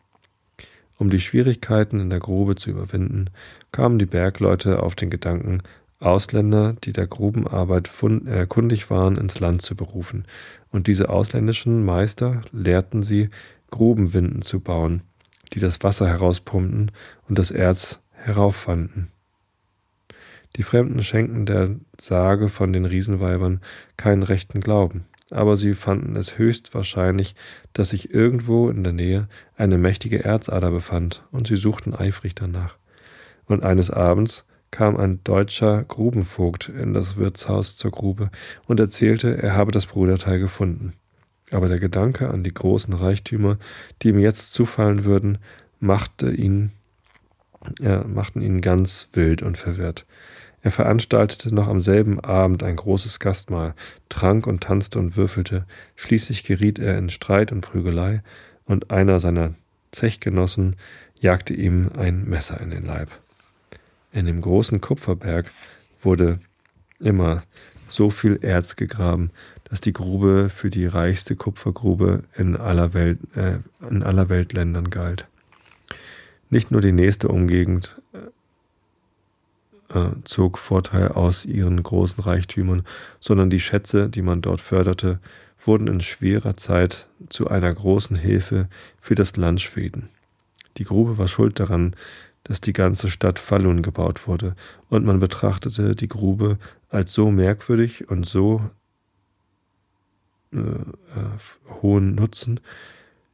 Um 0.98 1.10
die 1.10 1.22
Schwierigkeiten 1.22 2.02
in 2.02 2.10
der 2.10 2.20
Grube 2.20 2.56
zu 2.56 2.72
überwinden, 2.72 3.30
kamen 3.72 4.00
die 4.00 4.06
Bergleute 4.06 4.84
auf 4.84 4.96
den 4.96 5.10
Gedanken, 5.10 5.64
Ausländer, 6.02 6.76
die 6.84 6.92
der 6.92 7.08
Grubenarbeit 7.08 7.90
äh, 8.26 8.46
kundig 8.48 8.90
waren, 8.90 9.16
ins 9.16 9.40
Land 9.40 9.62
zu 9.62 9.76
berufen, 9.76 10.26
und 10.72 10.88
diese 10.88 11.10
ausländischen 11.10 11.86
Meister 11.86 12.42
lehrten 12.52 13.02
sie, 13.02 13.30
Grubenwinden 13.70 14.42
zu 14.42 14.60
bauen, 14.60 15.04
die 15.54 15.62
das 15.62 15.82
Wasser 15.84 16.08
herauspumpten 16.10 16.92
und 17.30 17.40
das 17.40 17.50
Erz 17.50 18.00
herauffanden. 18.12 19.08
Die 20.58 20.64
Fremden 20.64 21.02
schenkten 21.02 21.46
der 21.46 21.76
Sage 22.00 22.50
von 22.50 22.74
den 22.74 22.86
Riesenweibern 22.86 23.62
keinen 23.96 24.24
rechten 24.24 24.60
Glauben, 24.60 25.06
aber 25.30 25.56
sie 25.56 25.74
fanden 25.74 26.16
es 26.16 26.38
höchst 26.38 26.74
wahrscheinlich, 26.74 27.36
dass 27.74 27.92
sich 27.92 28.14
irgendwo 28.14 28.70
in 28.70 28.84
der 28.84 28.94
Nähe 28.94 29.30
eine 29.56 29.78
mächtige 29.78 30.24
Erzader 30.24 30.72
befand, 30.72 31.24
und 31.32 31.48
sie 31.48 31.56
suchten 31.56 31.96
eifrig 31.96 32.36
danach. 32.36 32.78
Und 33.46 33.64
eines 33.64 33.92
Abends 33.92 34.46
kam 34.72 34.98
ein 34.98 35.20
deutscher 35.24 35.84
Grubenvogt 35.84 36.70
in 36.70 36.94
das 36.94 37.18
Wirtshaus 37.18 37.76
zur 37.76 37.92
Grube 37.92 38.30
und 38.68 38.80
erzählte, 38.80 39.42
er 39.42 39.56
habe 39.56 39.72
das 39.72 39.86
Bruderteil 39.86 40.40
gefunden. 40.40 40.94
Aber 41.52 41.68
der 41.68 41.80
Gedanke 41.80 42.30
an 42.30 42.44
die 42.44 42.54
großen 42.54 42.94
Reichtümer, 42.94 43.58
die 44.02 44.10
ihm 44.10 44.20
jetzt 44.20 44.54
zufallen 44.54 45.04
würden, 45.04 45.38
machte 45.82 46.32
ihn, 46.32 46.72
äh, 47.82 48.00
machten 48.00 48.42
ihn 48.42 48.62
ganz 48.62 49.10
wild 49.14 49.42
und 49.42 49.58
verwirrt. 49.58 50.06
Er 50.64 50.72
veranstaltete 50.72 51.54
noch 51.54 51.68
am 51.68 51.82
selben 51.82 52.20
Abend 52.20 52.64
ein 52.64 52.76
großes 52.76 53.20
Gastmahl, 53.20 53.74
trank 54.10 54.46
und 54.46 54.62
tanzte 54.62 55.00
und 55.00 55.18
würfelte, 55.18 55.66
schließlich 55.96 56.44
geriet 56.44 56.78
er 56.78 56.98
in 56.98 57.10
Streit 57.10 57.52
und 57.52 57.62
Prügelei, 57.62 58.22
und 58.66 58.92
einer 58.92 59.20
seiner 59.20 59.56
Zechgenossen 59.92 60.76
jagte 61.20 61.54
ihm 61.54 61.90
ein 61.98 62.26
Messer 62.26 62.62
in 62.62 62.70
den 62.70 62.86
Leib. 62.86 63.10
In 64.12 64.26
dem 64.26 64.42
großen 64.42 64.82
Kupferberg 64.82 65.50
wurde 66.02 66.40
immer 67.00 67.44
so 67.90 68.10
viel 68.10 68.40
Erz 68.42 68.76
gegraben, 68.76 69.32
dass 69.66 69.82
die 69.82 69.94
Grube 69.94 70.50
für 70.50 70.70
die 70.70 70.86
reichste 70.86 71.36
Kupfergrube 71.36 72.24
in 72.38 72.56
aller, 72.56 72.94
Welt, 72.94 73.20
äh, 73.36 73.60
in 73.90 74.04
aller 74.04 74.30
Weltländern 74.30 74.90
galt. 74.90 75.28
Nicht 76.50 76.72
nur 76.72 76.82
die 76.82 76.92
nächste 76.92 77.30
Umgegend 77.30 78.02
äh, 79.94 80.12
zog 80.24 80.58
Vorteil 80.58 81.10
aus 81.10 81.46
ihren 81.46 81.82
großen 81.82 82.24
Reichtümern, 82.24 82.84
sondern 83.20 83.50
die 83.50 83.60
Schätze, 83.60 84.10
die 84.10 84.22
man 84.22 84.42
dort 84.42 84.62
förderte, 84.62 85.20
wurden 85.66 85.88
in 85.88 86.02
schwerer 86.02 86.58
Zeit 86.58 87.08
zu 87.30 87.48
einer 87.48 87.74
großen 87.74 88.16
Hilfe 88.16 88.68
für 89.00 89.16
das 89.16 89.38
Land 89.38 89.62
Schweden. 89.62 90.10
Die 90.78 90.84
Grube 90.84 91.18
war 91.18 91.28
schuld 91.28 91.60
daran, 91.60 91.96
dass 92.44 92.62
die 92.62 92.74
ganze 92.74 93.10
Stadt 93.10 93.38
Falun 93.38 93.82
gebaut 93.82 94.28
wurde, 94.28 94.56
und 94.90 95.06
man 95.06 95.20
betrachtete 95.20 95.96
die 95.96 96.08
Grube 96.08 96.58
als 96.90 97.14
so 97.14 97.30
merkwürdig 97.30 98.10
und 98.10 98.26
so 98.26 98.62
äh, 100.54 100.58
äh, 100.58 101.82
hohen 101.82 102.16
Nutzen, 102.16 102.60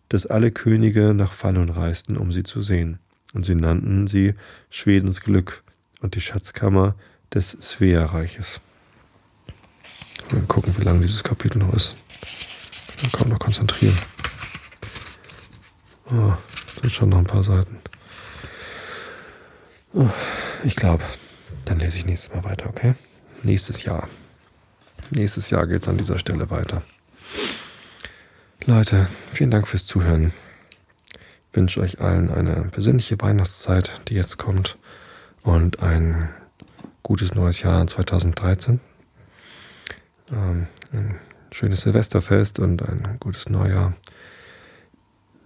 dass 0.10 0.26
alle 0.26 0.52
Könige 0.52 1.14
nach 1.14 1.34
Falun 1.34 1.70
reisten, 1.70 2.18
um 2.18 2.32
sie 2.32 2.44
zu 2.44 2.62
sehen, 2.62 3.00
und 3.34 3.46
sie 3.46 3.56
nannten 3.56 4.08
sie 4.08 4.34
Schwedens 4.70 5.22
Glück 5.22 5.64
und 6.02 6.16
die 6.16 6.22
Schatzkammer 6.22 6.96
des 7.34 7.52
Svea-Reiches. 7.52 8.60
Mal 10.32 10.42
gucken, 10.44 10.76
wie 10.78 10.84
lang 10.84 11.02
dieses 11.02 11.24
Kapitel 11.24 11.60
noch 11.60 11.74
ist. 11.74 11.96
Dann 13.02 13.12
kann 13.12 13.22
man 13.22 13.30
noch 13.30 13.40
konzentrieren. 13.40 13.98
Oh, 16.12 16.34
sind 16.82 16.94
schon 16.94 17.10
noch 17.10 17.18
ein 17.18 17.26
paar 17.26 17.44
Seiten. 17.44 17.78
Ich 20.64 20.76
glaube, 20.76 21.04
dann 21.66 21.80
lese 21.80 21.98
ich 21.98 22.06
nächstes 22.06 22.34
Mal 22.34 22.44
weiter, 22.44 22.70
okay? 22.70 22.96
Nächstes 23.44 23.84
Jahr. 23.84 24.08
Nächstes 25.10 25.50
Jahr 25.50 25.68
geht 25.68 25.82
es 25.82 25.88
an 25.88 25.98
dieser 25.98 26.20
Stelle 26.20 26.50
weiter. 26.50 26.82
Leute, 28.66 29.08
vielen 29.32 29.52
Dank 29.52 29.68
fürs 29.68 29.86
Zuhören. 29.86 30.34
Ich 31.50 31.56
wünsche 31.56 31.80
euch 31.80 32.02
allen 32.02 32.30
eine 32.30 32.70
besinnliche 32.76 33.20
Weihnachtszeit, 33.22 34.02
die 34.10 34.16
jetzt 34.16 34.38
kommt, 34.38 34.78
und 35.48 35.82
ein 35.82 36.28
gutes 37.04 37.34
neues 37.34 37.62
Jahr 37.62 37.88
2013. 37.88 38.82
Ähm, 40.34 40.68
ein 40.92 41.16
schönes 41.52 41.82
Silvesterfest 41.82 42.60
und 42.60 42.82
ein 42.88 43.16
gutes 43.22 43.48
Neujahr. 43.48 43.94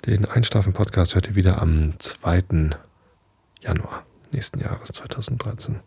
Den 0.07 0.25
Einschlafen-Podcast 0.25 1.13
hört 1.13 1.27
ihr 1.27 1.35
wieder 1.35 1.61
am 1.61 1.99
2. 1.99 2.71
Januar 3.61 4.03
nächsten 4.31 4.59
Jahres 4.59 4.89
2013. 4.91 5.79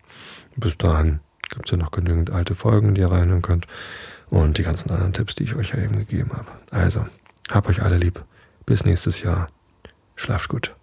Bis 0.54 0.78
dahin 0.78 1.18
gibt 1.50 1.66
es 1.66 1.72
ja 1.72 1.76
noch 1.76 1.90
genügend 1.90 2.30
alte 2.30 2.54
Folgen, 2.54 2.94
die 2.94 3.00
ihr 3.00 3.10
reinhören 3.10 3.42
könnt. 3.42 3.66
Und 4.30 4.58
die 4.58 4.62
ganzen 4.62 4.90
anderen 4.90 5.12
Tipps, 5.12 5.34
die 5.34 5.42
ich 5.42 5.56
euch 5.56 5.70
ja 5.70 5.82
eben 5.82 5.96
gegeben 5.96 6.30
habe. 6.34 6.52
Also, 6.70 7.04
habt 7.50 7.68
euch 7.68 7.82
alle 7.82 7.98
lieb. 7.98 8.22
Bis 8.64 8.84
nächstes 8.84 9.22
Jahr. 9.22 9.48
Schlaft 10.14 10.48
gut. 10.48 10.74